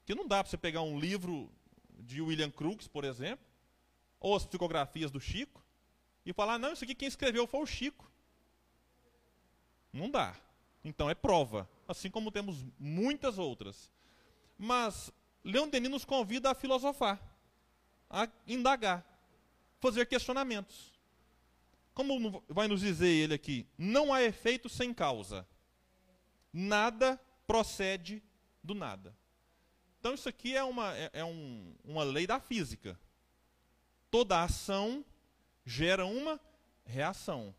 Que 0.06 0.14
não 0.14 0.28
dá 0.28 0.44
para 0.44 0.50
você 0.50 0.58
pegar 0.58 0.82
um 0.82 1.00
livro 1.00 1.50
de 1.98 2.22
William 2.22 2.52
Crookes, 2.52 2.90
por 2.90 3.06
exemplo, 3.06 3.46
ou 4.20 4.36
as 4.36 4.46
psicografias 4.46 5.10
do 5.10 5.22
Chico, 5.22 5.64
e 6.26 6.34
falar, 6.34 6.60
não, 6.60 6.74
isso 6.74 6.84
aqui 6.84 6.94
quem 6.94 7.08
escreveu 7.08 7.48
foi 7.48 7.62
o 7.62 7.66
Chico. 7.66 8.12
Não 9.94 10.12
dá. 10.12 10.36
Então 10.84 11.10
é 11.10 11.16
prova, 11.16 11.70
assim 11.88 12.10
como 12.10 12.34
temos 12.34 12.66
muitas 12.78 13.40
outras. 13.40 13.90
Mas 14.58 15.10
Leon 15.44 15.70
Denis 15.70 15.90
nos 15.90 16.06
convida 16.06 16.52
a 16.52 16.56
filosofar, 16.56 17.22
a 18.10 18.28
indagar, 18.48 19.06
fazer 19.80 20.06
questionamentos. 20.06 20.94
Como 21.94 22.44
vai 22.48 22.68
nos 22.68 22.82
dizer 22.82 23.10
ele 23.10 23.34
aqui? 23.34 23.68
Não 23.78 24.14
há 24.14 24.22
efeito 24.22 24.70
sem 24.70 24.94
causa. 24.94 25.48
Nada 26.54 27.20
procede 27.46 28.22
do 28.64 28.76
nada. 28.76 29.16
Então 30.00 30.14
isso 30.14 30.30
aqui 30.30 30.56
é 30.56 30.64
uma, 30.64 30.96
é, 30.96 31.10
é 31.14 31.26
um, 31.26 31.76
uma 31.84 32.04
lei 32.04 32.28
da 32.28 32.40
física 32.40 33.00
toda 34.10 34.44
ação 34.44 35.06
gera 35.66 36.06
uma 36.06 36.40
reação. 36.86 37.54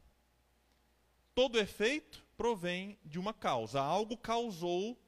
Todo 1.34 1.58
efeito 1.58 2.26
provém 2.36 2.98
de 3.04 3.18
uma 3.18 3.32
causa. 3.32 3.80
Algo 3.80 4.16
causou 4.16 4.98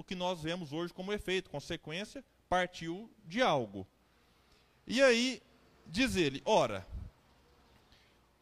o 0.00 0.04
que 0.04 0.14
nós 0.14 0.42
vemos 0.42 0.72
hoje 0.72 0.92
como 0.92 1.12
efeito, 1.12 1.50
consequência, 1.50 2.24
partiu 2.48 3.10
de 3.24 3.42
algo. 3.42 3.86
E 4.86 5.02
aí, 5.02 5.42
diz 5.86 6.16
ele: 6.16 6.42
ora, 6.44 6.86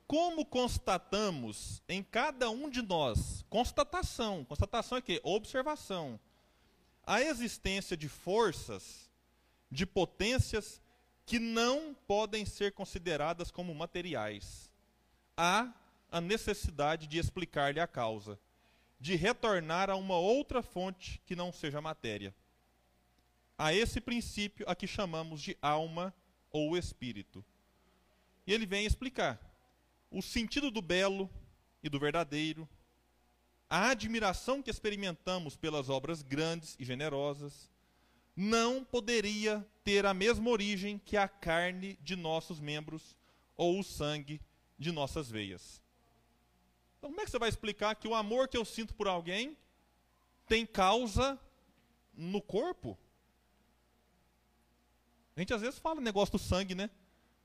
como 0.06 0.46
constatamos 0.46 1.82
em 1.88 2.02
cada 2.02 2.48
um 2.48 2.70
de 2.70 2.80
nós, 2.80 3.44
constatação, 3.50 4.44
constatação 4.44 4.98
é 4.98 5.02
que 5.02 5.20
observação, 5.22 6.18
a 7.04 7.20
existência 7.20 7.96
de 7.96 8.08
forças, 8.08 9.10
de 9.70 9.84
potências 9.84 10.80
que 11.26 11.38
não 11.38 11.94
podem 12.06 12.46
ser 12.46 12.72
consideradas 12.72 13.50
como 13.50 13.74
materiais. 13.74 14.70
Há 15.36 15.72
a 16.10 16.20
necessidade 16.20 17.06
de 17.06 17.18
explicar-lhe 17.18 17.80
a 17.80 17.86
causa, 17.86 18.38
de 19.00 19.14
retornar 19.14 19.90
a 19.90 19.96
uma 19.96 20.16
outra 20.16 20.62
fonte 20.62 21.20
que 21.24 21.36
não 21.36 21.52
seja 21.52 21.80
matéria. 21.80 22.34
A 23.56 23.72
esse 23.74 24.00
princípio 24.00 24.64
a 24.68 24.74
que 24.74 24.86
chamamos 24.86 25.40
de 25.40 25.56
alma 25.60 26.14
ou 26.50 26.76
espírito. 26.76 27.44
E 28.46 28.52
ele 28.52 28.66
vem 28.66 28.86
explicar 28.86 29.40
o 30.10 30.22
sentido 30.22 30.70
do 30.70 30.80
belo 30.80 31.30
e 31.82 31.88
do 31.88 31.98
verdadeiro, 31.98 32.68
a 33.68 33.90
admiração 33.90 34.62
que 34.62 34.70
experimentamos 34.70 35.56
pelas 35.56 35.88
obras 35.88 36.22
grandes 36.22 36.74
e 36.78 36.84
generosas, 36.84 37.70
não 38.34 38.84
poderia 38.84 39.66
ter 39.84 40.06
a 40.06 40.14
mesma 40.14 40.48
origem 40.48 40.98
que 40.98 41.16
a 41.16 41.28
carne 41.28 41.98
de 42.00 42.16
nossos 42.16 42.60
membros 42.60 43.16
ou 43.56 43.78
o 43.78 43.84
sangue 43.84 44.40
de 44.78 44.92
nossas 44.92 45.30
veias. 45.30 45.82
Então, 46.98 47.10
como 47.10 47.20
é 47.20 47.24
que 47.24 47.30
você 47.30 47.38
vai 47.38 47.48
explicar 47.48 47.94
que 47.94 48.08
o 48.08 48.14
amor 48.14 48.48
que 48.48 48.56
eu 48.56 48.64
sinto 48.64 48.94
por 48.94 49.06
alguém 49.08 49.56
tem 50.46 50.66
causa 50.66 51.38
no 52.12 52.42
corpo? 52.42 52.98
A 55.36 55.40
gente 55.40 55.54
às 55.54 55.60
vezes 55.60 55.78
fala 55.78 56.00
negócio 56.00 56.32
do 56.32 56.38
sangue, 56.38 56.74
né? 56.74 56.90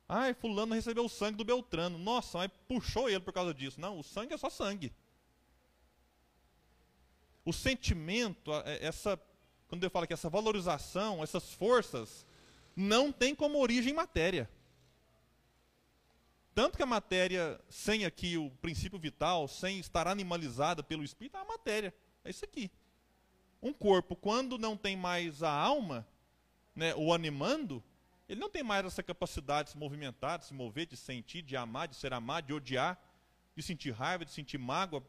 Ai, 0.10 0.34
fulano 0.34 0.74
recebeu 0.74 1.06
o 1.06 1.10
sangue 1.10 1.38
do 1.38 1.46
Beltrano. 1.46 1.98
Nossa, 1.98 2.40
mas 2.40 2.52
puxou 2.68 3.10
ele 3.10 3.20
por 3.20 3.32
causa 3.32 3.54
disso. 3.54 3.80
Não, 3.80 4.00
o 4.00 4.04
sangue 4.04 4.34
é 4.34 4.38
só 4.38 4.50
sangue. 4.50 4.92
O 7.46 7.54
sentimento, 7.54 8.52
essa 8.80 9.20
quando 9.74 9.84
eu 9.84 9.90
falo 9.90 10.06
que 10.06 10.14
essa 10.14 10.30
valorização, 10.30 11.24
essas 11.24 11.52
forças, 11.52 12.28
não 12.76 13.12
tem 13.12 13.34
como 13.34 13.58
origem 13.58 13.92
matéria. 13.92 14.48
Tanto 16.54 16.78
que 16.78 16.84
a 16.84 16.88
matéria, 16.88 17.60
sem 17.70 18.06
aqui 18.06 18.38
o 18.38 18.50
princípio 18.62 19.00
vital, 19.00 19.48
sem 19.48 19.80
estar 19.80 20.08
animalizada 20.08 20.84
pelo 20.84 21.04
espírito, 21.04 21.38
é 21.38 21.42
a 21.42 21.46
matéria. 21.46 21.94
É 22.24 22.30
isso 22.30 22.46
aqui. 22.46 22.72
Um 23.62 23.74
corpo, 23.74 24.16
quando 24.16 24.58
não 24.58 24.78
tem 24.78 24.96
mais 24.96 25.42
a 25.42 25.52
alma, 25.52 26.08
né, 26.76 26.94
o 26.96 27.14
animando, 27.14 27.84
ele 28.28 28.40
não 28.40 28.50
tem 28.50 28.64
mais 28.64 28.86
essa 28.86 29.02
capacidade 29.02 29.68
de 29.68 29.72
se 29.72 29.78
movimentar, 29.78 30.40
de 30.40 30.46
se 30.46 30.54
mover, 30.54 30.86
de 30.86 30.98
sentir, 30.98 31.42
de 31.42 31.56
amar, 31.56 31.88
de 31.88 31.96
ser 31.96 32.14
amado, 32.14 32.48
de 32.48 32.54
odiar, 32.54 33.02
de 33.56 33.64
sentir 33.64 33.92
raiva, 33.92 34.26
de 34.26 34.32
sentir 34.32 34.58
mágoa. 34.58 35.04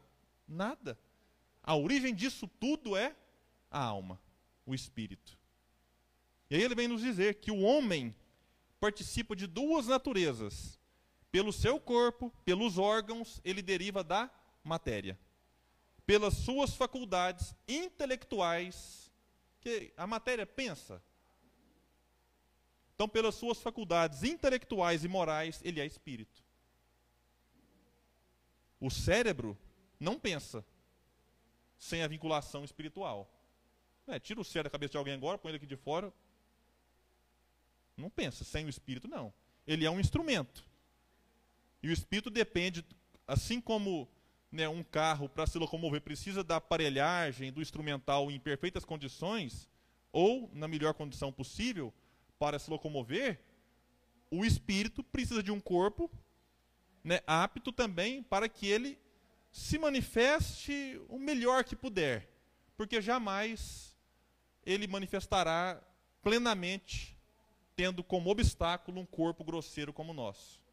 Nada. 0.47 0.97
A 1.63 1.75
origem 1.75 2.13
disso 2.13 2.47
tudo 2.59 2.95
é 2.95 3.15
a 3.69 3.79
alma 3.79 4.19
o 4.65 4.73
espírito. 4.73 5.37
E 6.49 6.55
aí 6.55 6.63
ele 6.63 6.75
vem 6.75 6.87
nos 6.87 7.01
dizer 7.01 7.35
que 7.35 7.51
o 7.51 7.61
homem 7.61 8.15
participa 8.79 9.35
de 9.35 9.47
duas 9.47 9.87
naturezas. 9.87 10.79
Pelo 11.35 11.51
seu 11.51 11.81
corpo, 11.81 12.31
pelos 12.45 12.77
órgãos, 12.77 13.41
ele 13.43 13.61
deriva 13.61 14.01
da 14.01 14.31
matéria. 14.63 15.19
Pelas 16.05 16.33
suas 16.33 16.73
faculdades 16.73 17.53
intelectuais, 17.67 19.11
que 19.59 19.93
a 19.97 20.07
matéria 20.07 20.45
pensa, 20.45 21.03
Então, 22.93 23.09
pelas 23.09 23.35
suas 23.35 23.61
faculdades 23.61 24.23
intelectuais 24.23 25.03
e 25.03 25.09
morais, 25.09 25.59
ele 25.61 25.81
é 25.81 25.85
espírito. 25.85 26.41
O 28.79 28.89
cérebro 28.89 29.57
não 29.99 30.17
pensa 30.17 30.65
sem 31.77 32.01
a 32.01 32.07
vinculação 32.07 32.63
espiritual. 32.63 33.29
É, 34.07 34.17
tira 34.21 34.39
o 34.39 34.45
cérebro 34.45 34.69
da 34.69 34.77
cabeça 34.77 34.91
de 34.91 34.97
alguém 34.97 35.15
agora, 35.15 35.37
põe 35.37 35.49
ele 35.49 35.57
aqui 35.57 35.67
de 35.67 35.75
fora. 35.75 36.13
Não 37.97 38.09
pensa, 38.09 38.45
sem 38.45 38.65
o 38.65 38.69
espírito 38.69 39.09
não. 39.09 39.33
Ele 39.67 39.85
é 39.85 39.91
um 39.91 39.99
instrumento. 39.99 40.74
E 41.85 41.87
o 41.87 41.93
espírito 41.93 42.31
depende, 42.31 42.83
assim 43.27 43.61
como 43.61 44.09
né, 44.51 44.67
um 44.67 44.81
carro 44.81 45.29
para 45.29 45.45
se 45.45 45.59
locomover 45.59 46.01
precisa 46.01 46.43
da 46.43 46.55
aparelhagem, 46.55 47.53
do 47.53 47.61
instrumental 47.61 48.31
em 48.31 48.39
perfeitas 48.39 48.83
condições, 48.83 49.69
ou 50.11 50.49
na 50.51 50.67
melhor 50.67 50.95
condição 50.95 51.31
possível, 51.31 51.93
para 52.39 52.57
se 52.57 52.71
locomover, 52.71 53.39
o 54.31 54.43
espírito 54.43 55.03
precisa 55.03 55.43
de 55.43 55.51
um 55.51 55.59
corpo 55.59 56.09
né, 57.03 57.19
apto 57.27 57.71
também 57.71 58.23
para 58.23 58.49
que 58.49 58.65
ele 58.65 58.97
se 59.51 59.77
manifeste 59.77 60.99
o 61.07 61.19
melhor 61.19 61.63
que 61.63 61.75
puder, 61.75 62.27
porque 62.75 62.99
jamais 62.99 63.95
ele 64.65 64.87
manifestará 64.87 65.79
plenamente 66.23 67.15
tendo 67.75 68.03
como 68.03 68.31
obstáculo 68.31 68.99
um 68.99 69.05
corpo 69.05 69.43
grosseiro 69.43 69.93
como 69.93 70.13
o 70.13 70.15
nosso. 70.15 70.64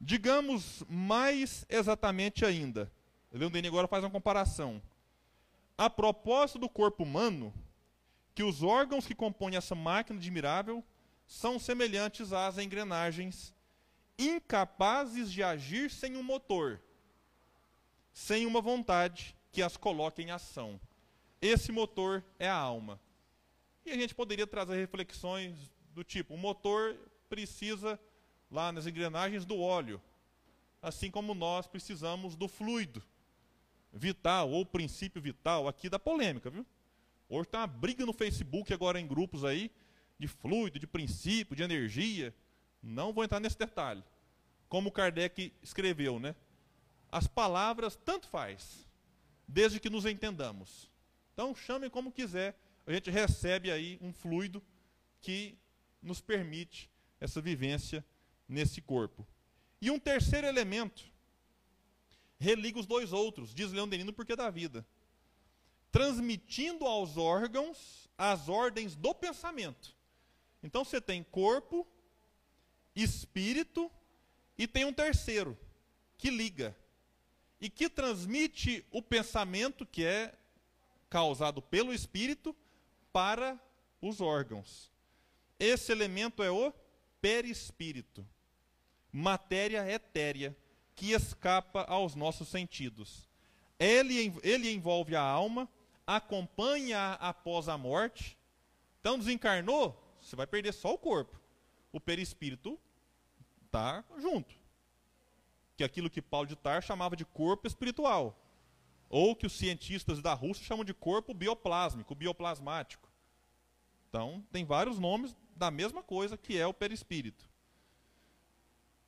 Digamos 0.00 0.84
mais 0.88 1.64
exatamente 1.68 2.44
ainda, 2.44 2.92
Leon 3.32 3.50
agora 3.66 3.88
faz 3.88 4.04
uma 4.04 4.10
comparação. 4.10 4.82
A 5.76 5.90
propósito 5.90 6.58
do 6.58 6.68
corpo 6.68 7.02
humano, 7.02 7.52
que 8.34 8.42
os 8.42 8.62
órgãos 8.62 9.06
que 9.06 9.14
compõem 9.14 9.56
essa 9.56 9.74
máquina 9.74 10.18
admirável 10.18 10.84
são 11.26 11.58
semelhantes 11.58 12.32
às 12.32 12.58
engrenagens, 12.58 13.54
incapazes 14.18 15.30
de 15.30 15.42
agir 15.42 15.90
sem 15.90 16.16
um 16.16 16.22
motor, 16.22 16.80
sem 18.12 18.46
uma 18.46 18.60
vontade 18.60 19.36
que 19.52 19.62
as 19.62 19.76
coloque 19.76 20.22
em 20.22 20.30
ação. 20.30 20.80
Esse 21.40 21.72
motor 21.72 22.24
é 22.38 22.48
a 22.48 22.54
alma. 22.54 23.00
E 23.84 23.90
a 23.90 23.94
gente 23.94 24.14
poderia 24.14 24.46
trazer 24.46 24.76
reflexões 24.76 25.54
do 25.94 26.02
tipo: 26.02 26.34
o 26.34 26.38
motor 26.38 26.96
precisa, 27.28 28.00
lá 28.50 28.72
nas 28.72 28.86
engrenagens, 28.86 29.44
do 29.44 29.58
óleo, 29.58 30.00
assim 30.80 31.10
como 31.10 31.34
nós 31.34 31.66
precisamos 31.66 32.36
do 32.36 32.48
fluido 32.48 33.02
vital, 33.92 34.50
ou 34.50 34.64
princípio 34.64 35.20
vital, 35.20 35.66
aqui 35.66 35.88
da 35.88 35.98
polêmica, 35.98 36.50
viu? 36.50 36.66
Hoje 37.28 37.48
tem 37.48 37.58
uma 37.58 37.66
briga 37.66 38.04
no 38.06 38.12
Facebook 38.12 38.72
agora 38.72 39.00
em 39.00 39.06
grupos 39.06 39.44
aí, 39.44 39.70
de 40.18 40.28
fluido, 40.28 40.78
de 40.78 40.86
princípio, 40.86 41.56
de 41.56 41.62
energia. 41.62 42.34
Não 42.82 43.12
vou 43.12 43.24
entrar 43.24 43.40
nesse 43.40 43.58
detalhe. 43.58 44.04
Como 44.68 44.92
Kardec 44.92 45.52
escreveu, 45.62 46.20
né? 46.20 46.34
As 47.10 47.26
palavras 47.26 47.96
tanto 47.96 48.28
faz, 48.28 48.86
desde 49.46 49.80
que 49.80 49.90
nos 49.90 50.04
entendamos. 50.04 50.90
Então 51.32 51.54
chamem 51.54 51.90
como 51.90 52.12
quiser, 52.12 52.56
a 52.86 52.92
gente 52.92 53.10
recebe 53.10 53.70
aí 53.70 53.98
um 54.00 54.12
fluido 54.12 54.62
que 55.20 55.58
nos 56.02 56.20
permite 56.20 56.90
essa 57.18 57.40
vivência 57.40 58.04
nesse 58.48 58.80
corpo. 58.80 59.26
E 59.80 59.90
um 59.90 59.98
terceiro 59.98 60.46
elemento 60.46 61.04
religa 62.38 62.78
os 62.78 62.86
dois 62.86 63.12
outros, 63.12 63.54
diz 63.54 63.72
Leão 63.72 63.88
Denino, 63.88 64.12
porque 64.12 64.36
da 64.36 64.50
vida 64.50 64.86
transmitindo 65.96 66.84
aos 66.84 67.16
órgãos 67.16 68.06
as 68.18 68.50
ordens 68.50 68.94
do 68.94 69.14
pensamento. 69.14 69.96
Então 70.62 70.84
você 70.84 71.00
tem 71.00 71.22
corpo, 71.22 71.86
espírito 72.94 73.90
e 74.58 74.68
tem 74.68 74.84
um 74.84 74.92
terceiro 74.92 75.56
que 76.18 76.28
liga 76.28 76.76
e 77.58 77.70
que 77.70 77.88
transmite 77.88 78.84
o 78.90 79.00
pensamento 79.00 79.86
que 79.86 80.04
é 80.04 80.34
causado 81.08 81.62
pelo 81.62 81.94
espírito 81.94 82.54
para 83.10 83.58
os 83.98 84.20
órgãos. 84.20 84.92
Esse 85.58 85.92
elemento 85.92 86.42
é 86.42 86.50
o 86.50 86.74
perispírito, 87.22 88.28
matéria 89.16 89.90
etérea 89.90 90.54
que 90.94 91.12
escapa 91.12 91.82
aos 91.84 92.14
nossos 92.14 92.48
sentidos. 92.48 93.26
Ele, 93.78 94.32
ele 94.42 94.70
envolve 94.70 95.16
a 95.16 95.22
alma, 95.22 95.66
acompanha 96.06 97.14
após 97.14 97.66
a 97.66 97.78
morte. 97.78 98.36
Então 99.00 99.18
desencarnou, 99.18 99.98
você 100.20 100.36
vai 100.36 100.46
perder 100.46 100.72
só 100.72 100.92
o 100.92 100.98
corpo. 100.98 101.40
O 101.92 101.98
perispírito 101.98 102.78
está 103.64 104.04
junto. 104.18 104.54
Que 105.76 105.82
é 105.82 105.86
aquilo 105.86 106.10
que 106.10 106.20
Paulo 106.20 106.46
de 106.46 106.56
Tar 106.56 106.82
chamava 106.82 107.16
de 107.16 107.24
corpo 107.24 107.66
espiritual. 107.66 108.38
Ou 109.08 109.34
que 109.34 109.46
os 109.46 109.54
cientistas 109.54 110.20
da 110.20 110.34
Rússia 110.34 110.64
chamam 110.64 110.84
de 110.84 110.92
corpo 110.92 111.32
bioplásmico, 111.32 112.14
bioplasmático. 112.14 113.08
Então, 114.10 114.44
tem 114.52 114.64
vários 114.64 114.98
nomes 114.98 115.34
da 115.54 115.70
mesma 115.70 116.02
coisa 116.02 116.36
que 116.36 116.58
é 116.58 116.66
o 116.66 116.74
perispírito. 116.74 117.55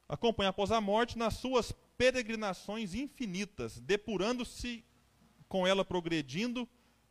Acompanha 0.09 0.51
após 0.51 0.71
a 0.71 0.81
morte 0.81 1.19
nas 1.19 1.35
suas 1.35 1.73
peregrinações 1.97 2.95
infinitas, 2.95 3.79
depurando-se 3.81 4.85
com 5.49 5.67
ela 5.67 5.85
progredindo 5.85 6.69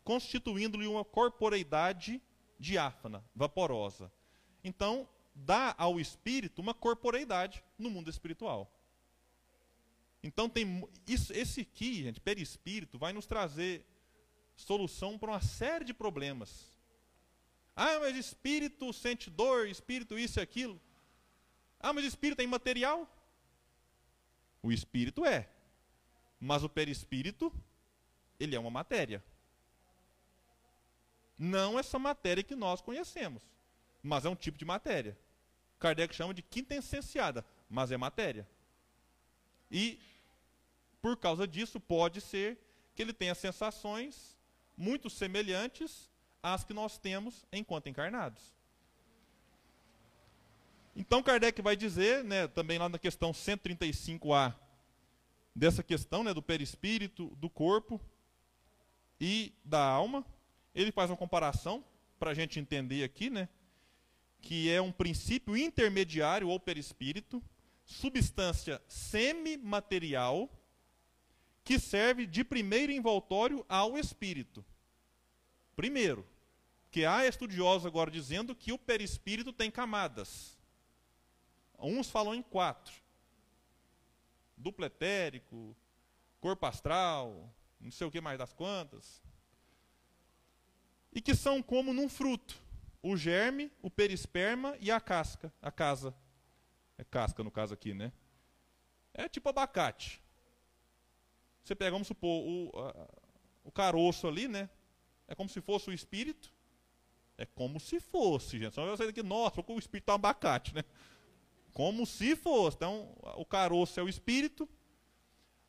constituindo-lhe 0.07 0.87
uma 0.87 1.03
corporeidade 1.03 2.21
diáfana, 2.57 3.21
vaporosa. 3.35 4.09
Então, 4.63 5.05
dá 5.35 5.75
ao 5.77 5.99
espírito 5.99 6.61
uma 6.61 6.73
corporeidade 6.73 7.61
no 7.77 7.89
mundo 7.89 8.09
espiritual. 8.09 8.71
Então, 10.23 10.47
tem 10.47 10.87
isso, 11.05 11.33
esse 11.33 11.59
aqui, 11.59 12.03
gente, 12.03 12.21
perispírito, 12.21 12.97
vai 12.97 13.11
nos 13.11 13.25
trazer 13.25 13.85
solução 14.55 15.19
para 15.19 15.31
uma 15.31 15.41
série 15.41 15.83
de 15.83 15.93
problemas. 15.93 16.71
Ah, 17.75 17.99
mas 17.99 18.15
espírito 18.15 18.93
sente 18.93 19.29
dor, 19.29 19.67
espírito 19.67 20.17
isso 20.17 20.39
e 20.39 20.41
aquilo. 20.41 20.79
Ah, 21.88 21.93
mas 21.93 22.03
espírito 22.03 22.41
é 22.41 22.43
imaterial? 22.43 23.07
O 24.61 24.73
espírito 24.73 25.23
é. 25.23 25.47
Mas 26.38 26.61
o 26.61 26.67
perispírito, 26.67 27.49
ele 28.38 28.57
é 28.57 28.59
uma 28.59 28.69
matéria. 28.69 29.23
Não 31.38 31.79
essa 31.79 31.97
matéria 31.97 32.43
que 32.43 32.57
nós 32.57 32.81
conhecemos, 32.81 33.41
mas 34.03 34.25
é 34.25 34.29
um 34.29 34.35
tipo 34.35 34.57
de 34.57 34.65
matéria. 34.65 35.17
Kardec 35.79 36.13
chama 36.13 36.33
de 36.33 36.41
quintessenciada, 36.41 37.45
mas 37.69 37.89
é 37.89 37.95
matéria. 37.95 38.45
E, 39.71 39.97
por 41.01 41.15
causa 41.15 41.47
disso, 41.47 41.79
pode 41.79 42.19
ser 42.19 42.59
que 42.93 43.01
ele 43.01 43.13
tenha 43.13 43.33
sensações 43.33 44.38
muito 44.75 45.09
semelhantes 45.09 46.11
às 46.43 46.65
que 46.65 46.73
nós 46.73 46.97
temos 46.97 47.45
enquanto 47.49 47.88
encarnados. 47.88 48.57
Então, 50.99 51.21
Kardec 51.21 51.61
vai 51.61 51.75
dizer, 51.75 52.23
né, 52.23 52.47
também 52.47 52.79
lá 52.79 52.89
na 52.89 52.97
questão 52.97 53.31
135A, 53.31 54.55
dessa 55.55 55.83
questão 55.83 56.23
né, 56.23 56.33
do 56.33 56.41
perispírito, 56.41 57.27
do 57.35 57.51
corpo 57.51 58.01
e 59.21 59.53
da 59.63 59.79
alma, 59.79 60.25
ele 60.73 60.91
faz 60.91 61.11
uma 61.11 61.15
comparação 61.15 61.85
para 62.17 62.31
a 62.31 62.33
gente 62.33 62.59
entender 62.59 63.03
aqui, 63.03 63.29
né? 63.29 63.47
Que 64.41 64.71
é 64.71 64.81
um 64.81 64.91
princípio 64.91 65.55
intermediário 65.55 66.49
ou 66.49 66.59
perispírito, 66.59 67.43
substância 67.85 68.81
semimaterial, 68.87 70.49
que 71.63 71.77
serve 71.77 72.25
de 72.25 72.43
primeiro 72.43 72.91
envoltório 72.91 73.63
ao 73.69 73.99
espírito. 73.99 74.65
Primeiro, 75.75 76.25
que 76.89 77.05
há 77.05 77.27
estudiosos 77.27 77.85
agora 77.85 78.09
dizendo 78.09 78.55
que 78.55 78.71
o 78.71 78.79
perispírito 78.79 79.53
tem 79.53 79.69
camadas. 79.69 80.57
Uns 81.78 82.09
falam 82.09 82.34
em 82.34 82.41
quatro: 82.41 82.93
duplo 84.55 84.86
etérico, 84.86 85.75
corpo 86.39 86.65
astral, 86.65 87.53
não 87.80 87.91
sei 87.91 88.07
o 88.07 88.11
que 88.11 88.21
mais 88.21 88.38
das 88.38 88.53
quantas 88.53 89.21
e 91.17 91.21
que 91.21 91.34
são 91.34 91.63
como 91.63 91.93
num 91.93 92.07
fruto: 92.07 92.61
o 93.01 93.17
germe, 93.17 93.71
o 93.82 93.89
perisperma 93.89 94.78
e 94.80 94.91
a 94.91 94.99
casca, 95.01 95.51
a 95.59 95.71
casa. 95.71 96.13
É 96.95 97.03
casca 97.03 97.43
no 97.43 97.49
caso 97.49 97.73
aqui, 97.73 97.91
né? 97.91 98.11
É 99.13 99.28
tipo 99.28 99.49
abacate. 99.49 100.21
Você 101.63 101.75
pega, 101.75 101.91
vamos 101.91 102.07
supor, 102.07 102.43
o, 102.43 102.71
a, 102.80 103.07
o 103.63 103.71
caroço 103.71 104.28
ali, 104.28 104.47
né? 104.47 104.69
É 105.28 105.34
como 105.34 105.49
se 105.49 105.59
fosse 105.59 105.89
o 105.89 105.93
espírito. 105.93 106.53
É 107.36 107.47
como 107.47 107.80
se 107.80 107.99
fosse, 107.99 108.59
gente. 108.59 108.75
Vai 108.75 108.95
sair 108.95 109.07
daqui, 109.07 109.23
nossa, 109.23 109.63
o 109.67 109.80
espírito 109.80 110.09
é 110.09 110.11
um 110.11 110.15
abacate, 110.15 110.73
né? 110.75 110.84
Como 111.78 112.07
se 112.07 112.36
fosse. 112.36 112.75
Então, 112.75 113.15
o 113.36 113.45
caroço 113.45 113.99
é 113.99 114.03
o 114.03 114.09
espírito. 114.09 114.67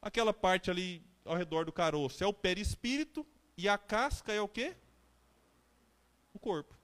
Aquela 0.00 0.32
parte 0.32 0.70
ali 0.70 1.02
ao 1.22 1.36
redor 1.36 1.66
do 1.66 1.72
caroço 1.72 2.24
é 2.24 2.26
o 2.26 2.32
perispírito. 2.32 3.26
E 3.58 3.68
a 3.68 3.76
casca 3.76 4.32
é 4.32 4.40
o 4.40 4.48
quê? 4.48 4.74
o 6.32 6.38
corpo. 6.38 6.74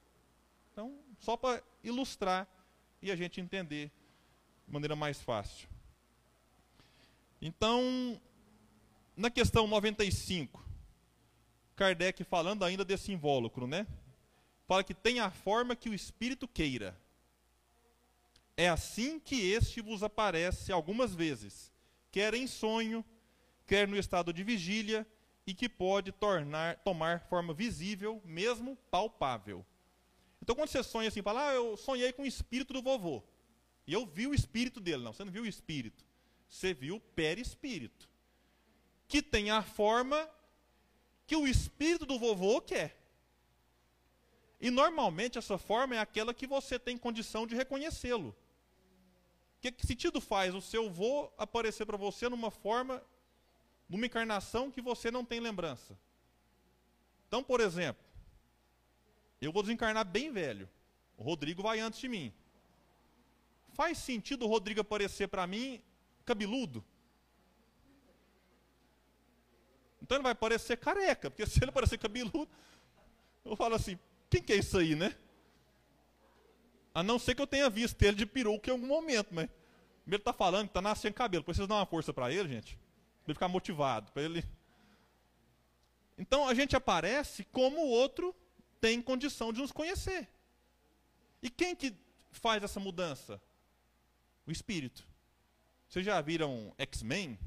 Então, 0.72 0.99
só 1.20 1.37
para 1.37 1.62
ilustrar 1.83 2.47
e 3.01 3.11
a 3.11 3.16
gente 3.16 3.41
entender 3.41 3.91
de 4.66 4.72
maneira 4.72 4.97
mais 4.97 5.20
fácil. 5.22 5.68
Então, 7.41 8.20
na 9.16 9.31
questão 9.31 9.66
95, 9.66 10.62
Kardec 11.77 12.25
falando 12.25 12.64
ainda 12.64 12.85
desse 12.85 13.11
invólucro, 13.11 13.66
né? 13.66 13.87
Fala 14.66 14.83
que 14.83 14.95
tem 14.95 15.20
a 15.20 15.31
forma 15.31 15.75
que 15.75 15.89
o 15.89 15.95
espírito 15.95 16.47
queira. 16.47 16.99
É 18.57 18.69
assim 18.69 19.19
que 19.19 19.51
este 19.51 19.81
vos 19.81 20.03
aparece 20.03 20.71
algumas 20.71 21.15
vezes, 21.15 21.73
quer 22.11 22.35
em 22.35 22.47
sonho, 22.47 23.05
quer 23.67 23.89
no 23.89 23.97
estado 23.97 24.33
de 24.33 24.45
vigília, 24.45 25.07
e 25.47 25.53
que 25.53 25.69
pode 25.69 26.11
tornar, 26.13 26.79
tomar 26.79 27.21
forma 27.21 27.53
visível, 27.53 28.23
mesmo 28.25 28.77
palpável. 28.91 29.65
Então, 30.41 30.55
quando 30.55 30.69
você 30.69 30.83
sonha 30.83 31.09
assim, 31.09 31.23
fala, 31.23 31.49
ah, 31.49 31.55
eu 31.55 31.77
sonhei 31.77 32.13
com 32.13 32.23
o 32.23 32.27
espírito 32.27 32.73
do 32.73 32.83
vovô. 32.83 33.23
E 33.87 33.93
eu 33.93 34.07
vi 34.07 34.27
o 34.27 34.35
espírito 34.35 34.81
dele. 34.81 35.03
Não, 35.03 35.13
você 35.13 35.25
não 35.25 35.33
viu 35.33 35.43
o 35.43 35.47
espírito. 35.47 36.05
Você 36.49 36.73
viu 36.73 36.97
o 36.97 37.01
perispírito. 37.01 38.09
Que 39.07 39.23
tem 39.23 39.51
a 39.51 39.63
forma 39.63 40.29
que 41.27 41.37
o 41.37 41.47
espírito 41.47 42.07
do 42.07 42.19
vovô 42.19 42.61
quer. 42.61 42.99
E 44.61 44.71
normalmente 44.71 45.37
essa 45.37 45.59
forma 45.59 45.97
é 45.97 45.99
aquela 45.99 46.33
que 46.33 46.47
você 46.47 46.79
tem 46.79 46.97
condição 46.97 47.47
de 47.47 47.55
reconhecê-lo. 47.55 48.35
Que, 49.65 49.73
que 49.73 49.87
sentido 49.87 50.21
faz 50.21 50.55
o 50.55 50.61
seu 50.61 50.91
vô 50.91 51.33
aparecer 51.39 51.87
para 51.87 51.97
você 51.97 52.29
numa 52.29 52.51
forma, 52.51 53.03
numa 53.89 54.05
encarnação 54.05 54.71
que 54.71 54.83
você 54.83 55.11
não 55.11 55.25
tem 55.25 55.41
lembrança? 55.41 55.99
Então, 57.27 57.43
por 57.43 57.62
exemplo, 57.62 58.05
eu 59.41 59.51
vou 59.51 59.62
desencarnar 59.62 60.05
bem 60.05 60.31
velho. 60.31 60.69
O 61.17 61.23
Rodrigo 61.23 61.62
vai 61.62 61.81
antes 61.81 61.99
de 61.99 62.09
mim. 62.09 62.31
Faz 63.73 63.97
sentido 63.97 64.45
o 64.45 64.49
Rodrigo 64.49 64.83
aparecer 64.83 65.29
para 65.29 65.47
mim 65.47 65.83
cabeludo? 66.27 66.85
Então 70.03 70.19
ele 70.19 70.25
vai 70.25 70.35
parecer 70.35 70.77
careca, 70.77 71.31
porque 71.31 71.47
se 71.49 71.65
ele 71.65 71.73
parecer 71.73 71.97
cabeludo, 71.97 72.51
eu 73.43 73.57
falo 73.57 73.77
assim, 73.77 73.99
quem 74.29 74.43
que 74.43 74.53
é 74.53 74.57
isso 74.57 74.77
aí, 74.77 74.95
né? 74.95 75.17
A 76.95 77.03
não 77.03 77.18
ser 77.18 77.34
que 77.34 77.42
eu 77.42 77.47
tenha 77.47 77.68
visto 77.68 78.01
ele 78.03 78.16
de 78.16 78.24
peruca 78.24 78.70
em 78.70 78.72
algum 78.72 78.86
momento, 78.86 79.34
mas 79.34 79.51
ele 80.07 80.16
está 80.16 80.32
falando 80.32 80.66
que 80.66 80.70
está 80.70 80.80
nascendo 80.80 81.14
cabelo. 81.14 81.42
Precisa 81.42 81.66
dar 81.66 81.76
uma 81.76 81.86
força 81.86 82.12
para 82.12 82.32
ele, 82.32 82.49
gente. 82.49 82.76
Para 82.76 83.30
ele 83.30 83.34
ficar 83.34 83.49
motivado. 83.49 84.12
Para 84.12 84.22
ele... 84.22 84.45
Então 86.16 86.47
a 86.47 86.55
gente 86.55 86.76
aparece 86.76 87.45
como 87.47 87.80
o 87.80 87.88
outro 87.88 88.34
tem 88.80 89.03
condição 89.03 89.53
de 89.53 89.61
nos 89.61 89.72
conhecer. 89.72 90.28
E 91.42 91.51
quem 91.51 91.74
que 91.74 91.97
faz 92.30 92.62
essa 92.62 92.78
mudança? 92.78 93.42
O 94.47 94.53
espírito. 94.53 95.05
Vocês 95.88 96.05
já 96.05 96.20
viram 96.20 96.72
X-Men? 96.78 97.38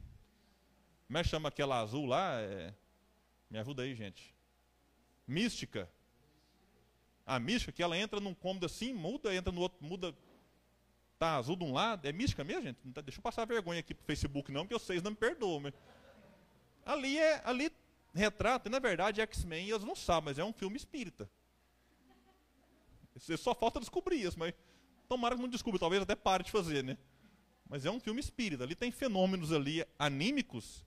Como 1.05 1.17
é 1.17 1.23
que 1.23 1.29
chama 1.29 1.47
aquela 1.47 1.79
azul 1.79 2.05
lá? 2.05 2.41
É... 2.41 2.73
Me 3.49 3.59
ajuda 3.59 3.83
aí, 3.83 3.95
gente. 3.95 4.35
Mística. 5.25 5.89
A 7.27 7.37
mística, 7.39 7.73
que 7.73 7.83
ela 7.83 7.97
entra 7.97 8.21
num 8.21 8.33
cômodo 8.33 8.65
assim, 8.65 8.93
muda, 8.93 9.35
entra 9.35 9.51
no 9.51 9.59
outro, 9.59 9.85
muda. 9.85 10.15
Tá 11.19 11.35
azul 11.35 11.57
de 11.57 11.65
um 11.65 11.73
lado. 11.73 12.07
É 12.07 12.13
mística 12.13 12.41
mesmo, 12.43 12.63
gente? 12.63 12.77
Tá, 12.93 13.01
deixa 13.01 13.19
eu 13.19 13.23
passar 13.23 13.45
vergonha 13.45 13.81
aqui 13.81 13.93
pro 13.93 14.05
Facebook, 14.05 14.49
não, 14.49 14.61
porque 14.65 14.81
vocês 14.81 15.03
não 15.03 15.11
me 15.11 15.17
perdoam. 15.17 15.59
Mas... 15.59 15.73
Ali 16.85 17.17
é. 17.17 17.41
Ali 17.43 17.69
retrata, 18.13 18.69
e 18.69 18.71
na 18.71 18.79
verdade, 18.79 19.19
X-Men, 19.21 19.69
eles 19.69 19.83
não 19.83 19.95
sabem, 19.95 20.25
mas 20.25 20.39
é 20.39 20.43
um 20.43 20.53
filme 20.53 20.77
espírita. 20.77 21.29
Só 23.37 23.53
falta 23.53 23.79
descobrir 23.79 24.23
isso, 24.23 24.39
mas 24.39 24.53
tomara 25.07 25.35
que 25.35 25.41
não 25.41 25.49
descubra, 25.49 25.79
talvez 25.79 26.01
até 26.01 26.15
pare 26.15 26.43
de 26.43 26.51
fazer, 26.51 26.83
né? 26.83 26.97
Mas 27.69 27.85
é 27.85 27.91
um 27.91 27.99
filme 27.99 28.19
espírita. 28.19 28.63
Ali 28.63 28.75
tem 28.75 28.91
fenômenos 28.91 29.51
ali 29.51 29.85
anímicos 29.99 30.85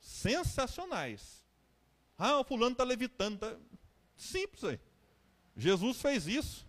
sensacionais. 0.00 1.44
Ah, 2.16 2.40
o 2.40 2.44
fulano 2.44 2.72
está 2.72 2.84
levitando. 2.84 3.38
Tá... 3.38 3.56
Simples 4.16 4.64
aí. 4.64 4.80
Jesus 5.56 6.00
fez 6.00 6.26
isso. 6.26 6.66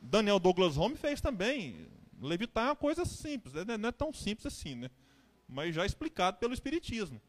Daniel 0.00 0.38
Douglas 0.38 0.76
Home 0.76 0.96
fez 0.96 1.20
também. 1.20 1.86
Levitar 2.20 2.66
é 2.66 2.68
uma 2.70 2.76
coisa 2.76 3.04
simples. 3.04 3.54
Né? 3.54 3.76
Não 3.76 3.88
é 3.88 3.92
tão 3.92 4.12
simples 4.12 4.46
assim, 4.46 4.74
né? 4.74 4.90
Mas 5.48 5.74
já 5.74 5.84
explicado 5.84 6.38
pelo 6.38 6.54
Espiritismo. 6.54 7.20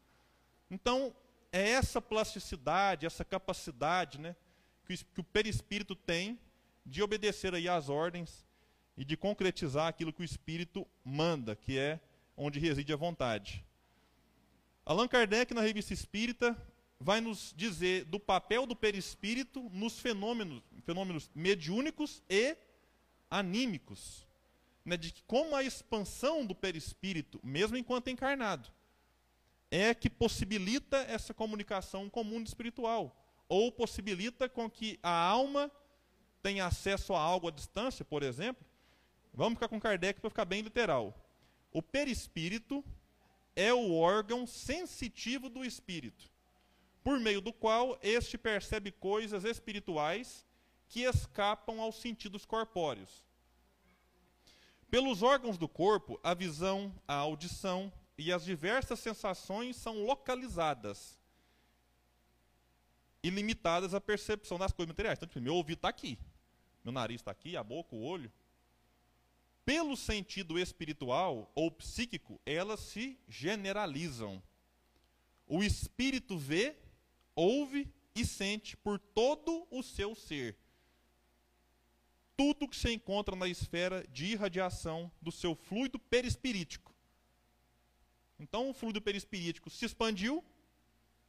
Então, 0.70 1.14
é 1.52 1.70
essa 1.70 2.00
plasticidade, 2.00 3.06
essa 3.06 3.24
capacidade 3.24 4.18
né, 4.18 4.36
que, 4.84 4.94
o, 4.94 4.98
que 4.98 5.20
o 5.20 5.24
perispírito 5.24 5.94
tem 5.94 6.38
de 6.84 7.02
obedecer 7.02 7.54
aí 7.54 7.68
às 7.68 7.88
ordens 7.88 8.46
e 8.96 9.04
de 9.04 9.16
concretizar 9.16 9.86
aquilo 9.86 10.12
que 10.12 10.22
o 10.22 10.24
Espírito 10.24 10.86
manda, 11.04 11.54
que 11.54 11.78
é 11.78 12.00
onde 12.36 12.58
reside 12.58 12.92
a 12.92 12.96
vontade. 12.96 13.64
Allan 14.84 15.08
Kardec, 15.08 15.52
na 15.52 15.60
Revista 15.60 15.92
Espírita, 15.92 16.56
vai 17.00 17.20
nos 17.20 17.52
dizer 17.56 18.04
do 18.04 18.18
papel 18.18 18.66
do 18.66 18.74
perispírito 18.74 19.68
nos 19.70 19.98
fenômenos, 19.98 20.62
fenômenos 20.84 21.30
mediúnicos 21.34 22.22
e 22.28 22.56
anímicos. 23.30 24.26
Né, 24.84 24.96
de 24.96 25.12
como 25.26 25.54
a 25.54 25.62
expansão 25.62 26.46
do 26.46 26.54
perispírito, 26.54 27.38
mesmo 27.42 27.76
enquanto 27.76 28.08
encarnado, 28.08 28.70
é 29.70 29.94
que 29.94 30.08
possibilita 30.08 30.96
essa 30.96 31.34
comunicação 31.34 32.08
com 32.08 32.22
o 32.22 32.24
mundo 32.24 32.46
espiritual, 32.46 33.14
ou 33.48 33.70
possibilita 33.70 34.48
com 34.48 34.68
que 34.70 34.98
a 35.02 35.10
alma 35.10 35.70
tenha 36.42 36.66
acesso 36.66 37.14
a 37.14 37.20
algo 37.20 37.48
à 37.48 37.50
distância, 37.50 38.04
por 38.04 38.22
exemplo. 38.22 38.64
Vamos 39.32 39.54
ficar 39.54 39.68
com 39.68 39.80
Kardec 39.80 40.20
para 40.20 40.30
ficar 40.30 40.44
bem 40.44 40.62
literal. 40.62 41.14
O 41.70 41.82
perispírito 41.82 42.82
é 43.54 43.72
o 43.74 43.94
órgão 43.94 44.46
sensitivo 44.46 45.50
do 45.50 45.64
espírito, 45.64 46.30
por 47.02 47.18
meio 47.18 47.40
do 47.40 47.52
qual 47.52 47.98
este 48.02 48.36
percebe 48.36 48.90
coisas 48.90 49.44
espirituais 49.44 50.46
que 50.88 51.02
escapam 51.02 51.80
aos 51.80 52.00
sentidos 52.00 52.44
corpóreos. 52.44 53.24
Pelos 54.90 55.22
órgãos 55.22 55.58
do 55.58 55.68
corpo, 55.68 56.18
a 56.22 56.32
visão, 56.34 56.94
a 57.06 57.14
audição 57.14 57.92
e 58.16 58.32
as 58.32 58.44
diversas 58.44 58.98
sensações 59.00 59.76
são 59.76 60.04
localizadas 60.04 61.18
e 63.22 63.30
limitadas 63.30 63.94
à 63.94 64.00
percepção 64.00 64.58
das 64.58 64.72
coisas 64.72 64.88
materiais. 64.88 65.18
Então, 65.18 65.28
tipo, 65.28 65.40
meu 65.40 65.54
ouvido 65.54 65.78
está 65.78 65.88
aqui, 65.88 66.18
meu 66.82 66.92
nariz 66.92 67.20
está 67.20 67.30
aqui, 67.30 67.56
a 67.56 67.62
boca, 67.62 67.94
o 67.94 68.02
olho 68.02 68.32
pelo 69.68 69.98
sentido 69.98 70.58
espiritual 70.58 71.52
ou 71.54 71.70
psíquico, 71.70 72.40
elas 72.46 72.80
se 72.80 73.18
generalizam. 73.28 74.42
O 75.46 75.62
espírito 75.62 76.38
vê, 76.38 76.74
ouve 77.38 77.88
e 78.16 78.26
sente 78.26 78.76
por 78.76 78.98
todo 78.98 79.64
o 79.70 79.80
seu 79.80 80.12
ser. 80.12 80.58
Tudo 82.36 82.68
que 82.68 82.76
se 82.76 82.92
encontra 82.92 83.36
na 83.36 83.46
esfera 83.46 84.04
de 84.08 84.26
irradiação 84.26 85.10
do 85.22 85.30
seu 85.30 85.54
fluido 85.54 86.00
perispirítico. 86.00 86.92
Então, 88.40 88.68
o 88.68 88.74
fluido 88.74 89.00
perispirítico 89.00 89.70
se 89.70 89.84
expandiu, 89.84 90.44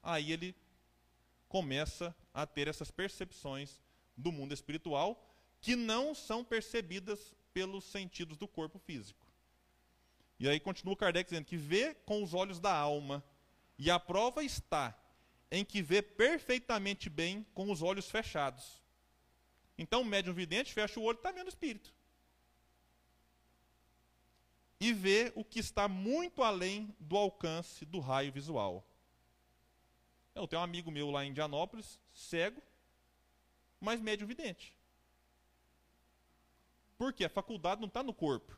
aí 0.01 0.31
ele 0.31 0.55
começa 1.47 2.15
a 2.33 2.45
ter 2.45 2.67
essas 2.67 2.89
percepções 2.89 3.79
do 4.17 4.31
mundo 4.31 4.53
espiritual 4.53 5.23
que 5.61 5.75
não 5.75 6.15
são 6.15 6.43
percebidas 6.43 7.35
pelos 7.53 7.83
sentidos 7.83 8.37
do 8.37 8.47
corpo 8.47 8.79
físico. 8.79 9.27
E 10.39 10.47
aí 10.47 10.59
continua 10.59 10.95
Kardec 10.95 11.29
dizendo 11.29 11.45
que 11.45 11.57
vê 11.57 11.93
com 11.93 12.23
os 12.23 12.33
olhos 12.33 12.59
da 12.59 12.73
alma, 12.73 13.23
e 13.77 13.91
a 13.91 13.99
prova 13.99 14.43
está 14.43 14.97
em 15.51 15.65
que 15.65 15.81
vê 15.81 16.01
perfeitamente 16.01 17.09
bem 17.09 17.45
com 17.53 17.71
os 17.71 17.81
olhos 17.81 18.09
fechados. 18.09 18.81
Então 19.77 20.01
o 20.01 20.05
médium 20.05 20.33
vidente 20.33 20.73
fecha 20.73 20.99
o 20.99 21.03
olho 21.03 21.15
e 21.15 21.19
está 21.19 21.31
vendo 21.31 21.47
o 21.47 21.49
espírito. 21.49 21.93
E 24.79 24.93
vê 24.93 25.31
o 25.35 25.43
que 25.43 25.59
está 25.59 25.87
muito 25.87 26.43
além 26.43 26.93
do 26.99 27.17
alcance 27.17 27.85
do 27.85 27.99
raio 27.99 28.31
visual. 28.31 28.85
Eu 30.35 30.47
tenho 30.47 30.61
um 30.61 30.63
amigo 30.63 30.91
meu 30.91 31.09
lá 31.09 31.25
em 31.25 31.29
Indianópolis, 31.29 31.99
cego, 32.13 32.61
mas 33.79 33.99
médium 33.99 34.27
vidente. 34.27 34.73
Porque 36.97 37.25
a 37.25 37.29
faculdade 37.29 37.81
não 37.81 37.87
está 37.87 38.03
no 38.03 38.13
corpo. 38.13 38.57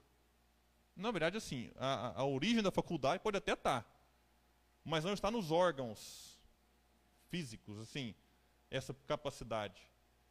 Na 0.95 1.09
verdade, 1.09 1.37
assim, 1.37 1.71
a, 1.77 2.19
a 2.21 2.25
origem 2.25 2.61
da 2.61 2.71
faculdade 2.71 3.23
pode 3.23 3.37
até 3.37 3.53
estar, 3.53 3.83
tá, 3.83 3.89
mas 4.83 5.03
não 5.03 5.13
está 5.13 5.31
nos 5.31 5.51
órgãos 5.51 6.30
físicos, 7.31 7.79
assim, 7.79 8.13
essa 8.69 8.93
capacidade. 9.07 9.81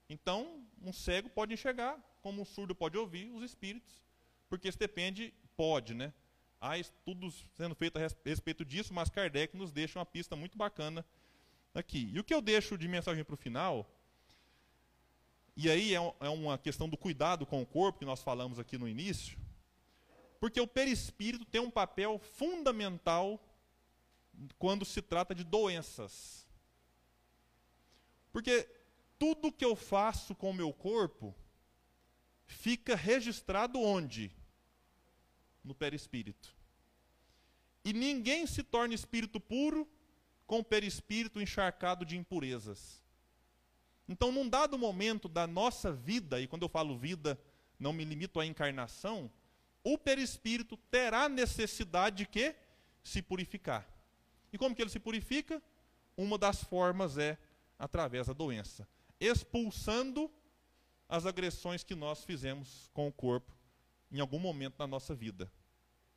Então, 0.08 0.64
um 0.82 0.92
cego 0.92 1.30
pode 1.30 1.54
enxergar, 1.54 1.98
como 2.22 2.42
um 2.42 2.44
surdo 2.44 2.74
pode 2.74 2.96
ouvir 2.98 3.30
os 3.30 3.42
espíritos, 3.42 4.00
porque 4.48 4.68
isso 4.68 4.78
depende, 4.78 5.32
pode, 5.56 5.94
né? 5.94 6.12
Há 6.60 6.78
estudos 6.78 7.46
sendo 7.56 7.74
feitos 7.74 8.00
a 8.00 8.04
respeito 8.28 8.64
disso, 8.64 8.92
mas 8.92 9.08
Kardec 9.08 9.56
nos 9.56 9.72
deixa 9.72 9.98
uma 9.98 10.04
pista 10.04 10.36
muito 10.36 10.58
bacana 10.58 11.04
aqui. 11.74 12.10
E 12.12 12.18
o 12.20 12.24
que 12.24 12.34
eu 12.34 12.42
deixo 12.42 12.76
de 12.76 12.86
mensagem 12.86 13.24
para 13.24 13.34
o 13.34 13.38
final 13.38 13.86
E 15.56 15.70
aí 15.70 15.94
é, 15.94 16.14
é 16.20 16.28
uma 16.28 16.58
questão 16.58 16.88
do 16.88 16.96
cuidado 16.96 17.46
com 17.46 17.62
o 17.62 17.66
corpo 17.66 17.98
que 18.00 18.04
nós 18.04 18.22
falamos 18.22 18.58
aqui 18.58 18.76
no 18.78 18.88
início, 18.88 19.38
porque 20.38 20.60
o 20.60 20.66
perispírito 20.66 21.44
tem 21.44 21.60
um 21.60 21.70
papel 21.70 22.18
fundamental 22.18 23.38
quando 24.58 24.84
se 24.84 25.02
trata 25.02 25.34
de 25.34 25.44
doenças. 25.44 26.46
Porque 28.32 28.68
tudo 29.18 29.52
que 29.52 29.64
eu 29.64 29.76
faço 29.76 30.34
com 30.34 30.50
o 30.50 30.54
meu 30.54 30.72
corpo 30.72 31.34
fica 32.46 32.96
registrado 32.96 33.80
onde? 33.80 34.30
No 35.62 35.74
perispírito. 35.74 36.54
E 37.84 37.92
ninguém 37.92 38.46
se 38.46 38.62
torna 38.62 38.94
espírito 38.94 39.40
puro 39.40 39.88
com 40.46 40.58
o 40.58 40.64
perispírito 40.64 41.40
encharcado 41.40 42.04
de 42.04 42.16
impurezas. 42.16 43.02
Então, 44.08 44.32
num 44.32 44.48
dado 44.48 44.76
momento 44.76 45.28
da 45.28 45.46
nossa 45.46 45.92
vida, 45.92 46.40
e 46.40 46.46
quando 46.48 46.62
eu 46.62 46.68
falo 46.68 46.98
vida, 46.98 47.40
não 47.78 47.92
me 47.92 48.04
limito 48.04 48.40
à 48.40 48.44
encarnação, 48.44 49.30
o 49.84 49.96
perispírito 49.96 50.76
terá 50.90 51.28
necessidade 51.28 52.16
de 52.16 52.26
quê? 52.26 52.56
Se 53.02 53.22
purificar. 53.22 53.88
E 54.52 54.58
como 54.58 54.74
que 54.74 54.82
ele 54.82 54.90
se 54.90 54.98
purifica? 54.98 55.62
Uma 56.16 56.36
das 56.36 56.62
formas 56.64 57.16
é 57.16 57.38
através 57.80 58.26
da 58.26 58.34
doença, 58.34 58.86
expulsando 59.18 60.30
as 61.08 61.24
agressões 61.24 61.82
que 61.82 61.94
nós 61.94 62.22
fizemos 62.24 62.90
com 62.92 63.08
o 63.08 63.12
corpo 63.12 63.56
em 64.12 64.20
algum 64.20 64.38
momento 64.38 64.76
da 64.76 64.86
nossa 64.86 65.14
vida. 65.14 65.50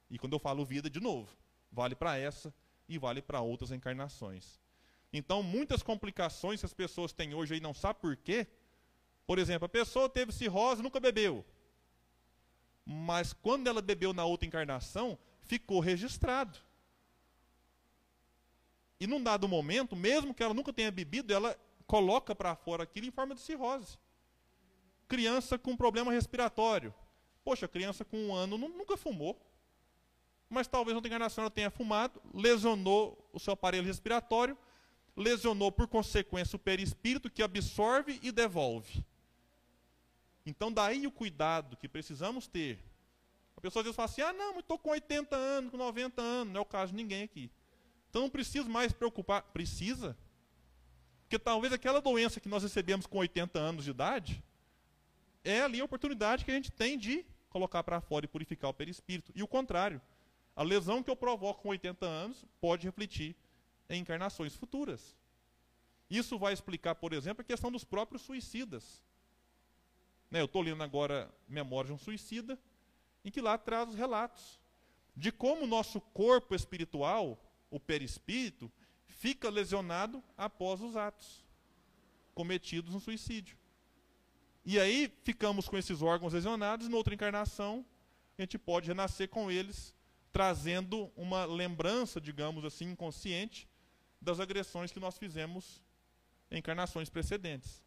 E 0.09 0.19
quando 0.19 0.33
eu 0.33 0.39
falo 0.39 0.65
vida, 0.65 0.89
de 0.89 0.99
novo, 0.99 1.35
vale 1.71 1.95
para 1.95 2.17
essa 2.17 2.53
e 2.87 2.97
vale 2.97 3.21
para 3.21 3.39
outras 3.39 3.71
encarnações. 3.71 4.59
Então, 5.11 5.41
muitas 5.41 5.81
complicações 5.81 6.59
que 6.59 6.65
as 6.65 6.73
pessoas 6.73 7.13
têm 7.13 7.33
hoje 7.33 7.53
aí 7.53 7.59
não 7.61 7.73
sabem 7.73 8.01
por 8.01 8.17
quê. 8.17 8.45
Por 9.25 9.39
exemplo, 9.39 9.65
a 9.65 9.69
pessoa 9.69 10.09
teve 10.09 10.33
cirrose 10.33 10.81
e 10.81 10.83
nunca 10.83 10.99
bebeu. 10.99 11.45
Mas 12.85 13.31
quando 13.31 13.67
ela 13.67 13.81
bebeu 13.81 14.11
na 14.11 14.25
outra 14.25 14.45
encarnação, 14.45 15.17
ficou 15.41 15.79
registrado. 15.79 16.59
E 18.99 19.07
num 19.07 19.21
dado 19.21 19.47
momento, 19.47 19.95
mesmo 19.95 20.33
que 20.33 20.43
ela 20.43 20.53
nunca 20.53 20.71
tenha 20.71 20.91
bebido, 20.91 21.33
ela 21.33 21.57
coloca 21.85 22.33
para 22.33 22.55
fora 22.55 22.83
aquilo 22.83 23.07
em 23.07 23.11
forma 23.11 23.35
de 23.35 23.41
cirrose. 23.41 23.97
Criança 25.07 25.57
com 25.57 25.75
problema 25.75 26.11
respiratório. 26.11 26.93
Poxa, 27.43 27.67
criança 27.67 28.05
com 28.05 28.17
um 28.17 28.33
ano 28.33 28.57
nunca 28.57 28.95
fumou. 28.95 29.39
Mas 30.49 30.67
talvez 30.67 30.95
outra 30.95 31.09
encarnação 31.09 31.43
ela 31.43 31.51
tenha 31.51 31.69
fumado, 31.69 32.21
lesionou 32.33 33.29
o 33.33 33.39
seu 33.39 33.53
aparelho 33.53 33.85
respiratório, 33.85 34.57
lesionou 35.15 35.71
por 35.71 35.87
consequência 35.87 36.55
o 36.55 36.59
perispírito 36.59 37.29
que 37.29 37.43
absorve 37.43 38.19
e 38.21 38.31
devolve. 38.31 39.03
Então 40.45 40.71
daí 40.71 41.07
o 41.07 41.11
cuidado 41.11 41.77
que 41.77 41.87
precisamos 41.87 42.47
ter. 42.47 42.79
A 43.55 43.61
pessoa 43.61 43.81
às 43.81 43.85
vezes 43.85 43.95
fala 43.95 44.05
assim: 44.05 44.21
ah, 44.21 44.33
não, 44.33 44.53
mas 44.53 44.63
estou 44.63 44.77
com 44.77 44.89
80 44.89 45.35
anos, 45.35 45.71
com 45.71 45.77
90 45.77 46.21
anos. 46.21 46.53
Não 46.53 46.59
é 46.59 46.61
o 46.61 46.65
caso 46.65 46.91
de 46.91 46.97
ninguém 46.97 47.23
aqui. 47.23 47.49
Então 48.13 48.21
não 48.21 48.29
preciso 48.29 48.69
mais 48.69 48.93
preocupar. 48.93 49.41
Precisa. 49.41 50.15
Porque 51.23 51.39
talvez 51.39 51.73
aquela 51.73 51.99
doença 51.99 52.39
que 52.39 52.47
nós 52.47 52.61
recebemos 52.61 53.07
com 53.07 53.17
80 53.17 53.57
anos 53.57 53.85
de 53.85 53.89
idade 53.89 54.43
é 55.43 55.63
ali 55.63 55.81
a 55.81 55.85
oportunidade 55.85 56.45
que 56.45 56.51
a 56.51 56.53
gente 56.53 56.71
tem 56.71 56.95
de 56.95 57.25
colocar 57.49 57.83
para 57.83 57.99
fora 57.99 58.25
e 58.25 58.27
purificar 58.27 58.69
o 58.69 58.73
perispírito. 58.73 59.31
E 59.33 59.41
o 59.41 59.47
contrário. 59.47 59.99
A 60.55 60.61
lesão 60.61 61.01
que 61.01 61.09
eu 61.09 61.15
provoco 61.15 61.63
com 61.63 61.69
80 61.69 62.05
anos 62.05 62.45
pode 62.61 62.85
refletir 62.85 63.35
em 63.89 64.01
encarnações 64.01 64.53
futuras. 64.53 65.17
Isso 66.07 66.37
vai 66.37 66.53
explicar, 66.53 66.93
por 66.93 67.13
exemplo, 67.13 67.41
a 67.41 67.43
questão 67.43 67.71
dos 67.71 67.83
próprios 67.83 68.21
suicidas. 68.21 69.01
Né, 70.29 70.39
eu 70.39 70.45
estou 70.45 70.61
lendo 70.61 70.83
agora 70.83 71.33
Memória 71.47 71.87
de 71.87 71.93
um 71.93 71.97
Suicida, 71.97 72.59
em 73.25 73.31
que 73.31 73.41
lá 73.41 73.57
traz 73.57 73.89
os 73.89 73.95
relatos 73.95 74.59
de 75.15 75.31
como 75.31 75.63
o 75.63 75.67
nosso 75.67 75.99
corpo 75.99 76.53
espiritual 76.53 77.39
o 77.73 77.79
perispírito, 77.79 78.71
fica 79.07 79.49
lesionado 79.49 80.23
após 80.37 80.79
os 80.79 80.95
atos 80.95 81.43
cometidos 82.35 82.93
no 82.93 82.99
suicídio. 82.99 83.57
E 84.63 84.79
aí 84.79 85.11
ficamos 85.23 85.67
com 85.67 85.75
esses 85.75 86.03
órgãos 86.03 86.33
lesionados, 86.33 86.87
na 86.87 86.95
outra 86.95 87.15
encarnação, 87.15 87.83
a 88.37 88.41
gente 88.43 88.59
pode 88.59 88.87
renascer 88.87 89.27
com 89.27 89.49
eles, 89.49 89.93
trazendo 90.31 91.11
uma 91.15 91.45
lembrança, 91.45 92.21
digamos 92.21 92.63
assim, 92.63 92.91
inconsciente, 92.91 93.67
das 94.21 94.39
agressões 94.39 94.91
que 94.91 94.99
nós 94.99 95.17
fizemos 95.17 95.81
em 96.51 96.59
encarnações 96.59 97.09
precedentes. 97.09 97.83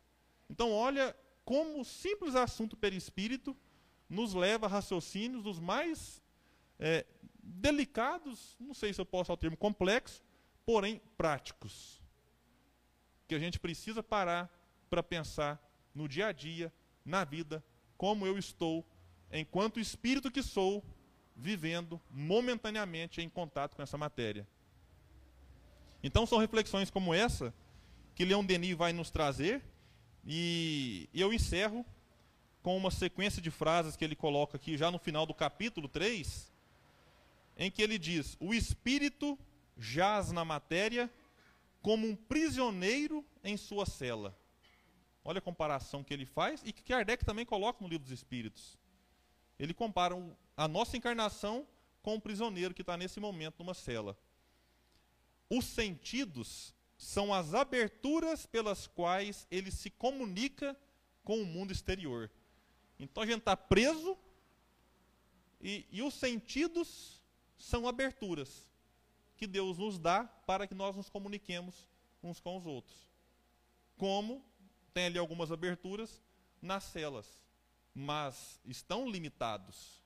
Então, 0.50 0.72
olha 0.72 1.16
como 1.44 1.80
o 1.80 1.84
simples 1.84 2.34
assunto 2.34 2.76
perispírito 2.76 3.56
nos 4.08 4.34
leva 4.34 4.66
a 4.66 4.68
raciocínios 4.68 5.44
dos 5.44 5.60
mais 5.60 6.20
é, 6.78 7.06
delicados, 7.46 8.56
não 8.58 8.74
sei 8.74 8.92
se 8.92 9.00
eu 9.00 9.06
posso 9.06 9.30
usar 9.30 9.34
o 9.34 9.36
termo 9.36 9.56
complexo, 9.56 10.22
porém 10.64 11.00
práticos. 11.16 12.02
Que 13.28 13.34
a 13.34 13.38
gente 13.38 13.60
precisa 13.60 14.02
parar 14.02 14.50
para 14.90 15.02
pensar 15.02 15.62
no 15.94 16.08
dia 16.08 16.26
a 16.26 16.32
dia, 16.32 16.72
na 17.04 17.24
vida, 17.24 17.64
como 17.96 18.26
eu 18.26 18.36
estou, 18.36 18.84
enquanto 19.32 19.80
espírito 19.80 20.30
que 20.30 20.42
sou, 20.42 20.84
vivendo 21.34 22.00
momentaneamente 22.10 23.20
em 23.20 23.28
contato 23.28 23.76
com 23.76 23.82
essa 23.82 23.96
matéria. 23.96 24.46
Então 26.02 26.26
são 26.26 26.38
reflexões 26.38 26.90
como 26.90 27.14
essa 27.14 27.54
que 28.14 28.24
Leon 28.24 28.44
Denis 28.44 28.76
vai 28.76 28.92
nos 28.92 29.10
trazer, 29.10 29.62
e 30.24 31.08
eu 31.14 31.32
encerro 31.32 31.84
com 32.62 32.76
uma 32.76 32.90
sequência 32.90 33.40
de 33.40 33.50
frases 33.50 33.94
que 33.94 34.04
ele 34.04 34.16
coloca 34.16 34.56
aqui 34.56 34.76
já 34.76 34.90
no 34.90 34.98
final 34.98 35.24
do 35.24 35.34
capítulo 35.34 35.88
3, 35.88 36.52
em 37.56 37.70
que 37.70 37.82
ele 37.82 37.98
diz: 37.98 38.36
O 38.38 38.52
espírito 38.52 39.38
jaz 39.76 40.32
na 40.32 40.44
matéria 40.44 41.10
como 41.82 42.06
um 42.06 42.16
prisioneiro 42.16 43.24
em 43.44 43.56
sua 43.56 43.86
cela. 43.86 44.36
Olha 45.24 45.38
a 45.38 45.42
comparação 45.42 46.04
que 46.04 46.14
ele 46.14 46.26
faz 46.26 46.62
e 46.64 46.72
que 46.72 46.82
Kardec 46.82 47.24
também 47.24 47.44
coloca 47.44 47.82
no 47.82 47.88
livro 47.88 48.04
dos 48.04 48.12
Espíritos. 48.12 48.78
Ele 49.58 49.74
compara 49.74 50.14
a 50.56 50.68
nossa 50.68 50.96
encarnação 50.96 51.66
com 52.02 52.14
um 52.14 52.20
prisioneiro 52.20 52.74
que 52.74 52.82
está 52.82 52.96
nesse 52.96 53.18
momento 53.18 53.58
numa 53.58 53.74
cela. 53.74 54.16
Os 55.50 55.64
sentidos 55.64 56.74
são 56.96 57.32
as 57.32 57.54
aberturas 57.54 58.46
pelas 58.46 58.86
quais 58.86 59.46
ele 59.50 59.70
se 59.70 59.90
comunica 59.90 60.76
com 61.24 61.40
o 61.40 61.46
mundo 61.46 61.72
exterior. 61.72 62.30
Então 62.98 63.22
a 63.22 63.26
gente 63.26 63.38
está 63.38 63.56
preso 63.56 64.16
e, 65.60 65.86
e 65.90 66.02
os 66.02 66.14
sentidos 66.14 67.15
são 67.58 67.86
aberturas 67.88 68.66
que 69.36 69.46
Deus 69.46 69.78
nos 69.78 69.98
dá 69.98 70.24
para 70.46 70.66
que 70.66 70.74
nós 70.74 70.96
nos 70.96 71.08
comuniquemos 71.08 71.86
uns 72.22 72.40
com 72.40 72.56
os 72.56 72.66
outros. 72.66 72.96
Como 73.96 74.44
tem 74.92 75.06
ali 75.06 75.18
algumas 75.18 75.52
aberturas 75.52 76.20
nas 76.60 76.84
celas, 76.84 77.40
mas 77.94 78.60
estão 78.64 79.08
limitados. 79.08 80.00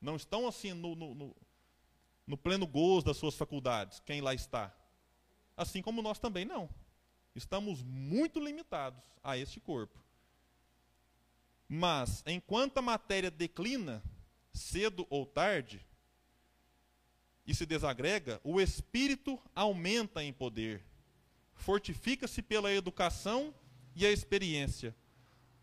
Não 0.00 0.16
estão 0.16 0.46
assim 0.46 0.72
no, 0.72 0.94
no, 0.94 1.14
no, 1.14 1.36
no 2.26 2.36
pleno 2.36 2.66
gozo 2.66 3.06
das 3.06 3.16
suas 3.16 3.34
faculdades, 3.34 4.00
quem 4.00 4.20
lá 4.20 4.34
está. 4.34 4.74
Assim 5.56 5.82
como 5.82 6.00
nós 6.00 6.18
também 6.18 6.44
não. 6.44 6.68
Estamos 7.34 7.82
muito 7.82 8.40
limitados 8.40 9.02
a 9.22 9.36
este 9.36 9.60
corpo. 9.60 9.98
Mas, 11.68 12.22
enquanto 12.26 12.78
a 12.78 12.82
matéria 12.82 13.30
declina, 13.30 14.02
cedo 14.52 15.06
ou 15.08 15.24
tarde, 15.24 15.86
e 17.50 17.54
se 17.54 17.66
desagrega, 17.66 18.40
o 18.44 18.60
espírito 18.60 19.36
aumenta 19.56 20.22
em 20.22 20.32
poder, 20.32 20.84
fortifica-se 21.52 22.40
pela 22.40 22.72
educação 22.72 23.52
e 23.96 24.06
a 24.06 24.10
experiência. 24.12 24.94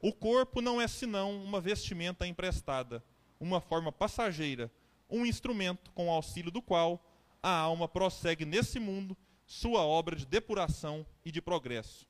O 0.01 0.11
corpo 0.11 0.59
não 0.59 0.81
é 0.81 0.87
senão 0.89 1.41
uma 1.41 1.61
vestimenta 1.61 2.27
emprestada, 2.27 3.01
uma 3.39 3.61
forma 3.61 3.89
passageira, 3.89 4.69
um 5.09 5.25
instrumento 5.25 5.89
com 5.91 6.11
auxílio 6.11 6.51
do 6.51 6.61
qual 6.61 7.01
a 7.41 7.55
alma 7.55 7.87
prossegue 7.87 8.43
nesse 8.43 8.79
mundo 8.79 9.15
sua 9.45 9.79
obra 9.79 10.13
de 10.13 10.25
depuração 10.25 11.05
e 11.23 11.31
de 11.31 11.41
progresso. 11.41 12.05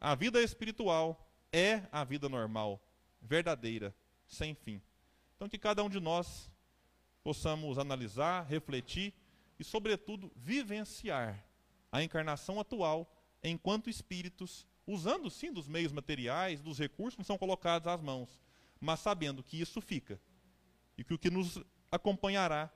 A 0.00 0.14
vida 0.14 0.40
espiritual 0.40 1.30
é 1.52 1.82
a 1.92 2.02
vida 2.02 2.30
normal, 2.30 2.80
verdadeira, 3.20 3.94
sem 4.26 4.54
fim. 4.54 4.80
Então, 5.36 5.50
que 5.50 5.58
cada 5.58 5.84
um 5.84 5.90
de 5.90 6.00
nós 6.00 6.50
possamos 7.22 7.76
analisar, 7.76 8.46
refletir 8.46 9.12
e, 9.58 9.64
sobretudo, 9.64 10.30
vivenciar 10.36 11.44
a 11.90 12.02
encarnação 12.02 12.60
atual 12.60 13.10
enquanto 13.42 13.90
espíritos, 13.90 14.66
usando 14.86 15.30
sim 15.30 15.52
dos 15.52 15.66
meios 15.66 15.92
materiais, 15.92 16.60
dos 16.60 16.78
recursos 16.78 17.16
que 17.16 17.24
são 17.24 17.38
colocados 17.38 17.86
às 17.86 18.00
mãos, 18.00 18.40
mas 18.80 19.00
sabendo 19.00 19.42
que 19.42 19.60
isso 19.60 19.80
fica 19.80 20.20
e 20.96 21.04
que 21.04 21.14
o 21.14 21.18
que 21.18 21.30
nos 21.30 21.60
acompanhará 21.90 22.70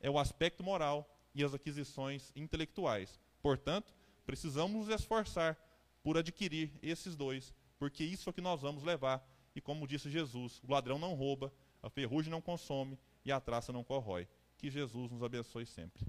é 0.00 0.10
o 0.10 0.18
aspecto 0.18 0.62
moral 0.62 1.08
e 1.34 1.42
as 1.44 1.54
aquisições 1.54 2.32
intelectuais. 2.34 3.20
Portanto, 3.42 3.94
precisamos 4.24 4.86
nos 4.86 4.88
esforçar 4.88 5.56
por 6.02 6.16
adquirir 6.16 6.72
esses 6.82 7.16
dois 7.16 7.54
porque 7.78 8.04
isso 8.04 8.28
é 8.28 8.30
o 8.30 8.32
que 8.32 8.40
nós 8.40 8.60
vamos 8.60 8.82
levar. 8.82 9.26
E 9.54 9.60
como 9.60 9.86
disse 9.86 10.10
Jesus, 10.10 10.60
o 10.62 10.70
ladrão 10.70 10.98
não 10.98 11.14
rouba, 11.14 11.52
a 11.82 11.88
ferrugem 11.88 12.30
não 12.30 12.40
consome 12.40 12.98
e 13.24 13.32
a 13.32 13.40
traça 13.40 13.72
não 13.72 13.84
corrói. 13.84 14.28
Que 14.58 14.70
Jesus 14.70 15.10
nos 15.10 15.22
abençoe 15.22 15.66
sempre. 15.66 16.04